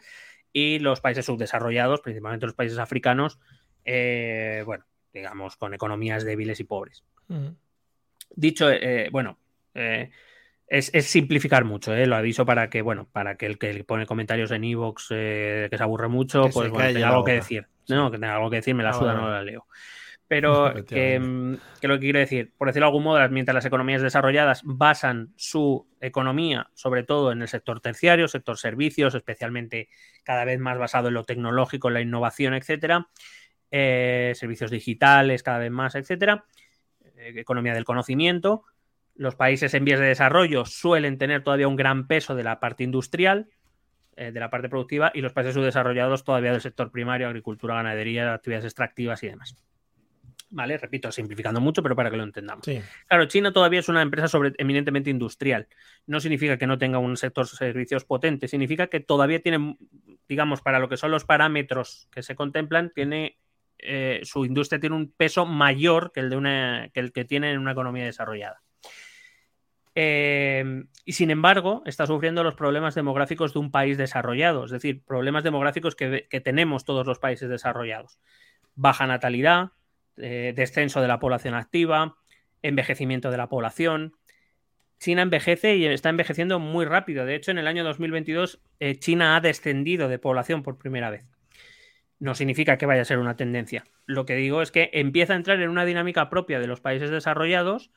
[0.54, 3.40] Y los países subdesarrollados, principalmente los países africanos,
[3.84, 7.04] eh, bueno, digamos, con economías débiles y pobres.
[8.36, 9.38] Dicho, eh, bueno,
[9.74, 10.12] eh,
[10.68, 14.64] es, simplificar mucho, lo aviso para que, bueno, para que el que pone comentarios en
[14.64, 17.68] Evox que se aburre mucho, pues bueno, tenga algo que decir.
[17.90, 19.66] No, que tenga algo que decir, me la ah, suda, no la leo.
[20.28, 20.84] Pero mm,
[21.80, 25.34] que, lo que quiero decir, por decirlo de algún modo, mientras las economías desarrolladas basan
[25.36, 29.90] su economía sobre todo en el sector terciario, sector servicios, especialmente
[30.24, 33.08] cada vez más basado en lo tecnológico, en la innovación, etcétera,
[33.72, 36.46] eh, servicios digitales cada vez más, etcétera,
[37.18, 38.64] eh, economía del conocimiento.
[39.16, 42.84] Los países en vías de desarrollo suelen tener todavía un gran peso de la parte
[42.84, 43.50] industrial,
[44.16, 48.34] eh, de la parte productiva, y los países subdesarrollados todavía del sector primario, agricultura, ganadería,
[48.34, 49.56] actividades extractivas y demás.
[50.50, 50.78] ¿Vale?
[50.78, 52.66] Repito, simplificando mucho, pero para que lo entendamos.
[53.08, 55.68] Claro, China todavía es una empresa sobre, eminentemente industrial.
[56.06, 59.78] No significa que no tenga un sector servicios potente, significa que todavía tiene,
[60.28, 63.38] digamos, para lo que son los parámetros que se contemplan, tiene
[63.80, 67.52] eh, su industria tiene un peso mayor que el, de una, que, el que tiene
[67.52, 68.62] en una economía desarrollada.
[69.94, 75.04] Eh, y sin embargo, está sufriendo los problemas demográficos de un país desarrollado, es decir,
[75.04, 78.20] problemas demográficos que, que tenemos todos los países desarrollados.
[78.76, 79.72] Baja natalidad,
[80.18, 82.18] eh, descenso de la población activa,
[82.62, 84.16] envejecimiento de la población.
[85.00, 87.26] China envejece y está envejeciendo muy rápido.
[87.26, 91.24] De hecho, en el año 2022 eh, China ha descendido de población por primera vez.
[92.20, 93.84] No significa que vaya a ser una tendencia.
[94.08, 97.12] Lo que digo es que empieza a entrar en una dinámica propia de los países
[97.12, 97.92] desarrollados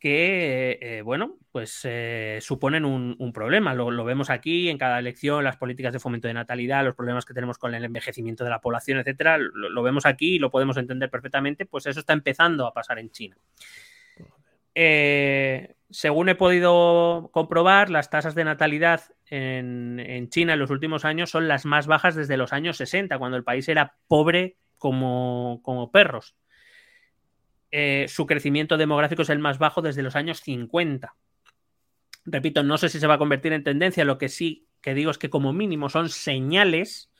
[0.00, 3.74] que, eh, bueno, pues eh, suponen un, problema.
[3.74, 7.34] Lo, vemos aquí en cada elección, las políticas de fomento de natalidad, los problemas que
[7.34, 9.36] tenemos con el envejecimiento de la población, etcétera.
[9.38, 11.66] Lo, vemos aquí y lo podemos entender perfectamente.
[11.66, 13.36] Pues eso está empezando a pasar en China.
[14.74, 21.28] Eh, según he podido comprobar, las tasas de natalidad en, China en los últimos años
[21.28, 25.92] son las más bajas desde los años 60, cuando el país era pobre como, como
[25.92, 26.36] perros.
[27.70, 31.14] Eh, su crecimiento demográfico es el más bajo desde los años 50.
[32.24, 35.10] Repito, no sé si se va a convertir en tendencia, lo que sí que digo
[35.10, 37.10] es que como mínimo son señales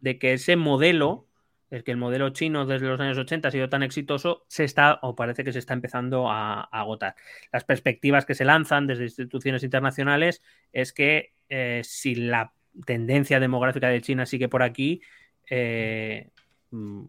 [0.00, 1.28] de que ese modelo,
[1.70, 4.98] el que el modelo chino desde los años 80 ha sido tan exitoso, se está
[5.02, 7.14] o parece que se está empezando a, agotar.
[7.52, 12.54] Las perspectivas que se lanzan desde instituciones internacionales es que eh, si la
[12.86, 15.02] tendencia demográfica de China sigue por aquí,
[15.50, 16.30] eh,
[16.70, 17.04] mm,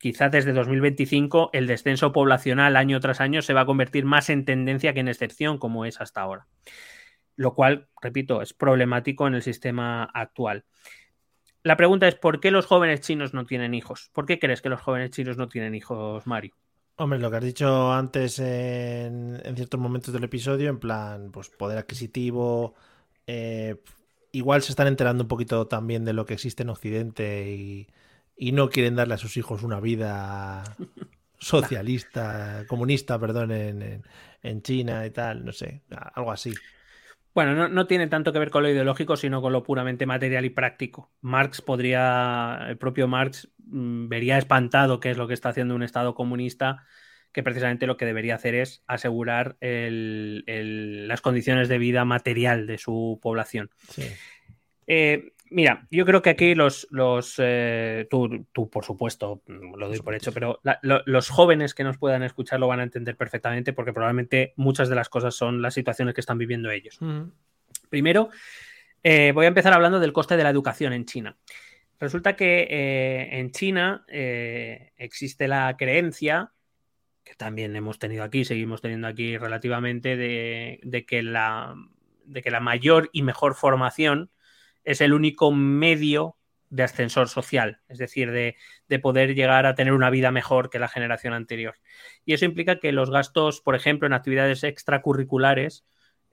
[0.00, 4.46] quizá desde 2025 el descenso poblacional año tras año se va a convertir más en
[4.46, 6.46] tendencia que en excepción, como es hasta ahora.
[7.36, 10.64] Lo cual, repito, es problemático en el sistema actual.
[11.62, 14.10] La pregunta es, ¿por qué los jóvenes chinos no tienen hijos?
[14.14, 16.54] ¿Por qué crees que los jóvenes chinos no tienen hijos, Mario?
[16.96, 21.76] Hombre, lo que has dicho antes en, ciertos momentos del episodio, en plan, pues poder
[21.76, 22.74] adquisitivo,
[23.26, 23.76] eh,
[24.32, 27.86] igual se están enterando un poquito también de lo que existe en Occidente y,
[28.40, 30.64] y no quieren darle a sus hijos una vida
[31.38, 34.02] socialista, comunista, perdón, en,
[34.42, 35.82] en, China y tal, no sé,
[36.14, 36.54] algo así.
[37.34, 40.46] Bueno, no, no, tiene tanto que ver con lo ideológico, sino con lo puramente material
[40.46, 41.12] y práctico.
[41.20, 45.82] Marx podría, el propio Marx mm, vería espantado qué es lo que está haciendo un
[45.82, 46.86] Estado comunista,
[47.32, 52.78] que precisamente lo que debería hacer es asegurar el, las condiciones de vida material de
[52.78, 53.68] su población.
[53.90, 54.04] Sí.
[54.86, 59.98] Eh, Mira, yo creo que aquí los, los eh, tú, tú, por supuesto, lo doy
[59.98, 63.92] por hecho, pero los jóvenes que nos puedan escuchar lo van a entender perfectamente porque
[63.92, 67.00] probablemente muchas de las cosas son las situaciones que están viviendo ellos.
[67.88, 68.30] Primero,
[69.02, 71.36] eh, voy a empezar hablando del coste de la educación en China.
[71.98, 76.52] Resulta que eh, en China existe la creencia,
[77.24, 81.74] que también hemos tenido aquí, seguimos teniendo aquí relativamente, de, que, la,
[82.24, 84.30] de que la mayor y mejor formación
[84.84, 86.36] es el único medio
[86.70, 88.56] de ascensor social, es decir, de,
[89.00, 91.74] poder llegar a tener una vida mejor que la generación anterior.
[92.24, 95.84] Y eso implica que los gastos, por ejemplo, en actividades extracurriculares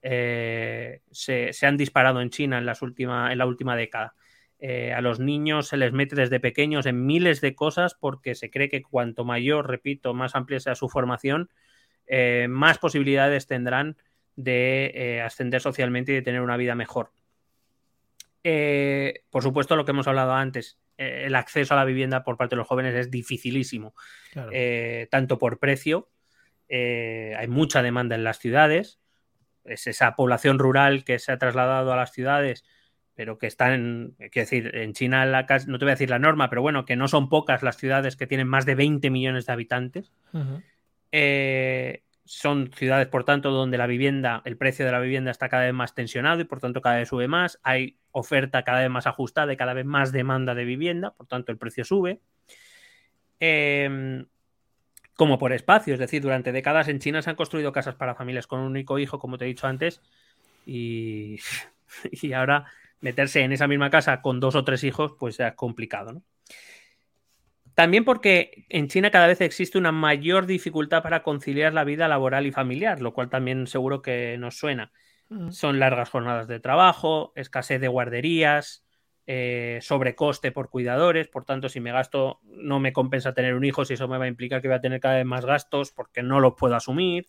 [0.02, 4.14] eh, se, han disparado en China en, las última, en la última década.
[4.60, 8.50] Eh, a los niños se les mete desde pequeños en miles de cosas porque se
[8.50, 11.50] cree que cuanto mayor, repito, más amplia sea su formación,
[12.06, 13.96] eh, más posibilidades tendrán
[14.36, 17.10] de ascender socialmente y de tener una vida mejor.
[18.44, 22.36] Eh, por supuesto, lo que hemos hablado antes, eh, el acceso a la vivienda por
[22.36, 23.94] parte de los jóvenes es dificilísimo,
[24.52, 26.08] eh, tanto por precio,
[26.70, 29.00] hay mucha demanda en las ciudades,
[29.64, 32.64] es esa población rural que se ha trasladado a las ciudades,
[33.14, 36.18] pero que están, en, quiero decir, en China, la, no te voy a decir la
[36.18, 39.46] norma, pero bueno, que no son pocas las ciudades que tienen más de 20 millones
[39.46, 40.12] de habitantes.
[42.28, 45.72] Son ciudades, por tanto, donde la vivienda, el precio de la vivienda está cada vez
[45.72, 47.58] más tensionado y por tanto cada vez sube más.
[47.62, 51.52] Hay oferta cada vez más ajustada y cada vez más demanda de vivienda, por tanto
[51.52, 52.20] el precio sube.
[53.40, 54.26] Em,
[55.14, 58.46] como por espacio, es decir, durante décadas en China se han construido casas para familias
[58.46, 60.00] con un único hijo, como te he dicho antes,
[60.64, 61.38] y,
[62.34, 62.66] ahora
[63.00, 66.22] meterse en esa misma casa con dos o tres hijos, pues es complicado, ¿no?
[67.74, 72.44] También porque en China cada vez existe una mayor dificultad para conciliar la vida laboral
[72.46, 74.90] y familiar, lo cual también seguro que nos suena.
[75.28, 75.50] Mm.
[75.50, 78.84] Son largas jornadas de trabajo, escasez de guarderías,
[79.26, 83.84] eh, sobrecoste por cuidadores, por tanto, si me gasto, no me compensa tener un hijo,
[83.84, 86.22] si eso me va a implicar que voy a tener cada vez más gastos porque
[86.22, 87.28] no los puedo asumir,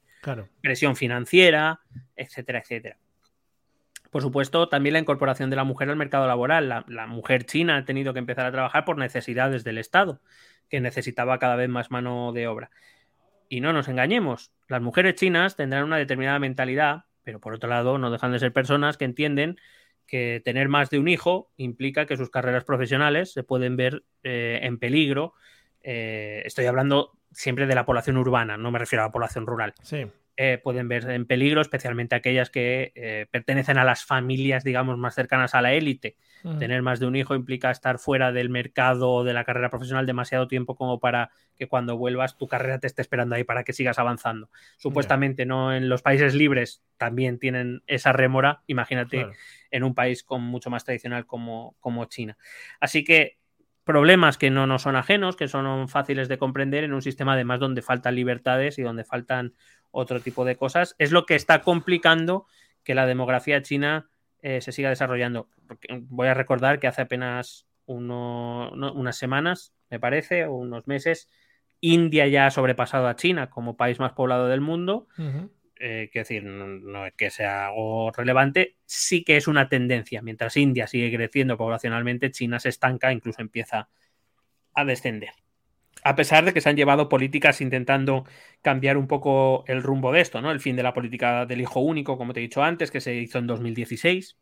[0.62, 1.82] presión financiera,
[2.16, 2.98] etcétera, etcétera.
[4.12, 6.86] Por supuesto, también la incorporación de la mujer al mercado laboral.
[6.88, 10.22] La, mujer china ha tenido que empezar a trabajar por necesidades del Estado,
[10.68, 12.72] que necesitaba cada vez más mano de obra.
[13.50, 18.00] Y no nos engañemos, las mujeres chinas tendrán una determinada mentalidad, pero por otro lado
[18.00, 19.60] no dejan de ser personas que entienden
[20.08, 24.58] que tener más de un hijo implica que sus carreras profesionales se pueden ver eh,
[24.64, 25.36] en peligro.
[25.84, 29.76] Eh, estoy hablando siempre de la población urbana, no me refiero a la población rural.
[29.84, 30.08] Sí.
[30.42, 35.14] Eh, pueden ver en peligro, especialmente aquellas que eh, pertenecen a las familias, digamos, más
[35.14, 36.16] cercanas a la élite.
[36.60, 40.06] Tener más de un hijo implica estar fuera del mercado o de la carrera profesional
[40.06, 43.74] demasiado tiempo como para que cuando vuelvas tu carrera te esté esperando ahí para que
[43.74, 44.50] sigas avanzando.
[44.78, 49.28] Supuestamente no en los países libres también tienen esa rémora, imagínate
[49.72, 52.38] en un país con mucho más tradicional como, como China.
[52.80, 53.40] Así que
[53.90, 57.60] problemas que no nos son ajenos, que son fáciles de comprender en un sistema además
[57.60, 59.56] donde faltan libertades y donde faltan
[59.92, 62.46] otro tipo de cosas, es lo que está complicando
[62.84, 64.10] que la demografía china
[64.42, 65.50] eh, se siga desarrollando.
[66.02, 71.28] voy a recordar que hace apenas unas semanas, me parece, o unos meses,
[71.82, 75.08] India ya ha sobrepasado a China como país más poblado del mundo.
[75.82, 80.22] Eh, quiero decir, no, es que sea algo relevante, sí que es una tendencia.
[80.22, 83.90] Mientras India sigue creciendo poblacionalmente, China se estanca, incluso empieza
[84.74, 85.32] a descender
[86.04, 88.26] a pesar de que se han llevado políticas intentando
[88.62, 90.52] cambiar un poco el rumbo de esto, ¿no?
[90.52, 93.16] El fin de la política del hijo único, como te he dicho antes, que se
[93.16, 94.38] hizo en 2016.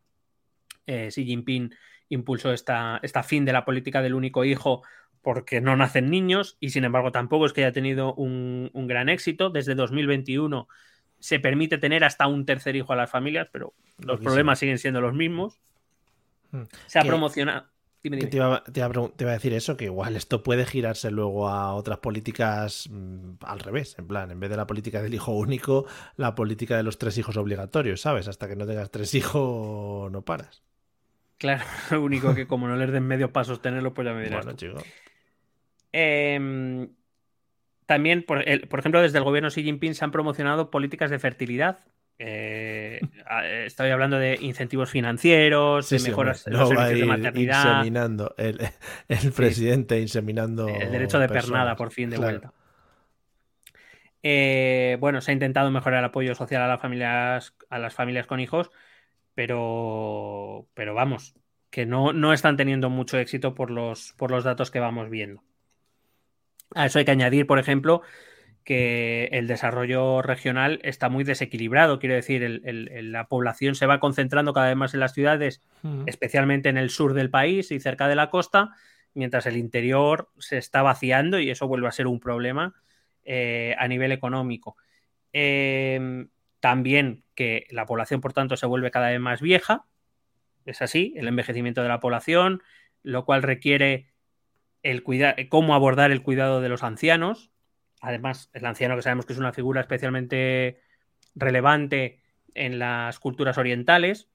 [0.86, 1.74] Eh, Xi Jinping
[2.10, 4.84] impulsó esta, esta fin de la política del único hijo
[5.22, 9.50] porque no nacen niños y sin embargo tampoco es que haya tenido un, gran éxito.
[9.50, 10.68] Desde 2021
[11.20, 15.02] se permite tener hasta un tercer hijo a las familias, pero los problemas siguen siendo
[15.02, 15.60] los mismos.
[16.52, 16.64] Hmm.
[16.86, 17.68] Se ha promocionado
[18.10, 23.36] te, iba, a decir eso, que igual esto puede girarse luego a otras políticas mm,
[23.42, 25.86] al revés, en plan, en vez de la política del hijo único,
[26.16, 28.28] la política de los tres hijos obligatorios, ¿sabes?
[28.28, 30.64] Hasta que no tengas tres hijos no paras.
[31.38, 34.46] Claro, lo único que como no les den medios para sostenerlo, pues ya me dirás.
[34.46, 34.78] Bueno, chico.
[35.92, 36.90] Em,
[37.86, 41.80] también, por, por, ejemplo, desde el gobierno Xi Jinping se han promocionado políticas de fertilidad
[42.20, 43.00] eh,
[43.66, 47.78] estoy hablando de incentivos financieros, de mejoras de maternidad.
[47.80, 48.60] Inseminando, el,
[49.36, 50.68] presidente inseminando.
[50.68, 52.54] El derecho de pernada, por fin, de vuelta.
[54.24, 58.26] Eh, bueno, se ha intentado mejorar el apoyo social a las familias, a las familias
[58.26, 58.72] con hijos,
[59.36, 61.36] pero, pero vamos,
[61.70, 65.44] que no, no están teniendo mucho éxito por los, por los datos que vamos viendo.
[66.74, 68.02] A eso hay que añadir, por ejemplo,
[68.68, 72.00] que el desarrollo regional está muy desequilibrado.
[72.00, 75.62] Quiero decir, la población se va concentrando cada vez más en las ciudades,
[76.06, 78.72] especialmente en el sur del país y cerca de la costa,
[79.14, 82.76] mientras el interior se está vaciando y eso vuelve a ser un problema
[83.24, 84.76] eh, a nivel económico.
[85.32, 86.28] Em,
[86.60, 89.86] también que la población, por tanto, se vuelve cada vez más vieja.
[90.66, 92.62] Es así, el envejecimiento de la población,
[93.02, 94.08] lo cual requiere
[94.84, 95.06] el
[95.48, 97.50] cómo abordar el cuidado de los ancianos,
[98.02, 100.82] Además, el anciano que sabemos que es una figura especialmente
[101.36, 102.22] relevante
[102.54, 104.30] en las culturas orientales.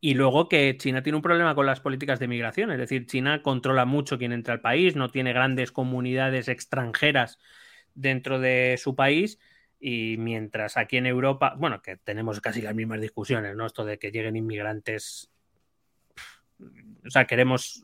[0.00, 3.42] Y luego que China tiene un problema con las políticas de migración, es decir, China
[3.42, 7.38] controla mucho quién entra al país, no tiene grandes comunidades extranjeras
[7.94, 9.38] dentro de su país
[9.78, 13.66] y mientras aquí en Europa, bueno, que tenemos casi las mismas discusiones, ¿no?
[13.66, 15.30] Esto de que lleguen inmigrantes
[17.06, 17.82] o sea, queremos,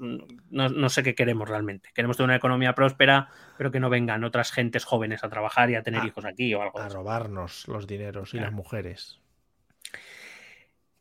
[0.50, 1.90] no, sé qué queremos realmente.
[1.94, 5.74] Queremos tener una economía próspera, pero que no vengan otras gentes jóvenes a trabajar y
[5.74, 6.78] a tener hijos aquí o algo.
[6.78, 9.20] A robarnos los dineros y las mujeres.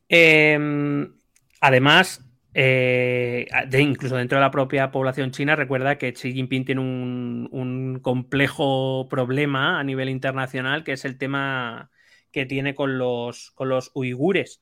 [0.08, 1.14] Em,
[1.60, 3.48] además, eh,
[3.78, 9.08] incluso dentro de la propia población china, recuerda que Xi Jinping tiene un, un complejo
[9.10, 11.92] problema a nivel internacional, que es el tema
[12.32, 14.62] que tiene con los, con los uigures.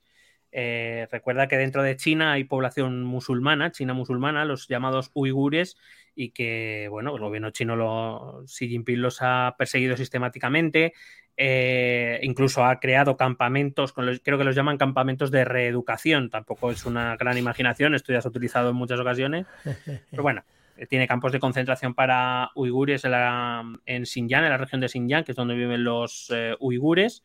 [0.56, 5.76] Eh, recuerda que dentro de China hay población musulmana, China musulmana, los llamados uigures,
[6.14, 10.92] y que, bueno, el gobierno chino, lo, Xi Jinping los ha perseguido sistemáticamente,
[11.36, 17.16] eh, incluso ha creado campamentos, creo que los llaman campamentos de reeducación, tampoco es una
[17.16, 19.46] gran imaginación, esto ya se ha utilizado en muchas ocasiones,
[20.08, 20.44] pero bueno,
[20.88, 25.36] tiene campos de concentración para uigures en, Xinjiang, en la región de Xinjiang, que es
[25.36, 27.24] donde viven los eh, uigures.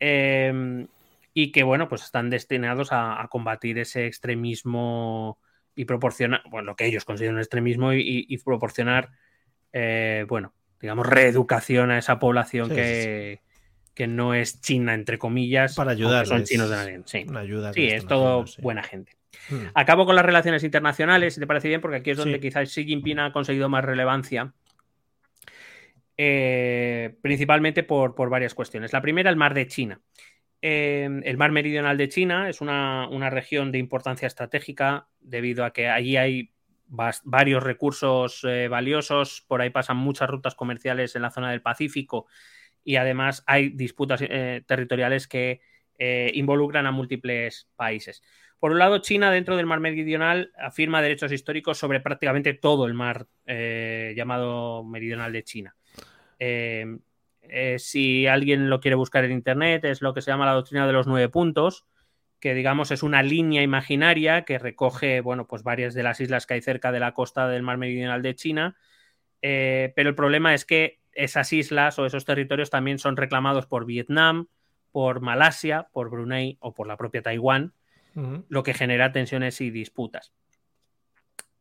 [0.00, 0.86] Eh,
[1.32, 5.38] y que, bueno, pues están destinados a, combatir ese extremismo
[5.74, 9.10] y proporcionar, bueno, lo que ellos consideran extremismo y, proporcionar,
[9.72, 13.40] eh, bueno, digamos, reeducación a esa población que,
[13.94, 15.74] que no es china, entre comillas.
[15.74, 16.26] Para ayudar.
[16.26, 19.12] Son chinos de la Sí, ayuda sí es todo buena gente.
[19.48, 19.66] Hmm.
[19.74, 22.84] Acabo con las relaciones internacionales, si te parece bien, porque aquí es donde quizás Xi
[22.84, 24.52] Jinping ha conseguido más relevancia.
[26.16, 28.92] Eh, principalmente por, por, varias cuestiones.
[28.92, 30.00] La primera, el mar de China.
[30.62, 35.88] Em, el mar meridional de China es una, región de importancia estratégica debido a que
[35.88, 36.52] allí hay
[37.24, 42.26] varios recursos eh, valiosos, por ahí pasan muchas rutas comerciales en la zona del Pacífico
[42.84, 45.60] y además hay disputas eh, territoriales que
[45.98, 48.22] eh, involucran a múltiples países.
[48.58, 52.92] Por un lado, China dentro del mar meridional afirma derechos históricos sobre prácticamente todo el
[52.92, 55.76] mar llamado meridional de China.
[56.38, 57.00] Em,
[57.52, 60.86] eh, si alguien lo quiere buscar en internet, es lo que se llama la doctrina
[60.86, 61.84] de los nueve puntos,
[62.38, 66.54] que digamos es una línea imaginaria que recoge, bueno, pues varias de las islas que
[66.54, 68.76] hay cerca de la costa del mar meridional de China.
[69.42, 73.84] Eh, pero el problema es que esas islas o esos territorios también son reclamados por
[73.84, 74.46] Vietnam,
[74.92, 77.74] por Malasia, por Brunei o por la propia Taiwán,
[78.48, 80.32] lo que genera tensiones y disputas.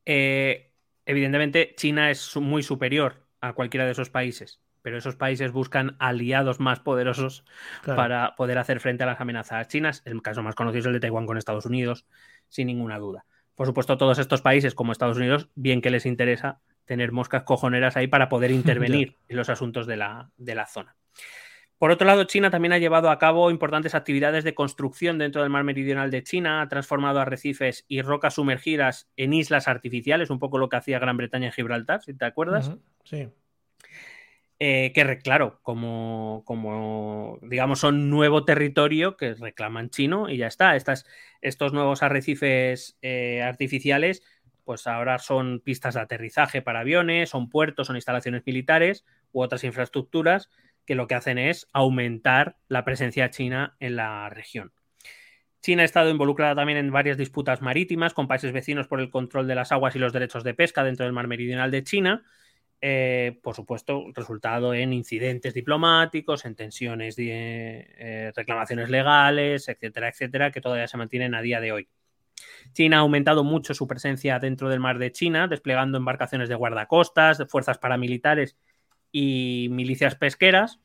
[0.05, 0.71] Eh,
[1.05, 6.59] evidentemente, China es muy superior a cualquiera de esos países pero esos países buscan aliados
[6.59, 7.45] más poderosos
[7.85, 10.01] para poder hacer frente a las amenazas chinas.
[10.05, 12.05] El caso más conocido es el de Taiwán con Estados Unidos,
[12.47, 13.25] sin ninguna duda.
[13.55, 17.97] Por supuesto, todos estos países como Estados Unidos, bien que les interesa tener moscas cojoneras
[17.97, 20.95] ahí para poder intervenir en los asuntos de la, de la zona.
[21.79, 25.49] Por otro lado, China también ha llevado a cabo importantes actividades de construcción dentro del
[25.49, 30.57] mar meridional de China, ha transformado arrecifes y rocas sumergidas en islas artificiales, un poco
[30.57, 32.73] lo que hacía Gran Bretaña en Gibraltar, si te acuerdas.
[33.05, 33.29] Sí.
[34.61, 40.75] Eh, que, claro, como, como, digamos, son nuevo territorio que reclaman chino y ya está.
[40.75, 41.05] Estas,
[41.41, 44.21] estos nuevos arrecifes eh, artificiales,
[44.65, 49.63] pues ahora son pistas de aterrizaje para aviones, son puertos, son instalaciones militares u otras
[49.63, 50.49] infraestructuras
[50.85, 54.73] que lo que hacen es aumentar la presencia china en la región.
[55.61, 59.47] China ha estado involucrada también en varias disputas marítimas con países vecinos por el control
[59.47, 62.25] de las aguas y los derechos de pesca dentro del mar meridional de China
[62.81, 70.51] eh, por supuesto, resultado en incidentes diplomáticos, en tensiones de eh, reclamaciones legales, etcétera, etcétera,
[70.51, 71.89] que todavía se mantienen a día de hoy.
[72.73, 77.43] China ha aumentado mucho su presencia dentro del mar de China, desplegando embarcaciones de guardacostas,
[77.49, 78.55] fuerzas paramilitares
[79.11, 80.79] y milicias pesqueras,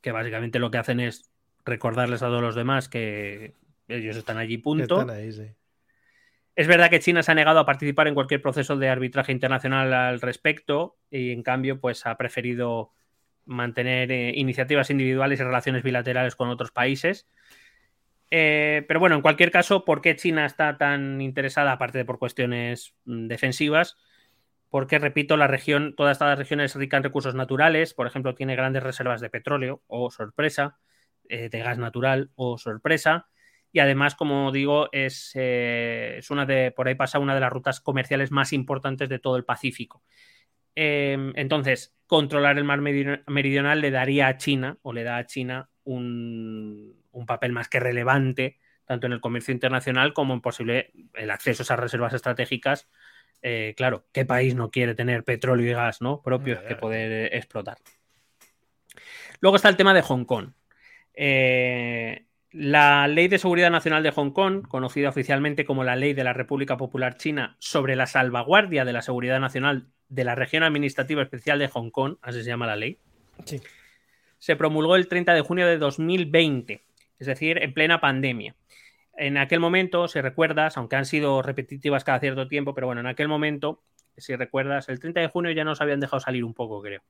[0.00, 1.30] que básicamente lo que hacen es
[1.64, 3.54] recordarles a todos los demás que
[3.88, 5.00] ellos están allí, punto.
[5.00, 5.46] Están ahí, sí.
[6.58, 9.94] Es verdad que China se ha negado a participar en cualquier proceso de arbitraje internacional
[9.94, 12.90] al respecto y en cambio pues ha preferido
[13.44, 17.28] mantener eh, iniciativas individuales y relaciones bilaterales con otros países.
[18.32, 22.18] Eh, pero bueno, en cualquier caso, ¿por qué China está tan interesada, aparte de por
[22.18, 23.96] cuestiones mm, defensivas?
[24.68, 28.56] Porque, repito, la región, toda esta región es rica en recursos naturales, por ejemplo, tiene
[28.56, 30.80] grandes reservas de petróleo, o sorpresa,
[31.28, 33.28] de gas natural, o sorpresa,
[33.72, 37.80] y además, como digo, es, es, una de, por ahí pasa una de las rutas
[37.80, 40.02] comerciales más importantes de todo el Pacífico.
[40.74, 45.70] Em, entonces, controlar el mar meridional le daría a China o le da a China
[45.82, 46.96] un,
[47.26, 51.64] papel más que relevante, tanto en el comercio internacional como en posible el acceso a
[51.64, 52.88] esas reservas estratégicas.
[53.42, 56.22] Eh, claro, ¿qué país no quiere tener petróleo y gas ¿no?
[56.22, 57.78] propios que poder explotar?
[59.40, 60.52] Luego está el tema de Hong Kong.
[61.12, 66.24] Eh, la Ley de Seguridad Nacional de Hong Kong, conocida oficialmente como la Ley de
[66.24, 71.22] la República Popular China sobre la salvaguardia de la seguridad nacional de la Región Administrativa
[71.22, 72.98] Especial de Hong Kong, así se llama la ley,
[74.38, 76.82] se promulgó el 30 de junio de 2020,
[77.18, 78.54] es decir, en plena pandemia.
[79.16, 83.08] En aquel momento, si recuerdas, aunque han sido repetitivas cada cierto tiempo, pero bueno, en
[83.08, 83.82] aquel momento,
[84.16, 87.02] si recuerdas, el 30 de junio ya nos habían dejado salir un poco, creo.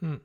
[0.00, 0.16] Hmm.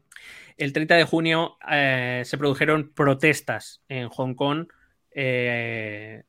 [0.58, 4.68] El 30 de junio eh, se produjeron protestas en Hong Kong
[5.12, 6.24] eh,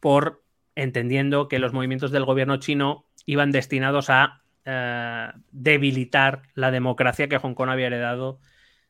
[0.00, 0.42] por
[0.74, 7.38] entendiendo que los movimientos del gobierno chino iban destinados a eh, debilitar la democracia que
[7.38, 8.40] Hong Kong había heredado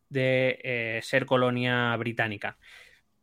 [0.08, 2.58] de ser colonia británica.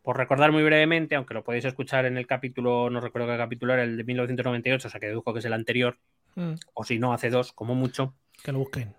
[0.02, 3.74] Por recordar muy brevemente, aunque lo podéis escuchar en el capítulo, no recuerdo qué capítulo
[3.74, 5.98] era, el de 1998, o sea que dedujo que es el anterior,
[6.36, 6.54] mm.
[6.74, 8.16] o si no, hace dos, como mucho.
[8.42, 8.96] Que lo busquen.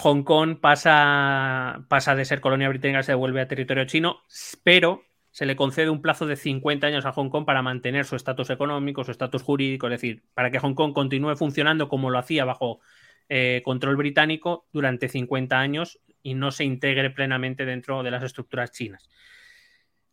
[0.00, 4.22] Hong Kong pasa, pasa de ser colonia británica, se devuelve a territorio chino,
[4.64, 8.16] pero se le concede un plazo de 50 años a Hong Kong para mantener su
[8.16, 12.18] estatus económico, su estatus jurídico, es decir, para que Hong Kong continúe funcionando como lo
[12.18, 12.80] hacía bajo
[13.28, 18.72] eh, control británico durante 50 años y no se integre plenamente dentro de las estructuras
[18.72, 19.08] chinas.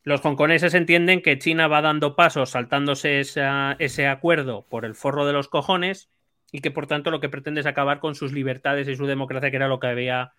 [0.03, 5.34] Los hongkoneses entienden que China va dando pasos saltándose ese acuerdo por el forro de
[5.34, 6.09] los cojones
[6.52, 9.49] y que por tanto lo que pretende es acabar con sus libertades y su democracia,
[9.49, 10.34] que era lo que había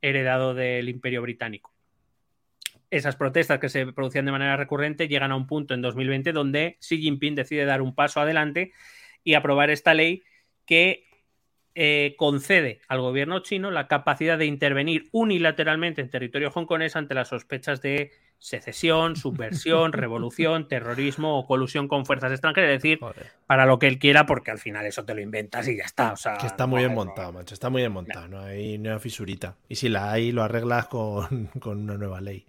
[0.00, 1.72] heredado del imperio británico.
[2.90, 6.76] Esas protestas que se producían de manera recurrente llegan a un punto en 2020 donde
[6.80, 8.72] Xi Jinping decide dar un paso adelante
[9.24, 10.22] y aprobar esta ley
[10.66, 11.06] que
[11.74, 17.28] eh, concede al gobierno chino la capacidad de intervenir unilateralmente en territorio hongkonés ante las
[17.28, 18.12] sospechas de
[18.42, 23.00] secesión, subversión, revolución, terrorismo o colusión con fuerzas extranjeras, es decir,
[23.46, 26.12] para lo que él quiera, porque al final eso te lo inventas y ya está.
[26.12, 28.98] O sea, que está muy bien montado, macho, está muy bien montado, no, hay, una
[28.98, 29.56] fisurita.
[29.68, 32.46] Y si la hay, lo arreglas con una nueva ley.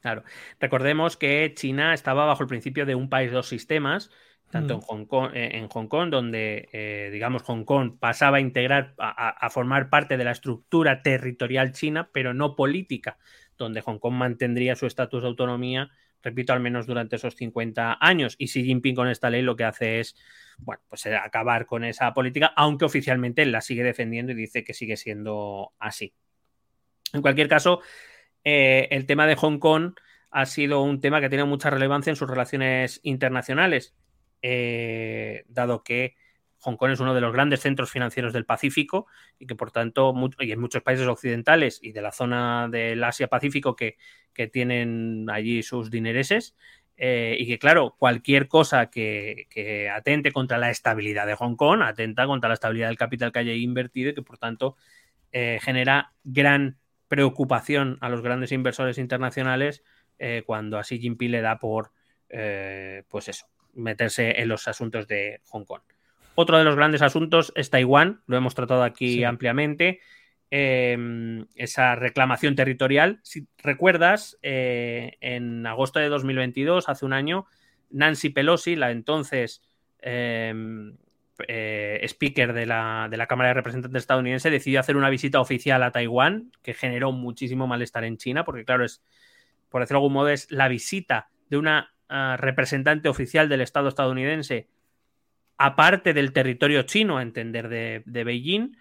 [0.00, 0.22] Claro.
[0.60, 4.10] Recordemos que China estaba bajo el principio de un país, dos sistemas,
[4.50, 4.82] tanto en, mm.
[4.82, 9.50] Hong Kong, eh, en Hong Kong, donde, eh, digamos, Hong Kong pasaba a integrar, a,
[9.50, 13.18] formar parte de la estructura territorial china, pero no política,
[13.58, 15.90] donde Hong Kong mantendría su estatus de autonomía,
[16.22, 18.36] repito, al menos durante esos 50 años.
[18.38, 20.16] Y Xi Jinping con esta ley lo que hace es,
[20.58, 24.74] bueno, pues eh, acabar con esa política, aunque oficialmente la sigue defendiendo y dice que
[24.74, 26.14] sigue siendo así.
[27.12, 27.80] En cualquier caso,
[28.44, 29.94] eh, el tema de Hong Kong
[30.30, 33.94] ha sido un tema que tiene mucha relevancia en sus relaciones internacionales,
[34.42, 36.16] eh, dado que
[36.60, 39.06] Hong Kong es uno de los grandes centros financieros del Pacífico
[39.38, 43.76] y que por tanto, y en muchos países occidentales y de la zona del Asia-Pacífico
[43.76, 43.96] que,
[44.52, 46.54] tienen allí sus dinereses,
[46.96, 52.24] eh, y que claro, cualquier cosa que, atente contra la estabilidad de Hong Kong, atenta
[52.26, 54.76] contra la estabilidad del capital que haya invertido y que por tanto
[55.32, 56.78] genera gran
[57.08, 59.82] preocupación a los grandes inversores internacionales
[60.18, 61.92] eh, cuando a Xi Jinping le da por,
[62.28, 65.82] eh, pues eso, meterse en los asuntos de Hong Kong.
[66.40, 69.98] Otro de los grandes asuntos es Taiwán, lo hemos tratado aquí ampliamente.
[70.52, 73.18] Em, esa reclamación territorial.
[73.24, 77.46] Si recuerdas, eh, en agosto de 2022, hace un año,
[77.90, 79.64] Nancy Pelosi, la entonces
[79.98, 80.96] em,
[81.48, 86.52] eh, speaker de la, Cámara de Representantes estadounidense, decidió hacer una visita oficial a Taiwán,
[86.62, 89.02] que generó muchísimo malestar en China, porque claro, es,
[89.70, 93.88] por decirlo de algún modo, es la visita de una ah, representante oficial del Estado
[93.88, 94.68] estadounidense,
[95.58, 98.72] aparte del territorio chino, a entender de, de Beijing,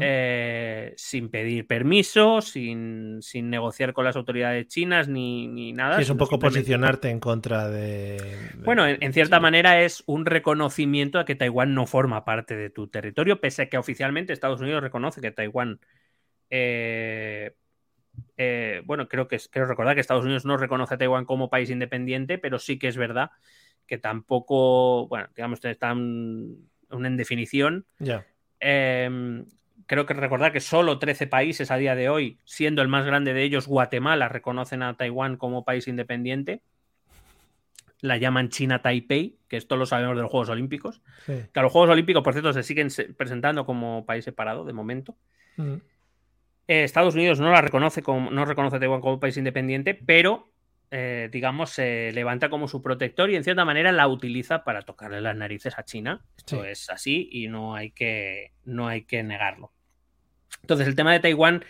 [0.00, 6.00] eh, sin pedir permiso, sin, negociar con las autoridades chinas ni, nada.
[6.00, 8.16] es un poco posicionarte en contra de...
[8.64, 12.88] Bueno, en, cierta manera es un reconocimiento a que Taiwán no forma parte de tu
[12.88, 15.78] territorio, pese a que oficialmente Estados Unidos reconoce que Taiwán...
[16.50, 17.54] Eh,
[18.38, 21.70] eh, bueno, creo que quiero recordar que Estados Unidos no reconoce a Taiwán como país
[21.70, 23.30] independiente, pero sí que es verdad
[23.86, 26.56] que tampoco, bueno, digamos, están
[26.90, 27.86] en definición.
[27.98, 28.26] Ya.
[28.60, 29.46] Em,
[29.86, 33.32] creo que recordar que solo 13 países a día de hoy, siendo el más grande
[33.32, 36.62] de ellos Guatemala, reconocen a Taiwán como país independiente.
[38.00, 41.00] La llaman China Taipei, que esto lo sabemos de los Juegos Olímpicos.
[41.26, 45.16] Que a los Juegos Olímpicos, por cierto, se siguen presentando como país separado de momento.
[45.56, 45.76] Mm.
[46.68, 50.48] Eh, Estados Unidos no la reconoce como, no reconoce a Taiwán como país independiente, pero
[50.90, 55.20] eh, digamos, se levanta como su protector y en cierta manera la utiliza para tocarle
[55.20, 56.24] las narices a China.
[56.36, 59.72] Esto es así y no hay, que, no hay que negarlo.
[60.62, 61.64] Entonces, el tema de Taiwán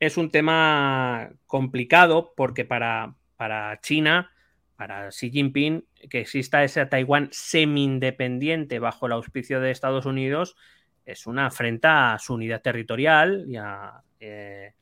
[0.00, 4.30] es un tema complicado porque para, para China,
[4.76, 10.56] para Xi Jinping, que exista ese Taiwán semi-independiente bajo el auspicio de Estados Unidos
[11.04, 14.74] es una afrenta a su unidad territorial y a, eh,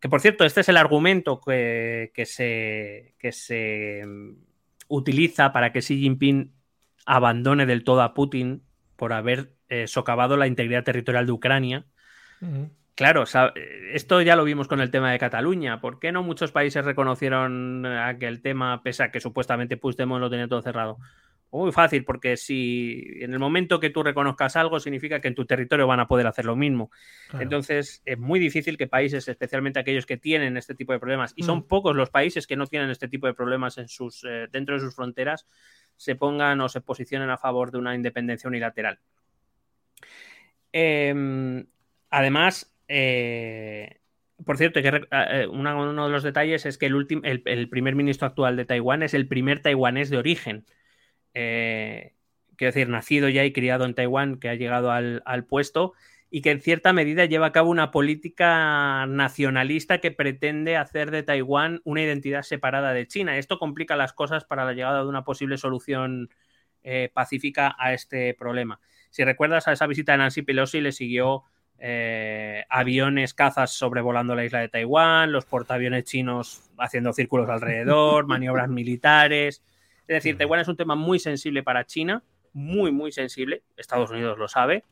[0.00, 4.32] que por cierto, este es el argumento que, se, que se mm,
[4.88, 6.52] utiliza para que Xi Jinping
[7.06, 8.62] abandone del todo a Putin
[8.96, 11.86] por haber eh, socavado la integridad territorial de Ucrania.
[12.94, 13.24] Claro,
[13.92, 15.80] esto ya lo vimos con el tema de Cataluña.
[15.80, 20.46] ¿Por qué no muchos países reconocieron aquel tema, pese a que supuestamente Puigdemont lo tenía
[20.46, 20.98] todo cerrado?
[21.54, 25.44] Muy fácil, porque si en el momento que tú reconozcas algo, significa que en tu
[25.44, 26.90] territorio van a poder hacer lo mismo.
[27.38, 31.44] Entonces, es muy difícil que países, especialmente aquellos que tienen este tipo de problemas, y
[31.44, 31.68] son mm.
[31.68, 34.80] pocos los países que no tienen este tipo de problemas en sus, eh, dentro de
[34.80, 35.46] sus fronteras,
[35.96, 38.98] se pongan o se posicionen a favor de una independencia unilateral.
[40.72, 41.64] Em,
[42.10, 44.00] además, eh,
[44.44, 48.56] por cierto, que, eh, uno de los detalles es que el, el primer ministro actual
[48.56, 50.64] de Taiwán es el primer taiwanés de origen
[51.34, 52.14] eh,
[52.56, 55.92] quiero decir, nacido ya y criado en Taiwán, que ha llegado al, puesto
[56.30, 61.22] y que en cierta medida lleva a cabo una política nacionalista que pretende hacer de
[61.22, 63.38] Taiwán una identidad separada de China.
[63.38, 66.30] Esto complica las cosas para la llegada de una posible solución
[66.82, 68.80] eh, pacífica a este problema.
[69.10, 71.44] Si recuerdas a esa visita de Nancy Pelosi, le siguió
[71.78, 78.68] eh, aviones cazas sobrevolando la isla de Taiwán, los portaaviones chinos haciendo círculos alrededor, maniobras
[78.68, 79.62] militares.
[80.06, 82.22] Es decir, Taiwán es un tema muy sensible para China,
[82.52, 83.62] muy, muy sensible.
[83.76, 84.84] Estados Unidos lo sabe.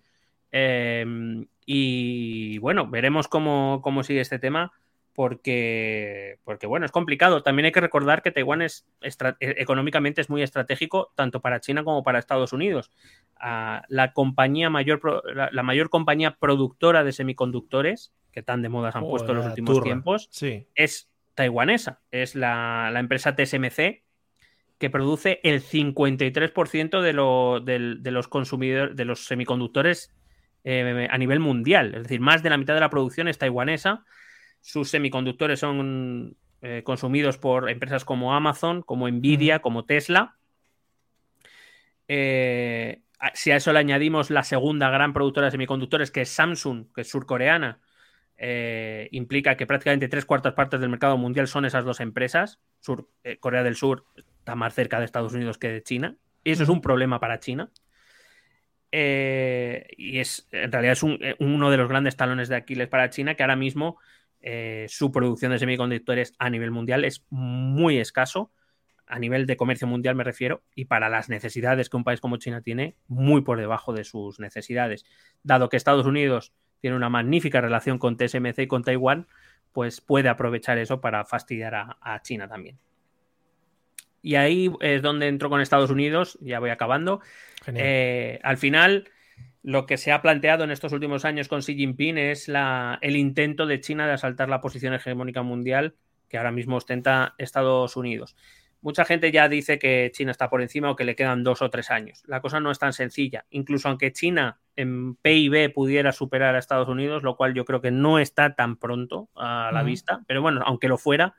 [0.51, 4.73] Em, y bueno, veremos cómo, sigue este tema.
[5.15, 7.43] Porque, porque, bueno, es complicado.
[7.43, 9.11] También hay que recordar que Taiwán es e,
[9.41, 12.91] económicamente es muy estratégico tanto para China como para Estados Unidos.
[13.39, 15.03] Ah, la compañía mayor,
[15.35, 19.47] la, mayor compañía productora de semiconductores que tan de moda se han puesto en los
[19.49, 20.31] últimos tiempos
[20.75, 22.01] es taiwanesa.
[22.11, 24.03] Es la, la empresa TSMC,
[24.83, 30.13] que produce el 53% de, de, los consumidores, de los semiconductores
[30.65, 31.95] eh, a nivel mundial.
[31.95, 34.05] Es decir, más de la mitad de la producción es taiwanesa.
[34.61, 40.37] Sus semiconductores son eh, consumidos por empresas como Amazon, como Nvidia, como Tesla.
[42.09, 43.03] Eh,
[43.33, 47.03] si a eso le añadimos la segunda gran productora de semiconductores, que es Samsung, que
[47.03, 47.79] es surcoreana,
[49.13, 52.59] implica que prácticamente tres cuartas partes del mercado mundial son esas dos empresas.
[52.81, 53.07] Sur,
[53.39, 54.07] Corea del Sur
[54.43, 56.17] está más cerca de Estados Unidos que de China.
[56.43, 57.71] Y eso es un problema para China.
[58.91, 63.09] Eh, y es, en realidad es eh, uno de los grandes talones de Aquiles para
[63.09, 63.99] China, que ahora mismo
[64.41, 68.51] eh, su producción de semiconductores a nivel mundial es muy escaso,
[69.07, 72.37] a nivel de comercio mundial me refiero, y para las necesidades que un país como
[72.39, 75.05] China tiene, muy por debajo de sus necesidades.
[75.45, 79.29] Dado que Estados Unidos tiene una magnífica relación con TSMC y con Taiwán,
[79.71, 82.77] pues puede aprovechar eso para fastidiar a China también.
[84.23, 87.21] Y ahí es donde entró con Estados Unidos, ya voy acabando.
[87.67, 89.09] Eh, al final,
[89.63, 93.17] lo que se ha planteado en estos últimos años con Xi Jinping es la, el
[93.17, 95.97] intento de China de asaltar la posición hegemónica mundial
[96.29, 98.37] que ahora mismo ostenta Estados Unidos.
[98.81, 101.71] Mucha gente ya dice que China está por encima o que le quedan dos o
[101.71, 102.25] tres años.
[102.27, 103.45] La cosa no es tan sencilla.
[103.51, 107.93] Incluso aunque China en PIB pudiera superar a Estados Unidos, lo cual yo creo que
[107.93, 111.35] no está tan pronto a la vista, pero bueno, aunque lo fuera,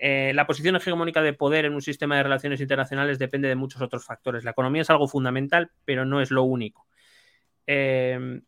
[0.00, 3.82] eh, la posición hegemónica de poder en un sistema de relaciones internacionales depende de muchos
[3.82, 4.44] otros factores.
[4.44, 6.86] La economía es algo fundamental, pero no es lo único.
[7.66, 8.42] Em,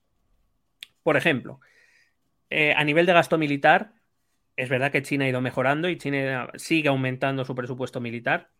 [1.02, 1.60] por ejemplo,
[2.51, 3.93] eh, a nivel de gasto militar,
[4.56, 8.51] es verdad que China ha ido mejorando y China sigue aumentando su presupuesto militar.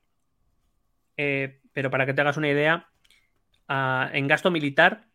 [1.17, 2.89] Eh, pero para que te hagas una idea,
[3.69, 5.07] ah, en gasto militar,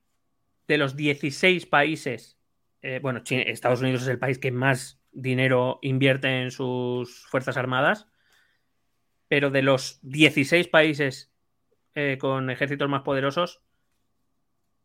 [0.68, 2.40] de los 16 países,
[3.02, 8.08] bueno, Estados Unidos es el país que más dinero invierte en sus Fuerzas Armadas,
[9.28, 11.32] pero de los 16 países
[11.96, 13.62] eh, con ejércitos más poderosos,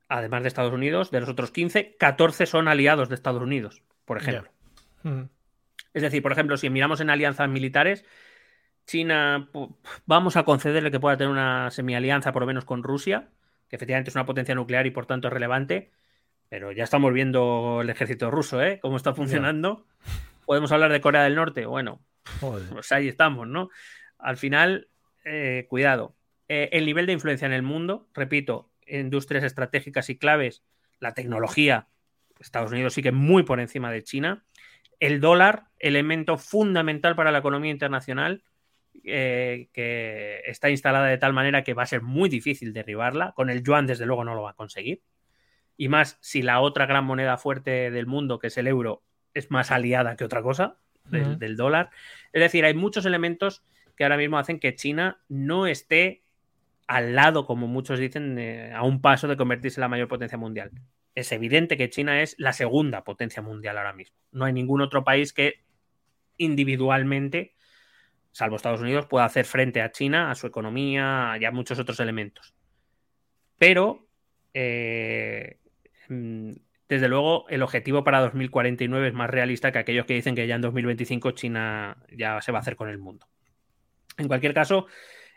[0.08, 4.16] además de Estados Unidos, de los otros 15, 14 son aliados de Estados Unidos, por
[4.16, 4.50] ejemplo.
[5.92, 8.04] Es decir, por ejemplo, si miramos en alianzas militares,
[8.86, 9.48] China,
[10.06, 13.28] vamos a concederle que pueda tener una semialianza por lo menos con Rusia,
[13.68, 15.90] que efectivamente es una potencia nuclear y por tanto es relevante,
[16.50, 18.80] pero ya estamos viendo el ejército ruso, ¿eh?
[18.82, 19.86] Cómo está funcionando.
[20.44, 21.64] Podemos hablar de Corea del Norte.
[21.64, 22.04] Bueno,
[22.40, 23.70] pues ahí estamos, ¿no?
[24.18, 24.88] Al final,
[25.24, 26.16] eh, cuidado.
[26.48, 30.64] Eh, el nivel de influencia en el mundo, repito, industrias estratégicas y claves,
[30.98, 31.86] la tecnología,
[32.40, 34.44] Estados Unidos sigue muy por encima de China.
[34.98, 38.42] El dólar, elemento fundamental para la economía internacional,
[39.04, 43.34] eh, que está instalada de tal manera que va a ser muy difícil derribarla.
[43.36, 45.00] Con el yuan, desde luego, no lo va a conseguir.
[45.80, 49.02] Y más si la otra gran moneda fuerte del mundo, que es el euro,
[49.32, 50.76] es más aliada que otra cosa
[51.06, 51.88] del, dólar.
[52.34, 53.64] Es decir, hay muchos elementos
[53.96, 56.22] que ahora mismo hacen que China no esté
[56.86, 58.38] al lado, como muchos dicen,
[58.74, 60.70] a un paso de convertirse en la mayor potencia mundial.
[61.14, 64.18] Es evidente que China es la segunda potencia mundial ahora mismo.
[64.32, 65.64] No hay ningún otro país que
[66.36, 67.54] individualmente,
[68.32, 72.00] salvo Estados Unidos, pueda hacer frente a China, a su economía y a muchos otros
[72.00, 72.54] elementos.
[73.56, 74.06] Pero
[74.52, 75.56] eh,
[76.10, 80.56] desde luego, el objetivo para 2049 es más realista que aquellos que dicen que ya
[80.56, 83.28] en 2025 China ya se va a hacer con el mundo.
[84.18, 84.86] En cualquier caso,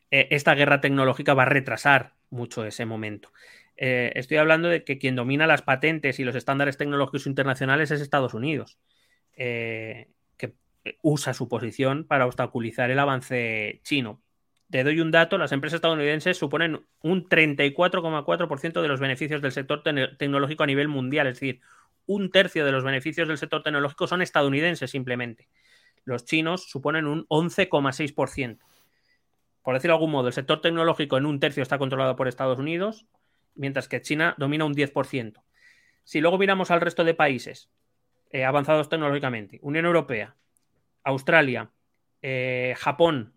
[0.09, 3.31] eh, esta guerra tecnológica va a retrasar mucho ese momento.
[3.77, 8.01] Eh, estoy hablando de que quien domina las patentes y los estándares tecnológicos internacionales es
[8.01, 8.79] Estados Unidos,
[9.35, 10.55] eh, que
[11.01, 14.21] usa su posición para obstaculizar el avance chino.
[14.69, 19.83] Te doy un dato, las empresas estadounidenses suponen un 34,4% de los beneficios del sector
[19.83, 21.61] tecnológico a nivel mundial, es decir,
[22.05, 25.47] un tercio de los beneficios del sector tecnológico son estadounidenses simplemente.
[26.05, 28.59] Los chinos suponen un 11,6%.
[29.61, 32.59] Por decirlo de algún modo, el sector tecnológico en un tercio está controlado por Estados
[32.59, 33.05] Unidos,
[33.55, 35.41] mientras que China domina un 10%.
[36.03, 37.69] Si luego miramos al resto de países
[38.31, 40.35] eh, avanzados tecnológicamente, Unión Europea,
[41.03, 41.71] Australia,
[42.21, 43.32] eh, Japón,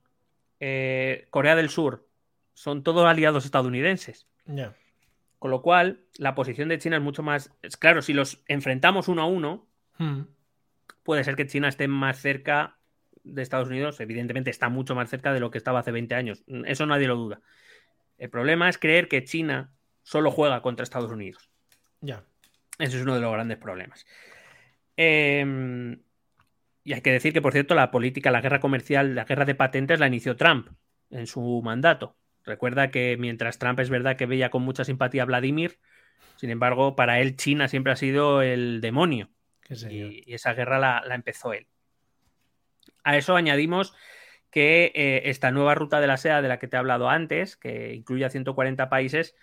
[0.60, 2.06] eh, Corea del Sur,
[2.54, 4.26] son todos aliados estadounidenses.
[5.38, 7.52] Con lo cual, la posición de China es mucho más.
[7.62, 9.66] Es claro, si los enfrentamos uno a uno,
[9.98, 10.22] hmm.
[11.02, 12.78] puede ser que China esté más cerca
[13.22, 14.00] de Estados Unidos.
[14.00, 16.44] Evidentemente, está mucho más cerca de lo que estaba hace 20 años.
[16.64, 17.40] Eso nadie lo duda.
[18.18, 19.72] El problema es creer que China
[20.02, 21.50] solo juega contra Estados Unidos.
[22.00, 22.24] Ya.
[22.78, 24.06] Ese es uno de los grandes problemas.
[24.96, 25.98] Eh,
[26.86, 29.56] y hay que decir que, por cierto, la política, la guerra comercial, la guerra de
[29.56, 30.68] patentes la inició Trump
[31.10, 32.16] en su mandato.
[32.44, 35.80] Recuerda que mientras Trump es verdad que veía con mucha simpatía a Vladimir,
[36.36, 39.30] sin embargo, para él China siempre ha sido el demonio.
[39.90, 41.66] Y, esa guerra la, empezó él.
[43.02, 43.92] A eso añadimos
[44.52, 47.56] que eh, esta nueva ruta de la seda de la que te he hablado antes,
[47.56, 49.34] que incluye a 140 países,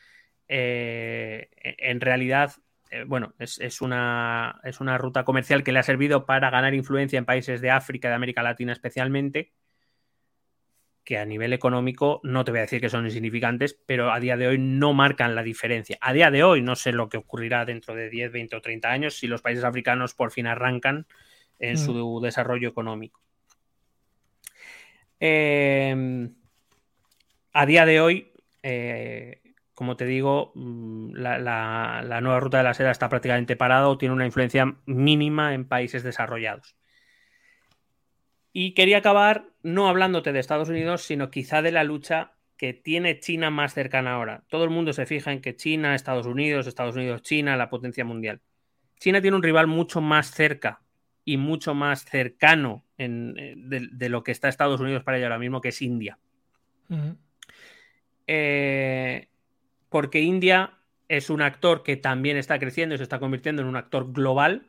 [0.47, 2.53] eh, en realidad
[2.93, 7.17] eh, bueno, es, una, es una ruta comercial que le ha servido para ganar influencia
[7.17, 9.51] en países de África, de América Latina especialmente,
[11.03, 14.37] que a nivel económico no te voy a decir que son insignificantes, pero a día
[14.37, 15.97] de hoy no marcan la diferencia.
[16.01, 18.91] A día de hoy no sé lo que ocurrirá dentro de 10, 20 o 30
[18.91, 21.07] años si los países africanos por fin arrancan
[21.57, 22.21] en su mm.
[22.21, 23.21] desarrollo económico.
[25.19, 26.31] Em,
[27.53, 29.41] a día de hoy, eh,
[29.73, 34.13] como te digo, mm, la, nueva ruta de la seda está prácticamente parada o tiene
[34.13, 36.75] una influencia mínima en países desarrollados.
[38.51, 43.19] Y quería acabar no hablándote de Estados Unidos, sino quizá de la lucha que tiene
[43.19, 44.43] China más cercana ahora.
[44.47, 48.05] Todo el mundo se fija en que China, Estados Unidos, Estados Unidos, China, la potencia
[48.05, 48.41] mundial.
[48.99, 50.81] China tiene un rival mucho más cerca
[51.25, 55.61] y mucho más cercano eh, de, lo que está Estados Unidos para ella ahora mismo,
[55.61, 56.19] que es India.
[58.27, 59.27] eh,
[59.93, 60.71] porque India
[61.07, 64.65] es un actor que también está creciendo y se está convirtiendo en un actor global.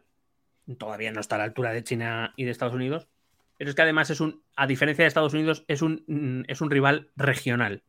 [0.77, 3.09] Todavía no está a la altura de China y de Estados Unidos.
[3.57, 6.61] Pero es que además es un, a diferencia de Estados Unidos, es un, mm, es
[6.61, 7.83] un rival regional.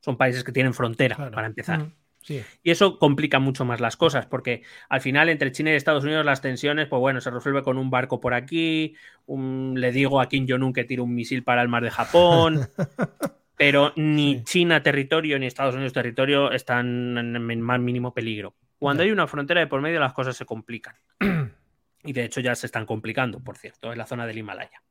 [0.00, 1.92] Son países que tienen frontera, para empezar.
[2.28, 6.26] Y eso complica mucho más las cosas, porque al final entre China y Estados Unidos
[6.26, 8.96] las tensiones, pues bueno, se resuelve con un barco por aquí,
[9.26, 12.68] le digo a Kim Jong-un que tire un misil para el mar de Japón,
[13.56, 18.54] pero ni China territorio ni Estados Unidos territorio están en más mínimo peligro.
[18.78, 20.96] Cuando hay una frontera de por medio las cosas se complican.
[22.04, 24.82] y de hecho ya se están complicando, por cierto, en la zona del Himalaya.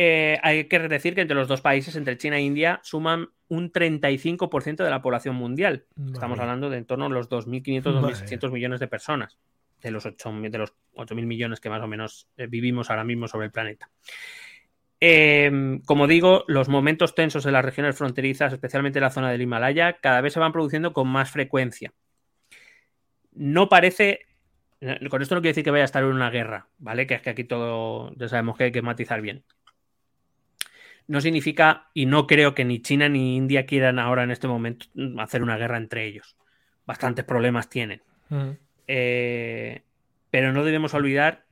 [0.00, 3.72] Eh, hay que decir que entre los dos países, entre China e India, suman un
[3.72, 5.86] 35% de la población mundial.
[6.12, 9.38] Estamos hablando de en torno a los 2.500, 2.600 millones de personas,
[9.80, 13.26] de los 8.000 de los 8.000 millones que más o menos eh, vivimos ahora mismo
[13.26, 13.90] sobre el planeta.
[15.00, 19.42] Em, como digo, los momentos tensos en las regiones fronterizas, especialmente en la zona del
[19.42, 21.92] Himalaya, cada vez se van produciendo con más frecuencia.
[23.32, 24.20] No parece.
[25.10, 27.06] Con esto no quiere decir que vaya a estar en una guerra, ¿vale?
[27.06, 29.44] Que es que aquí todo ya sabemos que hay que matizar bien.
[31.06, 34.86] No significa, y no creo que ni China ni India quieran ahora en este momento
[35.18, 36.36] hacer una guerra entre ellos.
[36.86, 38.02] Bastantes problemas tienen.
[38.86, 39.82] Eh,
[40.30, 41.47] pero no debemos olvidar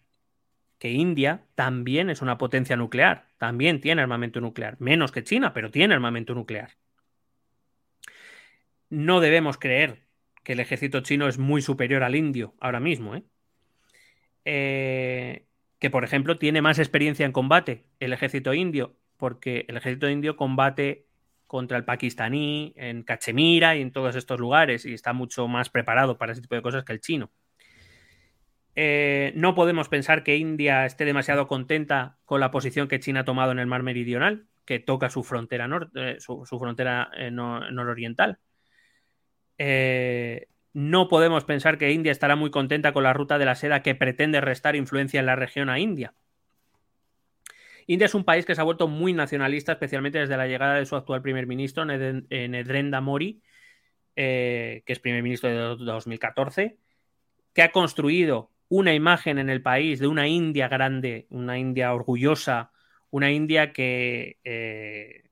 [0.79, 5.71] que India también es una potencia nuclear, también tiene armamento nuclear, menos que China, pero
[5.71, 6.73] tiene armamento nuclear.
[8.89, 10.07] No debemos creer
[10.45, 13.25] que el ejército chino es muy superior al indio ahora mismo, ¿eh?
[14.45, 15.47] Eh,
[15.81, 20.37] que por ejemplo tiene más experiencia en combate el ejército indio, porque el ejército indio
[20.37, 21.07] combate
[21.47, 26.19] contra el pakistaní en Cachemira y en todos estos lugares y está mucho más preparado
[26.19, 27.31] para ese tipo de cosas que el chino.
[28.79, 33.25] Eh, no podemos pensar que India esté demasiado contenta con la posición que China ha
[33.25, 38.39] tomado en el mar meridional, que toca su frontera, norte, su, frontera nororiental.
[39.57, 43.83] Eh, no podemos pensar que India estará muy contenta con la ruta de la seda
[43.83, 46.13] que pretende restar influencia en la región a India.
[47.87, 50.85] India es un país que se ha vuelto muy nacionalista, especialmente desde la llegada de
[50.85, 53.41] su actual primer ministro, Nedrenda Mori,
[54.17, 56.77] eh, que es primer ministro de 2014,
[57.55, 62.73] que ha construido una imagen en el país de una India grande, una India orgullosa,
[63.11, 65.25] una India que, eh,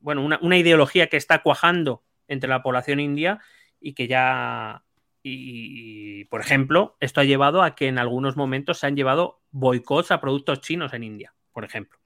[0.00, 3.40] bueno, una ideología que está cuajando entre la población india
[3.80, 4.84] y que ya,
[5.22, 10.10] y, por ejemplo, esto ha llevado a que en algunos momentos se han llevado boicots
[10.12, 11.98] a productos chinos en India, por ejemplo,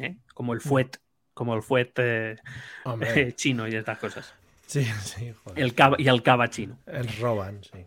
[0.00, 0.16] ¿eh?
[0.34, 0.62] como el mm.
[0.62, 0.98] fuet,
[1.32, 2.36] como el fuet eh,
[3.36, 4.34] chino y estas cosas.
[4.66, 6.78] Sí, sí, El y el cava chino.
[6.86, 7.86] El roban, sí.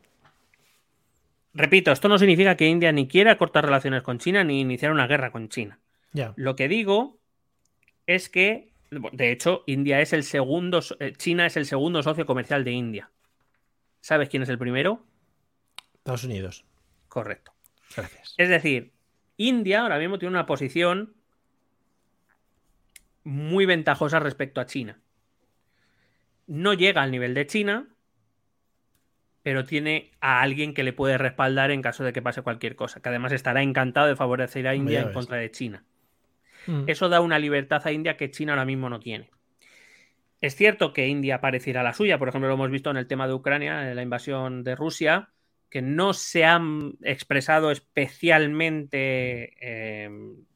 [1.56, 5.07] Repito, esto no significa que India ni quiera cortar relaciones con China ni iniciar una
[5.07, 5.80] guerra con China.
[6.36, 7.18] Lo que digo
[8.06, 12.64] es que de hecho, India es el segundo, eh, China es el segundo socio comercial
[12.64, 13.11] de India.
[14.02, 15.03] ¿Sabes quién es el primero?
[15.95, 16.65] Estados Unidos.
[17.07, 17.53] Correcto.
[17.95, 18.36] Gracias.
[18.38, 18.94] Es decir,
[19.38, 21.15] India ahora mismo tiene una posición
[23.23, 24.99] muy ventajosa respecto a China.
[26.48, 27.88] No llega al nivel de China,
[29.45, 32.99] pero tiene a alguien que le puede respaldar en caso de que pase cualquier cosa,
[32.99, 35.85] que además estará encantado de favorecer a India en contra de China.
[36.65, 36.85] Mm.
[36.88, 39.30] Eso da una libertad a India que China ahora mismo no tiene.
[40.41, 43.27] Es cierto que India pareciera la suya, por ejemplo, lo hemos visto en el tema
[43.27, 45.30] de Ucrania, en la invasión de Rusia,
[45.69, 50.09] que no se han expresado especialmente eh,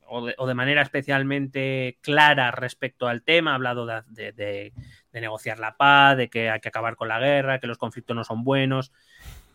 [0.07, 4.73] o, de, manera especialmente clara respecto al tema, ha hablado de,
[5.13, 8.23] negociar la paz, de que hay que acabar con la guerra, que los conflictos no
[8.23, 8.91] son buenos.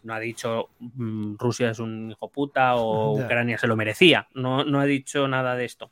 [0.03, 4.29] No ha dicho mm, Rusia es un hijo puta o Ucrania se lo merecía.
[4.35, 5.91] No, no ha dicho nada de esto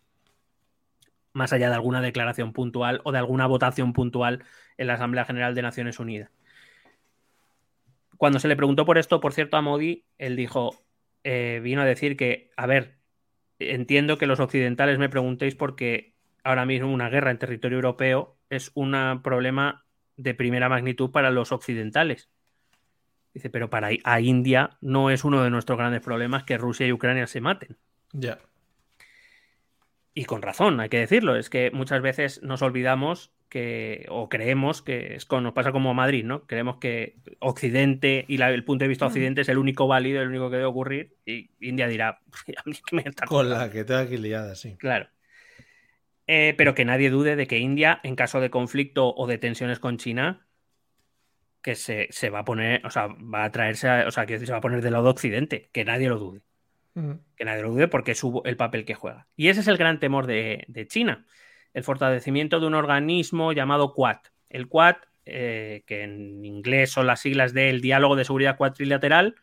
[1.33, 4.45] más allá de alguna declaración puntual o de alguna votación puntual
[4.77, 6.31] en la Asamblea General de Naciones Unidas.
[8.17, 10.85] Cuando se le preguntó por esto, por cierto, a Modi, él dijo,
[11.25, 12.99] eh, vino a decir que, a ver,
[13.59, 16.15] entiendo que los occidentales me preguntéis porque
[16.45, 19.85] ahora mismo una guerra en territorio europeo es un problema
[20.16, 22.31] de primera magnitud para los occidentales.
[23.33, 26.93] Dice, pero para a India no es uno de nuestros grandes problemas que Rusia y
[26.93, 27.79] Ucrania se maten.
[28.12, 28.39] Ya.
[30.12, 31.37] Y con razón, hay que decirlo.
[31.37, 35.91] Es que muchas veces nos olvidamos que, o creemos que es como, nos pasa como
[35.91, 36.47] a Madrid, ¿no?
[36.47, 39.09] Creemos que Occidente y el punto de vista mm.
[39.09, 41.16] Occidente es el único válido, el único que debe ocurrir.
[41.24, 42.20] Y India dirá,
[42.57, 44.77] a mí que me está Con la que tengo aquí liada, sí.
[44.77, 45.09] Claro.
[46.27, 49.78] Eh, pero que nadie dude de que India, en caso de conflicto o de tensiones
[49.78, 50.47] con China,
[51.62, 54.59] que se, va a poner, o sea, va a traerse, o sea, que se va
[54.59, 56.43] a poner del lado de Occidente, que nadie lo dude.
[57.36, 59.27] Que nadie lo dude porque es el papel que juega.
[59.35, 61.24] Y ese es el gran temor de, China,
[61.73, 64.19] el fortalecimiento de un organismo llamado Quad.
[64.51, 69.36] El Quad, eh, que en inglés son las siglas del Diálogo de Seguridad Cuatrilateral,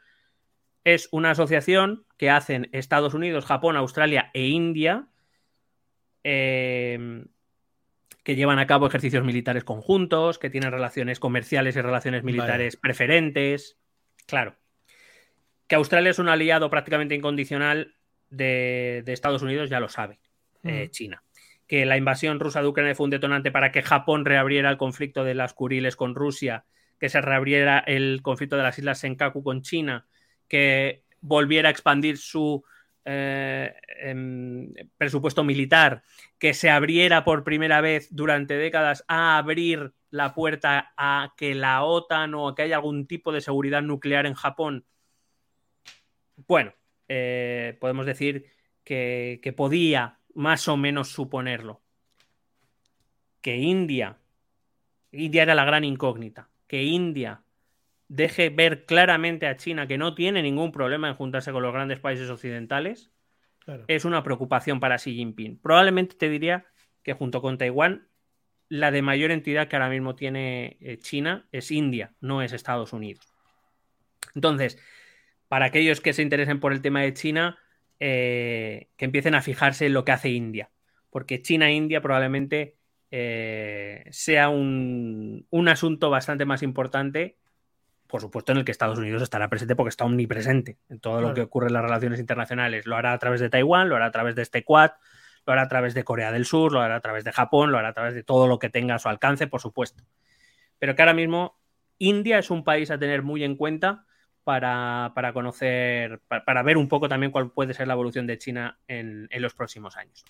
[0.84, 5.08] es una asociación que hacen Estados Unidos, Japón, Australia e India,
[6.24, 7.26] em,
[8.24, 13.78] que llevan a cabo ejercicios militares conjuntos, que tienen relaciones comerciales y relaciones militares preferentes.
[14.28, 14.56] Claro,
[15.68, 17.96] que Australia es un aliado prácticamente incondicional
[18.30, 20.20] de, Estados Unidos, ya lo sabe
[20.64, 20.90] eh, mm.
[20.90, 21.24] China.
[21.68, 25.24] Que la invasión rusa de Ucrania fue un detonante para que Japón reabriera el conflicto
[25.24, 26.66] de las Kuriles con Rusia,
[27.00, 30.08] que se reabriera el conflicto de las Islas Senkaku con China,
[30.48, 32.64] que volviera a expandir su
[33.10, 36.04] eh, em, presupuesto militar,
[36.38, 41.84] que se abriera por primera vez durante décadas a abrir la puerta a que la
[41.84, 44.86] OTAN o que haya algún tipo de seguridad nuclear en Japón
[46.48, 46.74] bueno,
[47.08, 48.46] eh, podemos decir
[48.84, 51.82] que, podía más o menos suponerlo.
[53.42, 54.18] Que India,
[55.12, 57.44] India era la gran incógnita, que India
[58.10, 62.00] deje ver claramente a China que no tiene ningún problema en juntarse con los grandes
[62.00, 63.12] países occidentales,
[63.88, 65.60] es una preocupación para Xi Jinping.
[65.60, 66.66] Probablemente te diría
[67.04, 68.08] que junto con Taiwán,
[68.68, 72.94] la de mayor entidad que ahora mismo tiene eh, China es India, no es Estados
[72.94, 73.26] Unidos.
[74.34, 74.80] Entonces,
[75.48, 77.60] para aquellos que se interesen por el tema de China,
[78.00, 80.70] eh, que empiecen a fijarse en lo que hace India.
[81.10, 82.78] Porque China-India probablemente
[83.12, 87.38] eh, sea un, asunto bastante más importante,
[88.10, 91.36] por supuesto, en el que Estados Unidos estará presente porque está omnipresente en todo lo
[91.36, 92.88] que ocurre en las relaciones internacionales.
[92.88, 94.92] Lo hará a través de Taiwán, lo hará a través de este Quad,
[95.46, 97.78] lo hará a través de Corea del Sur, lo hará a través de Japón, lo
[97.78, 100.04] hará a través de todo lo que tenga a su alcance, por supuesto.
[100.80, 101.60] Pero que ahora mismo
[102.00, 104.08] India es un país a tener muy en cuenta
[104.44, 109.30] para, conocer, para, ver un poco también cuál puede ser la evolución de China en,
[109.32, 110.26] los próximos años.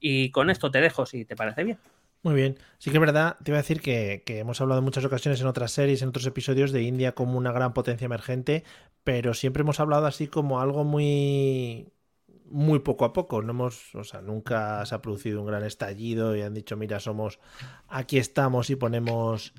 [0.00, 1.78] Y con esto te dejo, si te parece bien.
[2.22, 2.56] Muy bien.
[2.78, 5.40] Sí que es verdad, te iba a decir que, que, hemos hablado en muchas ocasiones
[5.40, 8.64] en otras series, en otros episodios de India como una gran potencia emergente,
[9.02, 11.92] pero siempre hemos hablado así como algo muy
[12.52, 13.42] muy poco a poco.
[13.42, 17.00] No hemos, o sea, nunca se ha producido un gran estallido y han dicho, mira,
[17.00, 17.40] somos,
[17.88, 19.54] aquí estamos y ponemos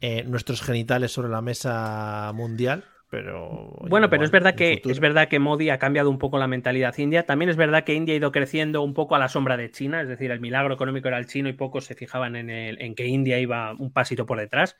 [0.00, 2.84] eh, nuestros genitales sobre la mesa mundial.
[3.16, 6.46] Pero bueno, pero es verdad que es verdad que Modi ha cambiado un poco la
[6.46, 7.24] mentalidad india.
[7.24, 10.02] También es verdad que India ha ido creciendo un poco a la sombra de China,
[10.02, 12.94] es decir, el milagro económico era el chino y pocos se fijaban en, el, en
[12.94, 14.76] que India iba un pasito por detrás.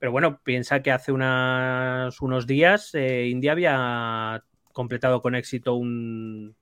[0.00, 4.42] Pero bueno, piensa que hace unas, unos días eh, India había
[4.72, 6.56] completado con éxito un,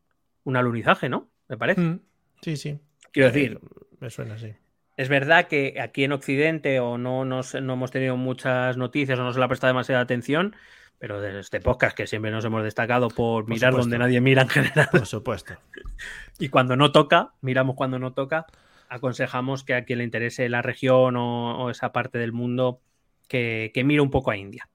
[0.45, 1.31] un alunizaje, ¿no?
[1.49, 1.81] Me parece.
[1.81, 2.01] Mm,
[2.43, 2.79] sí, sí.
[3.11, 3.53] Quiero decir.
[3.53, 3.69] Eh,
[4.01, 4.53] me suena así.
[4.99, 9.33] Es verdad que aquí en Occidente o no, no hemos tenido muchas noticias o no
[9.33, 10.55] se le ha prestado demasiada atención,
[10.99, 14.49] pero desde este podcast que siempre nos hemos destacado por, mirar donde nadie mira en
[14.49, 14.89] general.
[14.91, 15.55] Por supuesto.
[16.39, 18.47] y cuando no toca, miramos cuando no toca,
[18.89, 22.81] aconsejamos que a quien le interese la región o, esa parte del mundo
[23.29, 24.69] que, que mire un poco a India.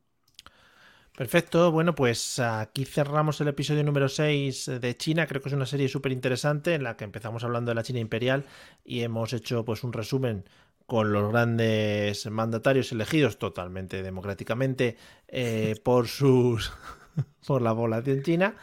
[1.17, 5.27] Perfecto, bueno, pues aquí cerramos el episodio número 6 de China.
[5.27, 7.99] Creo que es una serie súper interesante en la que empezamos hablando de la China
[7.99, 8.45] imperial
[8.85, 10.45] y hemos hecho pues un resumen
[10.91, 14.97] con los grandes mandatarios elegidos totalmente democráticamente
[15.29, 16.73] eh, por sus
[17.47, 18.57] por la población china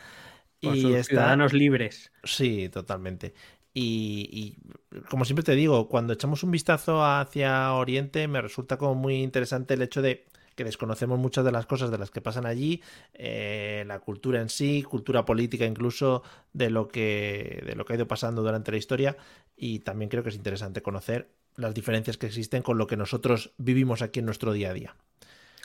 [0.60, 2.12] y ciudadanos libres.
[2.22, 3.32] Sí, totalmente.
[3.72, 8.94] Y, y, como siempre te digo, cuando echamos un vistazo hacia Oriente, me resulta como
[8.94, 12.44] muy interesante el hecho de que desconocemos muchas de las cosas de las que pasan
[12.44, 12.82] allí,
[13.14, 16.22] eh, la cultura en sí, cultura política incluso
[16.52, 19.16] de lo que de lo que ha ido pasando durante la historia
[19.56, 23.52] y también creo que es interesante conocer las diferencias que existen con lo que nosotros
[23.58, 24.96] vivimos aquí en nuestro día a día.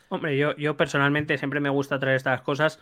[0.09, 2.79] Hombre, yo, yo personalmente siempre me gusta traer estas cosas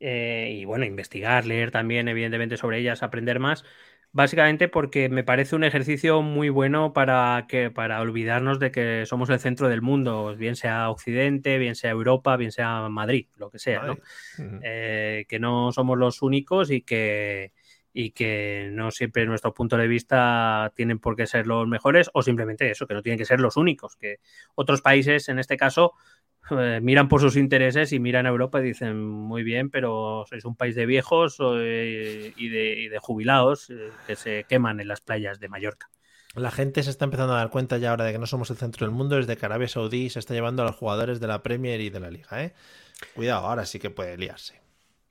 [0.00, 3.64] eh, y bueno, investigar, leer también evidentemente sobre ellas, aprender más
[4.10, 9.28] Básicamente porque me parece un ejercicio muy bueno para, que, para olvidarnos de que somos
[9.28, 13.58] el centro del mundo, bien sea Occidente, bien sea Europa, bien sea Madrid, lo que
[13.58, 13.98] sea, ¿no?
[14.62, 17.52] Eh, que no somos los únicos y que,
[18.00, 22.22] y que no siempre nuestro punto de vista tienen por qué ser los mejores o
[22.22, 24.20] simplemente eso, que no tienen que ser los únicos, que
[24.54, 25.94] otros países, en este caso,
[26.52, 30.44] eh, miran por sus intereses y miran a Europa y dicen, muy bien, pero sois
[30.44, 35.40] un país de viejos eh, y, de, jubilados eh, que se queman en las playas
[35.40, 35.90] de Mallorca.
[36.36, 38.58] La gente se está empezando a dar cuenta ya ahora de que no somos el
[38.58, 41.42] centro del mundo, desde que Arabia Saudí se está llevando a los jugadores de la
[41.42, 42.52] Premier y de la Liga.
[43.16, 44.67] Cuidado, ahora sí que puede liarse.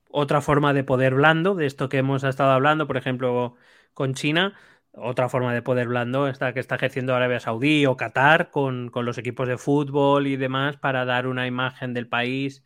[0.09, 3.55] Otra forma de poder blando, de esto que hemos estado hablando, por ejemplo,
[3.93, 4.55] con China,
[4.93, 9.17] otra forma de poder blando esta que está ejerciendo Arabia Saudí o Qatar con, los
[9.17, 12.63] equipos de fútbol y demás para dar una imagen del país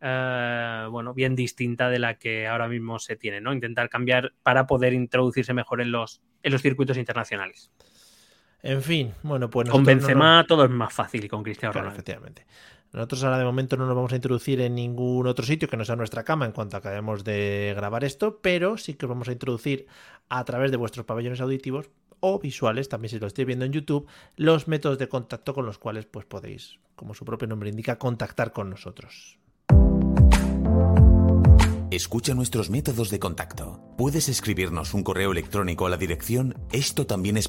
[0.00, 3.52] eh, bueno, bien distinta de la que ahora mismo se tiene, ¿no?
[3.52, 7.70] Intentar cambiar para poder introducirse mejor en los, en los circuitos internacionales.
[8.62, 9.68] En fin, bueno, pues.
[9.68, 11.94] Con Benzema todo es más fácil y con Cristiano Ronaldo.
[11.94, 12.46] Efectivamente.
[12.92, 15.84] Nosotros ahora de momento no nos vamos a introducir en ningún otro sitio que no
[15.84, 19.32] sea nuestra cama en cuanto acabemos de grabar esto, pero sí que os vamos a
[19.32, 19.86] introducir
[20.28, 21.88] a través de vuestros pabellones auditivos
[22.20, 24.06] o visuales, también si lo estáis viendo en YouTube,
[24.36, 28.52] los métodos de contacto con los cuales pues podéis, como su propio nombre indica, contactar
[28.52, 29.38] con nosotros.
[31.90, 33.80] Escucha nuestros métodos de contacto.
[33.98, 37.48] Puedes escribirnos un correo electrónico a la dirección esto también es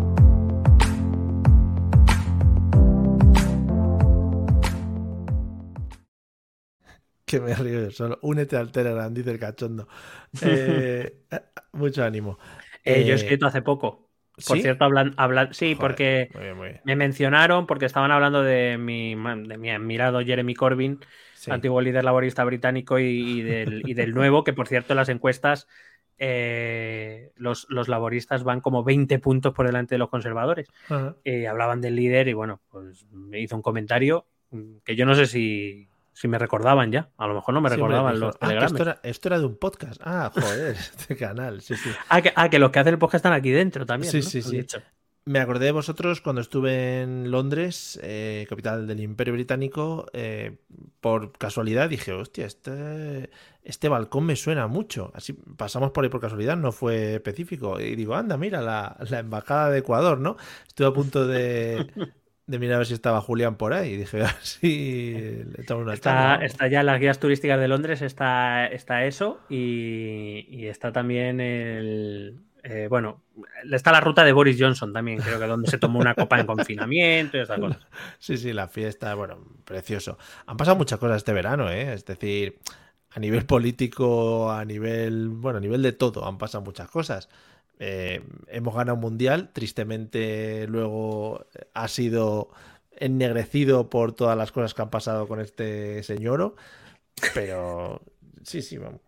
[7.31, 8.19] Que me río solo.
[8.21, 9.87] Únete al Telegram, dice el cachondo.
[10.41, 11.15] Eh,
[11.73, 12.37] mucho ánimo.
[12.83, 14.09] Eh, yo he escrito hace poco.
[14.47, 16.29] Por cierto, hablan, hablan sí, porque
[16.83, 20.99] me mencionaron, porque estaban hablando de mi, de mi admirado Jeremy Corbyn
[21.49, 25.67] antiguo líder laborista británico y, del, y, del, nuevo, que por cierto las encuestas
[26.17, 30.67] eh, los, los, laboristas van como 20 puntos por delante de los conservadores.
[31.23, 34.27] Eh, hablaban del líder y bueno, pues me hizo un comentario
[34.83, 37.09] que yo no sé si, si me recordaban ya.
[37.17, 40.01] A lo mejor no me recordaban los ah, esto, era, esto, era, de un podcast.
[40.03, 41.61] Ah, joder, este canal.
[41.61, 41.89] Sí, sí.
[42.09, 44.11] Ah que, ah, que, los que hacen el podcast están aquí dentro también.
[44.11, 44.65] Sí, sí, sí.
[45.23, 50.07] Me acordé de vosotros cuando estuve en Londres, eh, capital del Imperio Británico.
[50.13, 50.57] Eh,
[50.99, 53.29] por casualidad dije, hostia, este,
[53.63, 55.11] este balcón me suena mucho.
[55.13, 57.79] Así pasamos por ahí por casualidad, no fue específico.
[57.79, 60.37] Y digo, anda, mira, la, embajada de Ecuador, ¿no?
[60.67, 61.85] Estuve a punto de,
[62.59, 63.91] mirar a ver si estaba Julián por ahí.
[63.91, 68.01] Y dije, a le echamos una está, está ya en las guías turísticas de Londres,
[68.01, 73.23] está, está eso y está también el eh, bueno,
[73.71, 76.45] está la ruta de Boris Johnson también, creo que donde se tomó una copa en
[76.45, 77.79] confinamiento y esas cosas.
[78.19, 80.17] Sí, sí, la fiesta, bueno, precioso.
[80.45, 81.93] Han pasado muchas cosas este verano, ¿eh?
[81.93, 82.59] Es decir,
[83.09, 87.29] a nivel político, a nivel, bueno, a nivel de todo, han pasado muchas cosas.
[87.83, 92.51] Eh, hemos ganado un mundial, tristemente luego ha sido
[92.91, 96.55] ennegrecido por todas las cosas que han pasado con este señor,
[97.33, 98.01] pero
[98.43, 99.01] Sí, sí, vamos,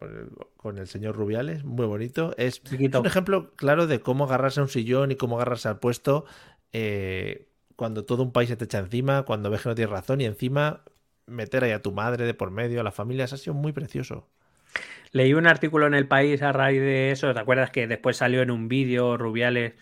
[0.57, 2.33] con el, señor Rubiales, muy bonito.
[2.37, 6.25] Es, un ejemplo claro de cómo agarrarse a un sillón y cómo agarrarse al puesto
[6.71, 10.21] eh, cuando todo un país se te echa encima, cuando ves que no tienes razón
[10.21, 10.83] y encima
[11.25, 13.71] meter ahí a tu madre de por medio, a la familia, eso ha sido muy
[13.71, 14.27] precioso.
[15.13, 18.41] Leí un artículo en El País a raíz de eso, ¿te acuerdas que después salió
[18.41, 19.73] en un vídeo Rubiales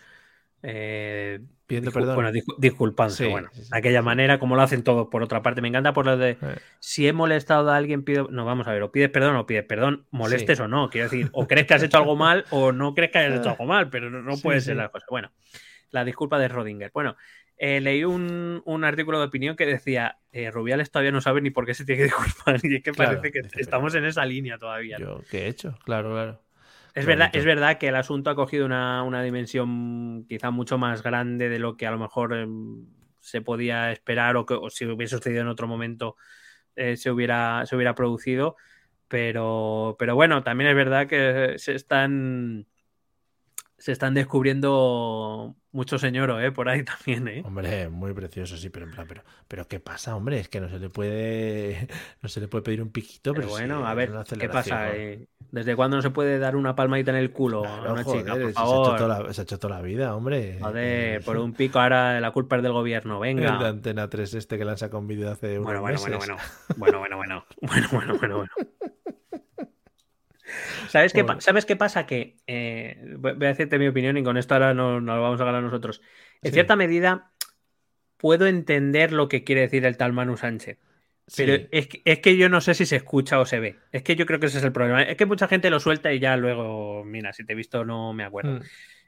[0.62, 2.14] eh, pidiendo perdón.
[2.14, 3.26] Bueno, disculpándose.
[3.28, 5.60] bueno, de aquella manera, como lo hacen todos, por otra parte.
[5.60, 6.38] Me encanta por lo de
[6.78, 8.28] si he molestado a alguien, pido.
[8.30, 10.88] No, vamos a ver, o pides perdón o pides perdón, molestes o no.
[10.90, 13.50] Quiero decir, o crees que has hecho algo mal o no crees que hayas hecho
[13.50, 15.06] algo mal, pero no, puede ser la cosa.
[15.10, 15.32] Bueno,
[15.90, 16.90] la disculpa de Rodinger.
[16.92, 17.16] Bueno,
[17.56, 21.66] eh, leí un, artículo de opinión que decía: eh, Rubiales todavía no sabe ni por
[21.66, 22.60] qué se tiene que disculpar.
[22.64, 24.98] Y es que parece que estamos en esa línea todavía.
[24.98, 25.78] ¿Yo qué he hecho?
[25.84, 26.42] Claro, claro.
[26.94, 31.48] Es verdad, es verdad que el asunto ha cogido una, dimensión quizá mucho más grande
[31.48, 32.86] de lo que a lo mejor em,
[33.20, 36.16] se podía esperar o que si hubiese sucedido en otro momento
[36.76, 38.56] eh, se, hubiera, se hubiera producido.
[39.08, 42.66] Pero, pero bueno, también es verdad que se están
[43.82, 46.52] se están descubriendo mucho señor ¿eh?
[46.52, 47.42] Por ahí también, ¿eh?
[47.44, 50.38] Hombre, muy precioso, sí, pero en plan, pero, pero ¿qué pasa, hombre?
[50.38, 51.88] Es que no se le puede,
[52.22, 54.94] no se le puede pedir un piquito, pero, bueno, a ver, ¿qué pasa?
[54.94, 58.34] Eh, ¿Desde cuándo no se puede dar una palmadita en el culo a una chica,
[58.36, 58.86] por favor?
[58.86, 60.58] Se ha, hecho toda la, se ha, hecho toda la, vida, hombre.
[60.60, 63.54] Joder, por un pico ahora la culpa es del gobierno, venga.
[63.54, 66.18] El de Antena 3 este que sacado un vídeo hace bueno, bueno, Bueno,
[66.76, 68.71] bueno, bueno, bueno, bueno, bueno, bueno, bueno, bueno.
[70.88, 72.06] ¿Sabes qué, ¿Sabes qué pasa?
[72.06, 75.44] Que eh, voy a decirte mi opinión y con esto ahora no, lo vamos a
[75.44, 76.02] ganar nosotros.
[76.42, 77.32] En cierta medida,
[78.16, 80.78] puedo entender lo que quiere decir el tal Manu Sánchez.
[81.36, 81.88] Pero es,
[82.18, 83.78] que, yo no sé si se escucha o se ve.
[83.92, 85.02] Es que yo creo que ese es el problema.
[85.02, 88.12] Es que mucha gente lo suelta y ya luego, mira, si te he visto no
[88.12, 88.58] me acuerdo.
[88.58, 88.62] Mm.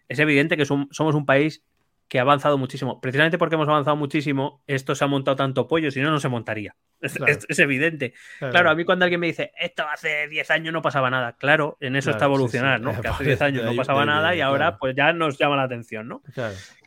[0.09, 1.65] Es evidente que somos un país
[2.09, 3.01] que ha avanzado muchísimo.
[3.01, 6.29] Precisamente porque hemos avanzado muchísimo, esto se ha montado tanto pollo, si no, no se
[6.29, 6.77] montaría.
[7.01, 8.15] Es, evidente.
[8.39, 8.71] Claro.
[8.71, 11.97] a mí cuando alguien me dice, esto hace 10 años no pasaba nada, claro, en
[11.97, 12.93] eso está evolucionar, ¿no?
[13.03, 16.09] Que hace 10 años no pasaba nada y ahora pues ya nos llama la atención,
[16.09, 16.23] ¿no?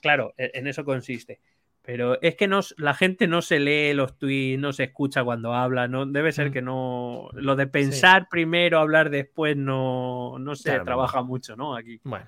[0.01, 1.39] Claro, e, en eso consiste.
[1.87, 5.53] Pero es que nos, la gente no se lee los tweets, no se escucha cuando
[5.53, 6.51] habla, no debe ser mm.
[6.51, 7.29] que no.
[7.31, 11.77] Lo de pensar primero, hablar después, no, no se trabaja mucho, ¿no?
[11.77, 12.01] Aquí.
[12.03, 12.25] Bueno.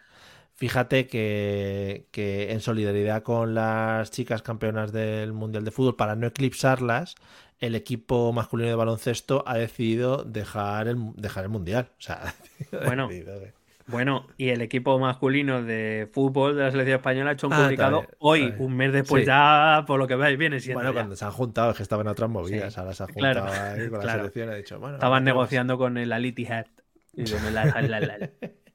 [0.60, 2.06] Fíjate que,
[2.52, 7.16] en solidaridad con las chicas campeonas del Mundial de Fútbol, para no eclipsarlas,
[7.60, 11.88] el equipo masculino de baloncesto ha decidido dejar el, dejar el Mundial.
[11.98, 12.36] O sea,
[12.86, 13.08] bueno,
[13.88, 17.58] bueno, y el equipo masculino de fútbol de la selección española ha hecho un ah,
[17.60, 20.80] comunicado hoy, un mes después ya, por lo que veis, viene siendo.
[20.82, 23.46] Bueno, cuando se han juntado, es que estaban en otras movidas, ahora se han juntado
[23.46, 24.96] ahí con la selección ha dicho, bueno.
[24.96, 26.66] Estaban negociando con el Aliti Head.
[27.16, 27.24] Y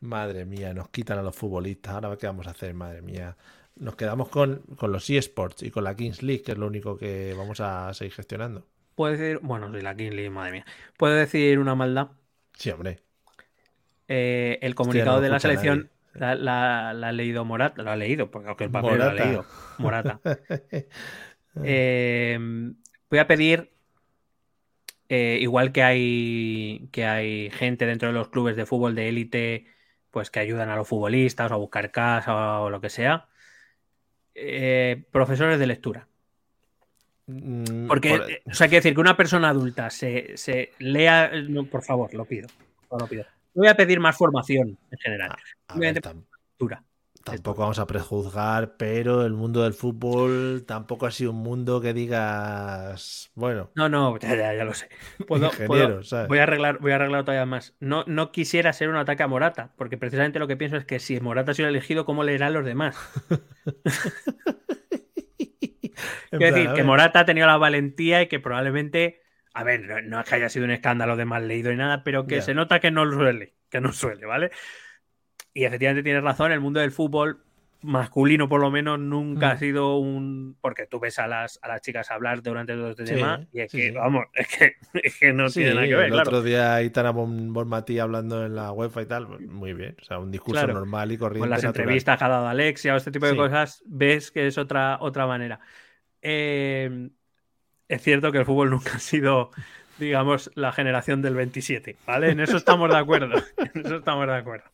[0.00, 1.94] Madre mía, nos quitan a los futbolistas.
[1.94, 2.74] Ahora, ¿qué vamos a hacer?
[2.74, 3.36] Madre mía.
[3.76, 7.34] Nos quedamos con, los eSports y con la Kings League, que es lo único que
[7.36, 8.66] vamos a seguir gestionando.
[8.94, 10.66] Puede decir, bueno, sí, la Kings League, madre mía.
[10.96, 12.08] ¿Puede decir una maldad?
[12.54, 13.00] Sí, hombre.
[14.08, 18.70] Eh, el comunicado de la selección la, ha leído Morata, lo ha leído, porque el
[18.70, 19.44] papel lo ha leído.
[19.78, 20.20] Morata.
[21.64, 22.38] Eh,
[23.10, 23.72] voy a pedir
[25.08, 29.66] eh, igual que hay, que hay gente dentro de los clubes de fútbol de élite
[30.10, 33.26] pues que ayudan a los futbolistas o a buscar casa o lo que sea.
[34.34, 36.08] Eh, profesores de lectura.
[37.26, 41.30] Mm, Porque, eh, o sea, quiero decir que una persona adulta se, lea,
[41.70, 42.48] por favor, lo pido,
[42.90, 43.24] lo pido.
[43.54, 45.36] Voy a pedir más formación en general.
[45.74, 46.82] lectura.
[47.30, 51.92] Tampoco vamos a prejuzgar, pero el mundo del fútbol tampoco ha sido un mundo que
[51.92, 53.70] digas, bueno.
[53.74, 54.88] No, no, ya, ya, ya lo sé.
[55.26, 57.74] Puedo, puedo, voy a arreglar, voy a arreglar todavía más.
[57.80, 60.98] No, no quisiera ser un ataque a Morata, porque precisamente lo que pienso es que
[60.98, 62.96] si Morata ha sido elegido, ¿cómo le irán los demás?
[66.30, 69.22] Quiero decir, que Morata ha tenido la valentía y que probablemente,
[69.54, 72.26] a ver, no, es que haya sido un escándalo de mal leído y nada, pero
[72.26, 74.50] que se nota que no suele, que no suele, ¿vale?
[75.58, 77.40] Y efectivamente tienes razón, el mundo del fútbol
[77.82, 79.58] masculino por lo menos nunca ha mm.
[79.58, 83.46] sido un porque tú ves a las, a las chicas hablar durante todo este tema
[83.52, 86.42] y es que vamos es que, es que no tiene nada que ver el otro
[86.42, 90.32] día Itana Bonmatí hablando en la web y tal pues, muy bien o sea un
[90.32, 93.36] discurso normal y corriente con las entrevistas que ha dado Alexia o este tipo de
[93.36, 95.60] cosas ves que es otra otra manera.
[96.20, 97.10] Eh,
[97.86, 99.50] es cierto que el fútbol nunca ha sido
[99.98, 102.30] digamos, la generación del 27, ¿vale?
[102.30, 103.42] En eso estamos de acuerdo.
[103.74, 104.64] En eso estamos de acuerdo.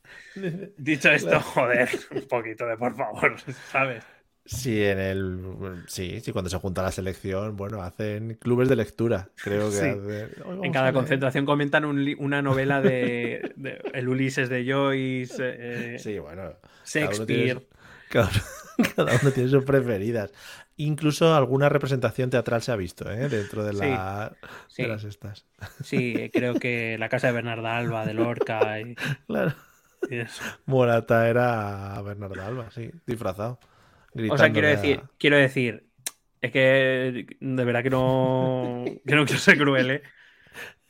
[0.77, 3.37] Dicho esto, joder, un poquito de por favor,
[3.71, 4.05] ¿sabes?
[4.47, 9.31] Sí, en el sí, sí, cuando se junta la selección, bueno, hacen clubes de lectura,
[9.37, 10.29] creo que.
[10.63, 13.55] en cada concentración comentan una novela de,
[13.95, 15.37] el Ulises de Joyce.
[15.41, 16.53] Eh, sí, bueno.
[16.85, 17.67] Shakespeare.
[18.11, 20.31] cada uno tiene sus preferidas.
[20.77, 23.29] Incluso alguna representación teatral se ha visto ¿eh?
[23.29, 24.33] dentro de, la,
[24.77, 25.47] las estas.
[25.83, 28.81] Sí, creo que la casa de Bernarda Alba, de Lorca.
[28.81, 28.97] Y...
[29.27, 29.55] Claro.
[30.67, 33.59] Morata era Bernarda Alba, sí, disfrazado.
[34.31, 35.87] O sea, quiero decir, quiero decir,
[36.41, 40.03] es que de verdad que no, que no quiero ser cruel, ¿eh?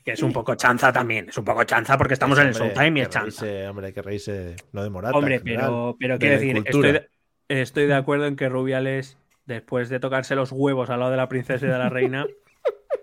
[0.04, 3.00] Que es un poco chanza también, es un poco chanza porque estamos en el Showtime
[3.00, 3.46] y es chanza.
[3.70, 5.16] hombre, hay que reírse, no de Morata.
[5.16, 7.00] Hombre, pero, pero quiero decir, estoy
[7.48, 9.16] estoy de acuerdo en que Rubiales
[9.46, 12.26] después de tocarse los huevos al lado de la princesa y de la reina,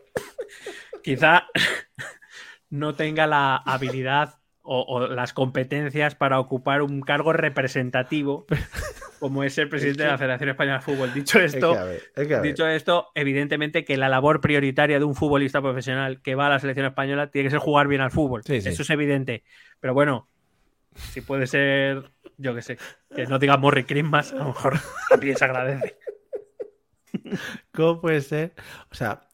[1.04, 1.48] quizá
[2.70, 8.46] no tenga la habilidad o, las competencias para ocupar un cargo representativo
[9.20, 11.14] como es el presidente de la Federación Española de Fútbol.
[11.14, 11.78] Dicho esto,
[12.42, 16.60] dicho esto, evidentemente que la labor prioritaria de un futbolista profesional que va a la
[16.60, 18.42] selección española tiene que ser jugar bien al fútbol.
[18.48, 19.44] Eso es evidente.
[19.80, 20.28] Pero bueno,
[20.96, 22.78] si puede ser, yo que sé,
[23.16, 25.98] que no diga Morri Christmas, a lo mejor también se agradece.
[27.74, 28.54] ¿Cómo puede ser?
[28.92, 29.28] O sea,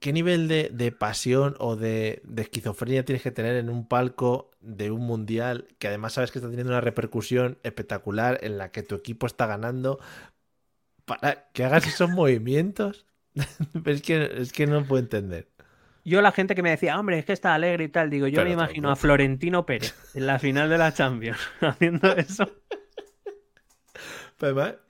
[0.00, 5.02] ¿qué nivel de, pasión o de, esquizofrenia tienes que tener en un palco de un
[5.02, 9.26] mundial que además sabes que está teniendo una repercusión espectacular en la que tu equipo
[9.26, 9.98] está ganando
[11.04, 13.06] para que hagas esos movimientos?
[13.84, 15.48] es, que, es que no puedo entender.
[16.04, 18.44] Yo la gente que me decía, hombre, es que está alegre y tal, digo, yo
[18.44, 22.46] me imagino a Florentino Pérez en la final de la Champions haciendo eso.
[24.38, 24.83] Pero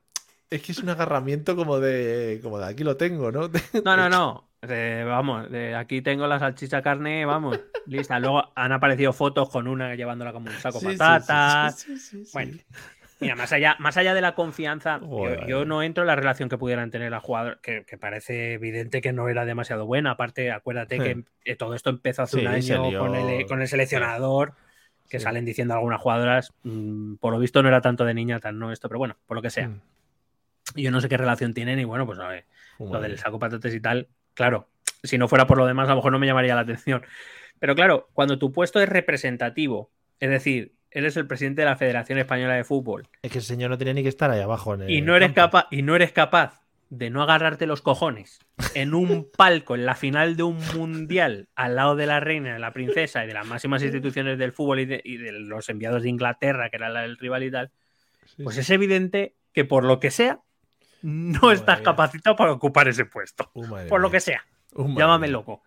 [0.51, 3.51] es que es un agarramiento como de, como de aquí lo tengo, ¿no?
[3.85, 4.49] No, no, no.
[5.07, 8.19] vamos, de aquí tengo la salchicha carne, vamos, lista.
[8.19, 11.87] Luego han aparecido fotos con una llevándola como un saco de patatas.
[12.33, 12.59] bueno,
[13.21, 15.01] mira, más allá, más allá de la confianza,
[15.47, 19.13] yo, no entro en la relación que pudieran tener la jugadora, que, parece evidente que
[19.13, 20.13] no era demasiado buena.
[20.13, 24.55] Aparte, acuérdate que eh, todo esto empezó hace un año con, el, con el seleccionador
[25.09, 28.59] que salen diciendo algunas jugadoras, mm, por lo visto no era tanto de niña tan
[28.59, 29.69] no esto, pero bueno, por lo que sea.
[29.69, 29.81] Mm.
[30.75, 32.47] Yo no sé qué relación tienen y bueno, pues a ver,
[32.79, 34.69] lo del saco patates y tal, claro,
[35.03, 37.03] si no fuera por lo demás a lo mejor no me llamaría la atención.
[37.59, 42.19] Pero claro, cuando tu puesto es representativo, es decir, eres el presidente de la Federación
[42.19, 43.09] Española de Fútbol.
[43.23, 44.77] Es que el señor no tiene ni que estar ahí abajo.
[44.87, 48.39] y, no eres capaz, y no eres capaz de no agarrarte los cojones
[48.75, 52.61] en un palco en la final de un mundial al lado de la reina, de
[52.61, 56.71] la princesa y de las máximas instituciones del fútbol y de, los enviados de Inglaterra,
[56.71, 57.71] que era la del rival y tal,
[58.43, 60.41] pues es evidente que por lo que sea,
[61.05, 63.51] no estás capacitado para ocupar ese puesto.
[63.89, 64.43] por lo que sea.
[64.75, 65.63] Llámame loco.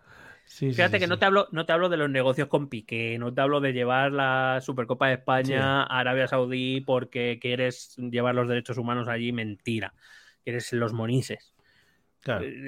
[0.46, 3.40] Fíjate que no te hablo, no te hablo de los negocios con Piqué, no te
[3.40, 8.78] hablo de llevar la Supercopa de España a Arabia Saudí porque quieres llevar los derechos
[8.78, 9.94] humanos allí, mentira.
[10.42, 11.54] Quieres los monises.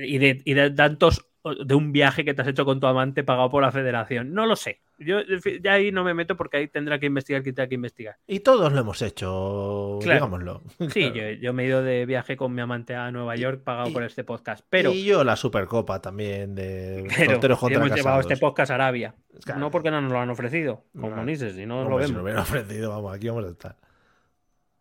[0.07, 3.25] Y, de, y de tantos de un viaje que te has hecho con tu amante
[3.25, 4.35] pagado por la federación.
[4.35, 4.81] No lo sé.
[4.99, 5.21] Yo
[5.63, 8.17] ya ahí no me meto porque ahí tendrá que investigar quien tenga que investigar.
[8.27, 10.63] Y todos lo hemos hecho, digámoslo.
[10.91, 14.03] Sí, yo, me he ido de viaje con mi amante a Nueva York pagado por
[14.03, 14.65] este podcast.
[14.69, 17.07] Pero, y yo la Supercopa también de
[17.41, 19.15] pero hemos llevado este podcast a Arabia.
[19.57, 21.25] No porque no nos lo han ofrecido, como no.
[21.25, 22.11] Nises, si no lo vemos.
[22.11, 23.77] Si hubieran ofrecido, vamos, aquí vamos a estar.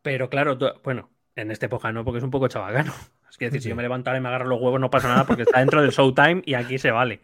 [0.02, 2.94] Pero claro, bueno, en este podcast no, porque es un poco chabacano.
[3.30, 5.26] Es que decir, si yo me levanto y me agarro los huevos, no pasa nada
[5.26, 7.20] porque está dentro del showtime y aquí se vale.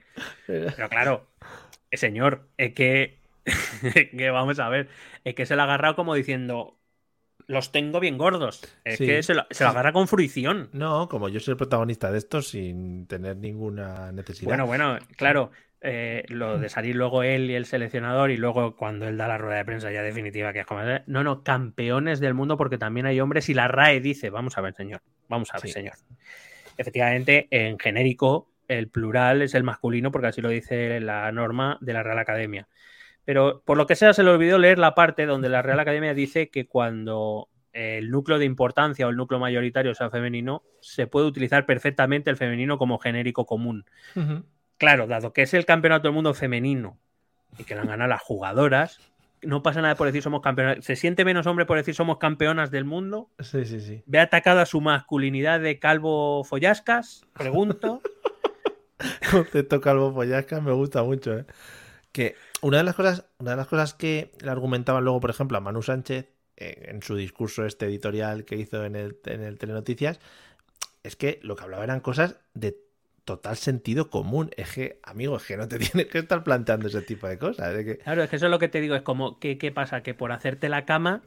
[0.46, 1.28] Pero claro,
[1.92, 3.20] eh, señor, es que,
[4.18, 4.90] que vamos a ver,
[5.24, 6.78] es que se le ha agarrado como diciendo,
[7.48, 8.62] los tengo bien gordos.
[8.84, 9.06] Es Sí.
[9.06, 10.70] que se lo, se lo agarra con fruición.
[10.74, 14.50] No, como yo soy el protagonista de esto sin tener ninguna necesidad.
[14.50, 15.52] Bueno, bueno, claro,
[15.88, 19.38] eh, lo de salir luego él y el seleccionador y luego cuando él da la
[19.38, 22.78] rueda de prensa ya definitiva, que es como, eh, no, no, campeones del mundo porque
[22.80, 25.70] también hay hombres y la RAE dice, vamos a ver, señor, vamos a ver, Sí.
[25.74, 25.94] señor.
[26.78, 31.94] Efectivamente, en genérico, el plural es el masculino porque así lo dice la norma de
[31.94, 32.68] la Real Academia.
[33.24, 36.14] Pero por lo que sea, se le olvidó leer la parte donde la Real Academia
[36.14, 41.28] dice que cuando el núcleo de importancia o el núcleo mayoritario sea femenino, se puede
[41.28, 43.86] utilizar perfectamente el femenino como genérico común.
[44.78, 46.98] Claro, dado que es el campeonato del mundo femenino
[47.58, 49.00] y que lo han ganado las jugadoras,
[49.42, 50.84] no pasa nada por decir somos campeonas.
[50.84, 53.30] ¿Se siente menos hombre por decir somos campeonas del mundo?
[53.40, 54.04] Sí, sí, sí.
[54.06, 57.26] ¿Ve atacada su masculinidad de calvo follascas?
[57.34, 58.02] Pregunto.
[59.32, 61.46] Concepto calvo follasca me gusta mucho, ¿eh?
[62.12, 65.58] Que una de las cosas, una de las cosas que le argumentaban luego, por ejemplo,
[65.58, 69.58] a Manu Sánchez eh, en su discurso este editorial que hizo en el, en el
[69.58, 70.20] Telenoticias,
[71.04, 72.85] es que lo que hablaba eran cosas de
[73.26, 74.52] total sentido común.
[74.56, 77.74] Es que, amigo, es que no te tienes que estar planteando ese tipo de cosas.
[77.76, 78.96] es que- Claro, es que eso es lo que te digo.
[78.96, 80.02] Es como, ¿qué, qué pasa?
[80.04, 81.22] Que por hacerte la cama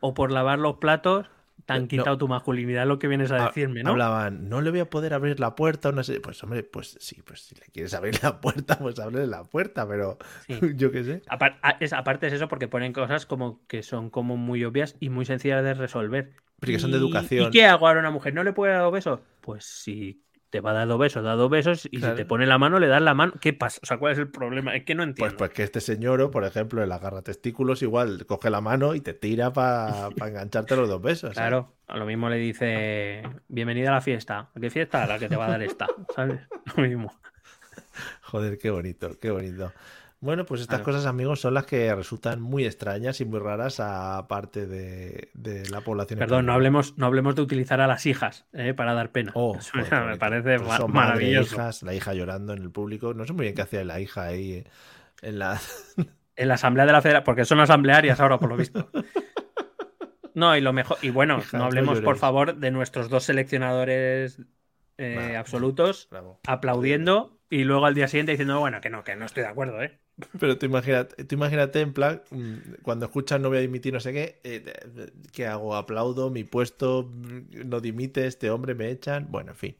[0.00, 1.26] o por lavar los platos
[1.66, 1.88] te han No.
[1.88, 3.90] quitado tu masculinidad, lo que vienes a decirme, ¿no?
[3.90, 6.18] Hablaban, no le voy a poder abrir la puerta, o no sé.
[6.18, 9.86] Pues hombre, pues sí, pues si le quieres abrir la puerta, pues ábrele la puerta,
[9.86, 10.18] pero
[10.48, 10.58] Sí.
[10.74, 11.22] yo qué sé.
[11.28, 14.96] Apar- a- es- aparte es eso porque ponen cosas como que son como muy obvias
[14.98, 16.32] y muy sencillas de resolver.
[16.58, 17.46] Porque son de ¿Y- educación.
[17.48, 18.34] ¿Y qué hago ahora a una mujer?
[18.34, 19.20] ¿No le puede dar besos?
[19.40, 20.20] Pues si
[20.52, 22.14] te va a dar dos besos, da dos besos y Claro.
[22.14, 23.32] si te pone la mano, le das la mano.
[23.40, 23.80] ¿Qué pasa?
[23.82, 24.76] O sea, ¿cuál es el problema?
[24.76, 25.36] Es que no Pues, entiendo.
[25.38, 29.00] pues que este señor, por ejemplo, en la garra testículos, igual coge la mano y
[29.00, 31.34] te tira para engancharte los dos besos.
[31.34, 31.36] ¿sabes?
[31.38, 34.50] Claro, a lo mismo le dice, bienvenida a la fiesta.
[34.54, 35.06] ¿A ¿Qué fiesta?
[35.06, 36.38] La que te va a dar esta, ¿sabes?
[36.76, 37.12] Lo mismo.
[38.20, 39.72] Joder, qué bonito, qué bonito.
[40.22, 44.24] Bueno, pues estas cosas, amigos, son las que resultan muy extrañas y muy raras a
[44.28, 46.20] parte de, de la población.
[46.20, 49.32] Perdón, no hablemos, no hablemos de utilizar a las hijas eh, para dar pena.
[49.34, 51.56] Oh, Eso joder, me parece Pues ma- son madre, maravilloso.
[51.56, 53.14] hijas, la hija llorando en el público.
[53.14, 54.64] No sé muy bien qué hacía la hija ahí eh,
[55.22, 55.60] en la.
[56.34, 58.88] En la asamblea de la federación, porque son asamblearias ahora, por lo visto.
[60.34, 63.24] No, y lo mejor, y bueno, Hija, no no hablemos, por favor, de nuestros dos
[63.24, 64.40] seleccionadores
[64.96, 66.40] eh, absolutos Bravo.
[66.46, 69.82] aplaudiendo y luego al día siguiente diciendo, bueno, que no, que no estoy de acuerdo,
[69.82, 70.00] ¿eh?
[70.40, 74.00] Pero tú imagínate, tú imagínate en plan, mm, cuando escuchas no voy a dimitir no
[74.00, 74.62] sé qué, eh,
[75.32, 75.74] ¿qué hago?
[75.74, 76.30] ¿Aplaudo?
[76.30, 78.26] ¿Mi puesto mm, no dimite?
[78.26, 79.26] ¿Este hombre me echan?
[79.30, 79.76] Bueno, en fin.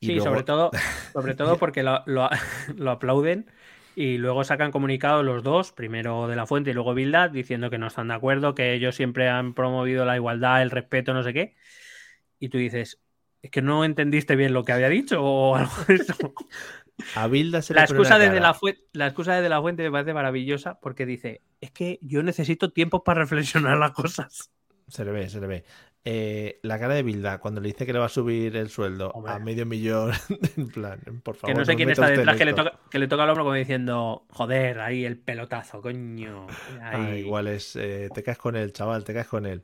[0.00, 0.72] Y Sí, luego- sobre todo,
[1.12, 2.28] sobre todo porque lo, lo-
[2.76, 3.50] lo aplauden
[3.94, 7.78] y luego sacan comunicados los dos, primero de la Fuente y luego Bilda, diciendo que
[7.78, 11.32] no están de acuerdo, que ellos siempre han promovido la igualdad, el respeto, no sé
[11.34, 11.54] qué.
[12.40, 13.00] Y tú dices,
[13.42, 16.14] es que no entendiste bien lo que había dicho o algo de eso.
[17.14, 18.48] A Bilda se La excusa, una de, de cara.
[18.48, 21.98] la fuente, la excusa de, de la Fuente me parece maravillosa porque dice, es que
[22.02, 24.50] yo necesito tiempo para reflexionar las cosas.
[24.88, 25.64] Se le ve, se le ve.
[26.04, 29.10] Eh, la cara de Bilda cuando le dice que le va a subir el sueldo
[29.12, 29.32] Hombre.
[29.32, 30.10] a medio millón,
[30.56, 31.54] en plan, por favor.
[31.54, 33.54] que no sé quién está detrás, que le, toca, que le toca al hombro como
[33.54, 36.46] diciendo, joder, ahí el pelotazo, coño.
[36.80, 37.20] Ah, Ahí".
[37.20, 39.62] igual es, eh, te caes con él, chaval, te caes con él.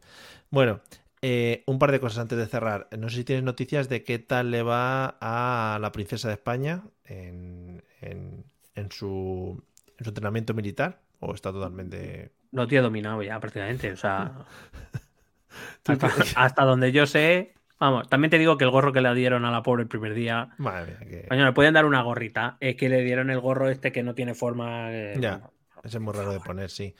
[0.50, 0.80] Bueno,
[1.22, 2.88] eh, un par de cosas antes de cerrar.
[2.96, 6.84] No sé si tienes noticias de qué tal le va a la princesa de España
[7.08, 9.60] en, en- en su,
[9.96, 12.32] en su entrenamiento militar, o está totalmente...
[12.52, 13.92] Lo tiene dominado ya prácticamente.
[13.92, 14.32] O sea,
[15.82, 15.92] ¿Tú
[16.36, 17.54] hasta, donde yo sé.
[17.80, 20.14] Vamos, también te digo que el gorro que le dieron a la pobre el primer
[20.14, 20.50] día.
[20.58, 21.28] Madre mía, que...
[21.28, 22.56] Coño, le pueden dar una gorrita.
[22.60, 24.92] Es que le dieron el gorro este que no tiene forma.
[24.92, 25.50] eh, Ya,
[25.84, 26.94] ese es muy raro de poner, sí.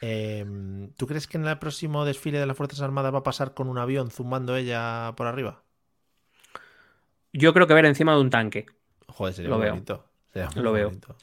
[0.00, 3.54] Em, ¿Tú crees que en el próximo desfile de las Fuerzas Armadas va a pasar
[3.54, 5.62] con un avión zumbando ella por arriba?
[7.32, 8.66] Yo creo que ver encima de un tanque.
[9.16, 9.74] Joder, sería Lo muy veo.
[9.74, 10.04] bonito.
[10.32, 10.90] Sería muy Lo veo.
[10.90, 11.16] bonito.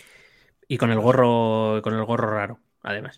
[0.67, 1.81] Y con el gorro.
[1.83, 3.17] Con el gorro raro, además.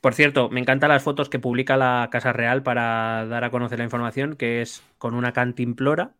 [0.00, 3.78] Por cierto, me encantan las fotos que publica la Casa Real para dar a conocer
[3.78, 6.14] la información, que es con una cantimplora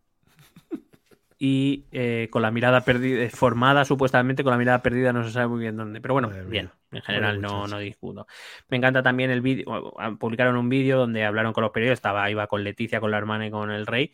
[1.46, 5.48] y eh, con la mirada perdida, formada supuestamente con la mirada perdida, no se sabe
[5.48, 6.00] muy bien dónde.
[6.00, 6.50] Pero bueno, Madre mía.
[6.50, 8.26] bien, en general no, no discuto.
[8.68, 12.46] Me encanta también el vídeo, publicaron un vídeo donde hablaron con los periodistas, estaba, iba
[12.46, 14.10] con Leticia, con la hermana y con el rey,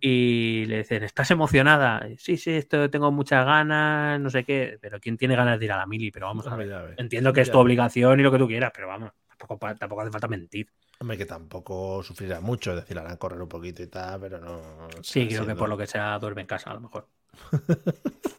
[0.00, 2.08] y le dicen, ¿estás emocionada?
[2.16, 5.72] Sí, sí, esto tengo muchas ganas, no sé qué, pero ¿quién tiene ganas de ir
[5.72, 6.10] a la mili?
[6.10, 6.94] Pero vamos a ver.
[6.96, 10.10] Entiendo que es tu obligación y lo que tú quieras, pero vamos, tampoco, tampoco hace
[10.10, 10.66] falta mentir.
[11.00, 14.88] Hombre, que tampoco sufrirá mucho, es decir, harán correr un poquito y tal, pero no.
[15.02, 17.08] Sí, creo que por lo que sea duerme en casa, a lo mejor.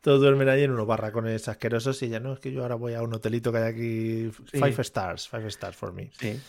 [0.00, 2.94] Todos duermen ahí en unos barracones asquerosos y ya no, es que yo ahora voy
[2.94, 4.30] a un hotelito que hay aquí.
[4.50, 4.58] Sí.
[4.58, 6.10] Five stars, five stars for me.
[6.18, 6.40] Sí.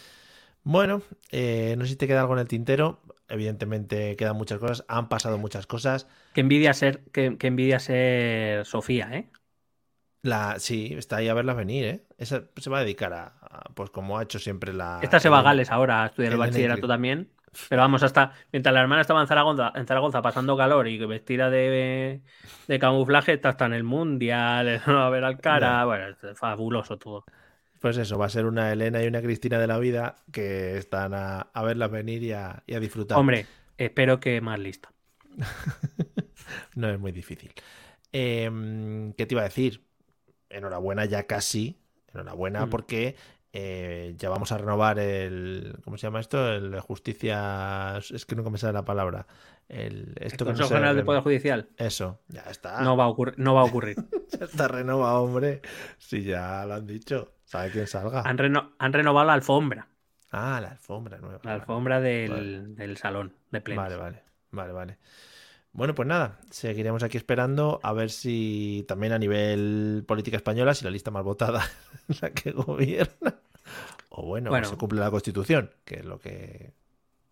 [0.63, 3.01] Bueno, eh, no sé si te queda algo en el tintero.
[3.27, 6.07] Evidentemente quedan muchas cosas, han pasado muchas cosas.
[6.33, 9.29] Que envidia ser, que, que envidia ser Sofía, ¿eh?
[10.21, 12.05] La, sí, está ahí a verlas venir, ¿eh?
[12.17, 13.39] Esa se va a dedicar a
[13.74, 15.00] pues como ha hecho siempre la.
[15.02, 17.30] Esta se va a Gales ahora a estudiar el bachillerato también.
[17.68, 21.50] Pero vamos, hasta mientras la hermana estaba en Zaragoza, en Zaragoza pasando calor y vestida
[21.50, 22.22] de,
[22.68, 25.84] de camuflaje, está hasta en el mundial, no va a ver al cara.
[25.86, 27.26] Bueno, es fabuloso todo.
[27.80, 31.14] Pues eso, va a ser una Elena y una Cristina de la vida que están
[31.16, 33.18] a, a verlas venir y a, y a disfrutar.
[33.18, 33.48] Hombre,
[33.78, 34.92] espero que más lista.
[36.76, 37.52] No es muy difícil.
[38.11, 39.84] Em, ¿Qué te iba a decir?
[40.50, 41.80] Enhorabuena ya casi.
[42.14, 42.69] Enhorabuena Mm.
[42.69, 43.16] porque
[43.53, 45.78] eh, ya vamos a renovar el...
[45.84, 46.52] ¿Cómo se llama esto?
[46.53, 47.98] El de justicia...
[47.98, 49.28] Es que nunca me sale la palabra.
[49.68, 52.82] El, El esto que no Consejo se General reno- Poder Judicial Eso, ya está.
[52.82, 53.98] no, va a ocurrir, no va a ocurrir.
[54.40, 55.61] Ya está renovado, hombre.
[55.98, 57.34] Si ya lo han dicho.
[57.45, 58.22] ¿Sabe quién salga?
[58.22, 59.88] Han, reno- han renovado la alfombra.
[60.32, 61.40] Ah, la alfombra nueva.
[61.44, 62.61] La alfombra del, Vale.
[62.76, 63.84] del salón de plenos.
[63.84, 64.98] Vale, vale, vale, vale.
[65.72, 70.83] Bueno, pues nada, seguiremos aquí esperando a ver si también a nivel política española, si
[70.83, 71.64] la lista más votada
[72.09, 73.35] es la que gobierna.
[74.09, 74.67] O bueno, Bueno.
[74.67, 76.73] se cumple la constitución, que es lo que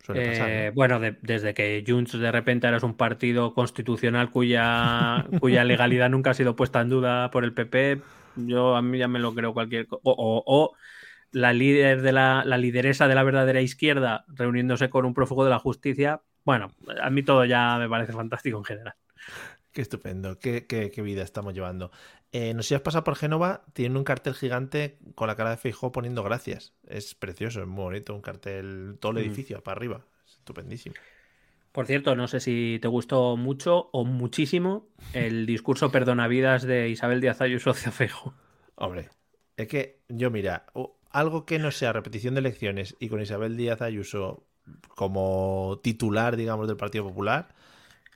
[0.04, 0.50] suele pasar.
[0.50, 0.76] Eh, ¿no?
[0.76, 6.10] bueno, de- desde que Junts de repente ahora es un partido constitucional cuya, cuya legalidad
[6.10, 8.02] nunca ha sido puesta en duda por el PP,
[8.36, 10.74] yo a mí ya me lo creo cualquier o- o
[11.32, 15.52] la líder de la, la lideresa de la verdadera izquierda reuniéndose con un prófugo de
[15.52, 16.22] la justicia.
[16.48, 18.94] Bueno, a mí todo ya me parece fantástico en general.
[19.74, 21.92] Qué estupendo, qué, qué- qué vida estamos llevando.
[22.32, 25.50] Eh, no sé si has pasado por Génova, tiene un cartel gigante con la cara
[25.50, 26.74] de Feijó poniendo gracias.
[26.88, 29.28] Es precioso, es muy bonito, un cartel, todo el Mm.
[29.28, 30.06] edificio para arriba.
[30.26, 30.96] Es estupendísimo.
[31.74, 37.20] Por cierto, no sé si te gustó mucho o muchísimo el discurso perdonavidas de Isabel
[37.20, 38.34] Díaz Ayuso hacia Feijóo.
[38.76, 39.10] Hombre,
[39.58, 40.66] es que yo, mira,
[41.12, 44.44] algo que no sea repetición de elecciones y con Isabel Díaz Ayuso
[44.96, 47.54] como titular, digamos, del Partido Popular,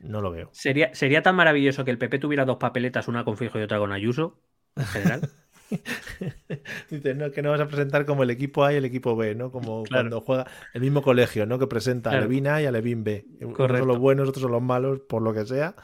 [0.02, 0.52] no lo veo.
[0.52, 3.80] Sería, sería tan maravilloso que el PP tuviera dos papeletas, una con Fijo y otra
[3.80, 4.42] con Ayuso,
[4.76, 5.30] en general.
[6.90, 9.36] Dices, no, que no vas a presentar como el equipo A y el equipo B,
[9.36, 9.52] ¿no?
[9.52, 10.10] Como Claro.
[10.10, 11.60] cuando juega el mismo colegio, ¿no?
[11.60, 12.18] Que presenta a.
[12.20, 13.26] Levin A y a Levin B.
[13.42, 13.86] Unos son Correcto.
[13.88, 15.76] los buenos, otros son los malos, por lo que sea.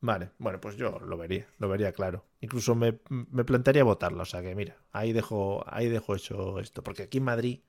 [0.00, 2.24] Vale, bueno, pues yo lo vería, lo vería claro.
[2.40, 6.82] Incluso me, me plantearía votarlo, o sea que mira, ahí dejo, ahí dejo hecho esto,
[6.82, 7.60] porque aquí en Madrid,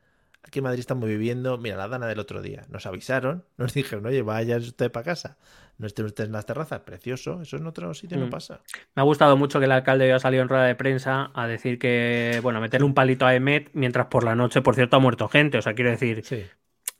[0.43, 4.05] aquí en Madrid estamos viviendo, mira, la dana del otro día, nos avisaron, nos dijeron,
[4.05, 5.37] oye, vaya usted para casa,
[5.77, 8.29] no estén ustedes en las terrazas, precioso, eso en otro sitio no Mm.
[8.29, 8.61] pasa.
[8.95, 11.79] Me ha gustado mucho que el alcalde haya salido en rueda de prensa a decir
[11.79, 14.99] que, bueno, a meterle un palito a Emet, mientras por la noche, por cierto, ha
[14.99, 15.57] muerto gente.
[15.57, 16.43] O sea, quiero decir, Sí,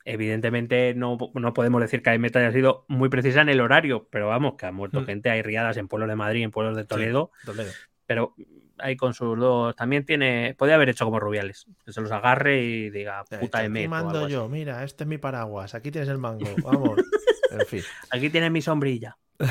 [0.04, 4.28] evidentemente no, no podemos decir que Emet haya sido muy precisa en el horario, pero
[4.28, 5.04] vamos, que ha muerto Mm.
[5.06, 7.70] gente, hay riadas en pueblos de Madrid, en pueblos de Toledo, Toledo.
[8.06, 8.34] pero
[8.78, 12.62] ahí con sus dos, también tiene, podría haber hecho como Rubiales, que se los agarre
[12.62, 13.86] y diga, puta aquí Emet.
[13.86, 14.32] o mando así.
[14.32, 16.98] yo, mira, este es mi paraguas, aquí tienes el mango, vamos.
[17.50, 17.82] en fin.
[18.10, 19.16] Aquí tienes mi sombrilla.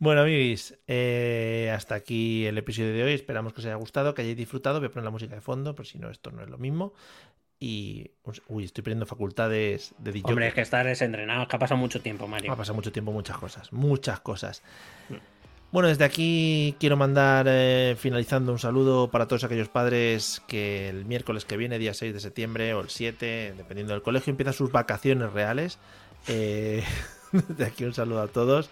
[0.00, 3.12] Bueno, amigos, eh, hasta aquí el episodio de hoy.
[3.14, 4.78] Esperamos que os haya gustado, que hayáis disfrutado.
[4.78, 6.94] Voy a poner la música de fondo, por si no, esto no es lo mismo.
[7.58, 8.12] Y.
[8.46, 10.30] Uy, estoy perdiendo facultades de DJ.
[10.30, 12.52] Hombre, es que estar desentrenado, es que ha pasado mucho tiempo, Mario.
[12.52, 14.62] Ha pasado mucho tiempo, muchas cosas, muchas cosas.
[15.70, 21.04] Bueno, desde aquí quiero mandar, eh, finalizando, un saludo para todos aquellos padres que el
[21.04, 24.72] miércoles que viene, día 6 de septiembre o el 7, dependiendo del colegio, empiezan sus
[24.72, 25.78] vacaciones reales.
[26.26, 26.82] Eh,
[27.48, 28.70] desde aquí un saludo a todos.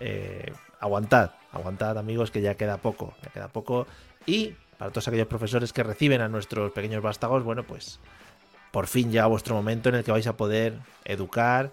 [0.00, 3.86] Eh, aguantad, aguantad amigos, que ya queda poco, ya queda poco.
[4.26, 8.00] Y para todos aquellos profesores que reciben a nuestros pequeños vástagos, bueno, pues
[8.72, 11.70] por fin llega vuestro momento en el que vais a poder educar.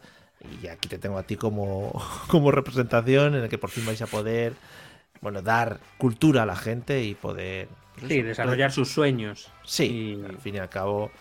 [0.61, 1.91] Y aquí te tengo a ti como,
[2.27, 4.53] como representación, en el que por fin vais a poder,
[5.21, 7.67] bueno, dar cultura a la gente y poder...
[7.97, 9.51] pues Sí, desarrollar sus sueños.
[9.63, 11.11] Sí, Y- al fin y al cabo,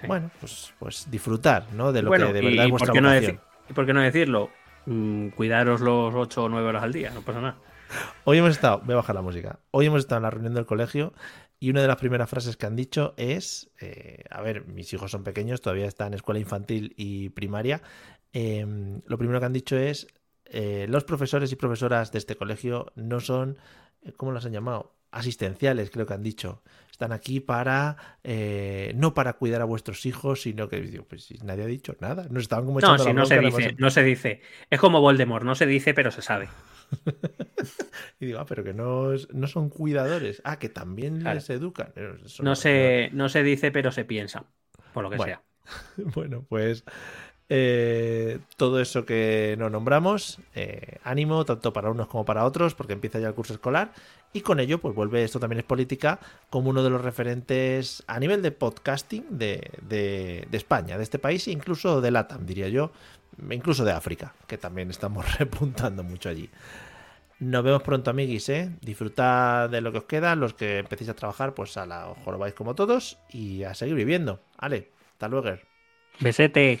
[0.00, 0.06] Sí.
[0.08, 1.90] bueno, pues, pues disfrutar, ¿no?
[1.90, 4.02] De lo bueno, que de verdad y es vuestra ¿por qué, no por qué no
[4.02, 4.50] decirlo?
[4.84, 7.56] Mm, cuidaros los 8 o 9 horas al día, no pasa nada.
[8.24, 9.58] Hoy hemos estado, voy a bajar la música.
[9.70, 11.12] Hoy hemos estado en la reunión del colegio
[11.58, 15.10] y una de las primeras frases que han dicho es, eh, a ver, mis hijos
[15.10, 17.80] son pequeños, todavía están en escuela infantil y primaria.
[18.38, 18.66] Eh,
[19.06, 20.06] lo primero que han dicho es,
[20.44, 23.56] eh, los profesores y profesoras de este colegio no son,
[24.02, 24.92] eh, ¿cómo los han llamado?
[25.10, 26.62] Asistenciales, creo que han dicho.
[26.90, 31.38] Están aquí para, eh, no para cuidar a vuestros hijos, sino que, digo, pues si
[31.38, 32.26] nadie ha dicho nada.
[32.30, 34.40] Nos estaban como No, si no se dice, no se dice.
[34.68, 36.48] Es como Voldemort, no se dice, pero se sabe.
[38.20, 40.40] Y digo, ah, pero que no, no son cuidadores.
[40.44, 41.34] Ah, que también Claro.
[41.36, 41.92] les educan.
[42.42, 44.46] No se, no se dice, pero se piensa.
[44.92, 45.32] Por lo que Bueno.
[45.32, 45.42] sea.
[46.14, 46.84] Bueno, pues
[47.48, 52.92] eh, todo eso que no nombramos, eh, ánimo tanto para unos como para otros, porque
[52.94, 53.92] empieza ya el curso escolar.
[54.32, 56.18] Y con ello, pues vuelve esto también es política
[56.50, 61.48] como uno de los referentes a nivel de podcasting de, de- España, de este país,
[61.48, 62.92] incluso de LATAM, diría yo,
[63.50, 66.50] incluso de África, que también estamos repuntando mucho allí.
[67.38, 68.70] Nos vemos pronto, amiguis, ¿eh?
[68.80, 70.34] Disfrutad de lo que os queda.
[70.36, 73.94] Los que empecéis a trabajar, pues a la lo vais como todos y a seguir
[73.94, 74.40] viviendo.
[74.60, 75.58] Vale, hasta luego.
[76.20, 76.80] Besete.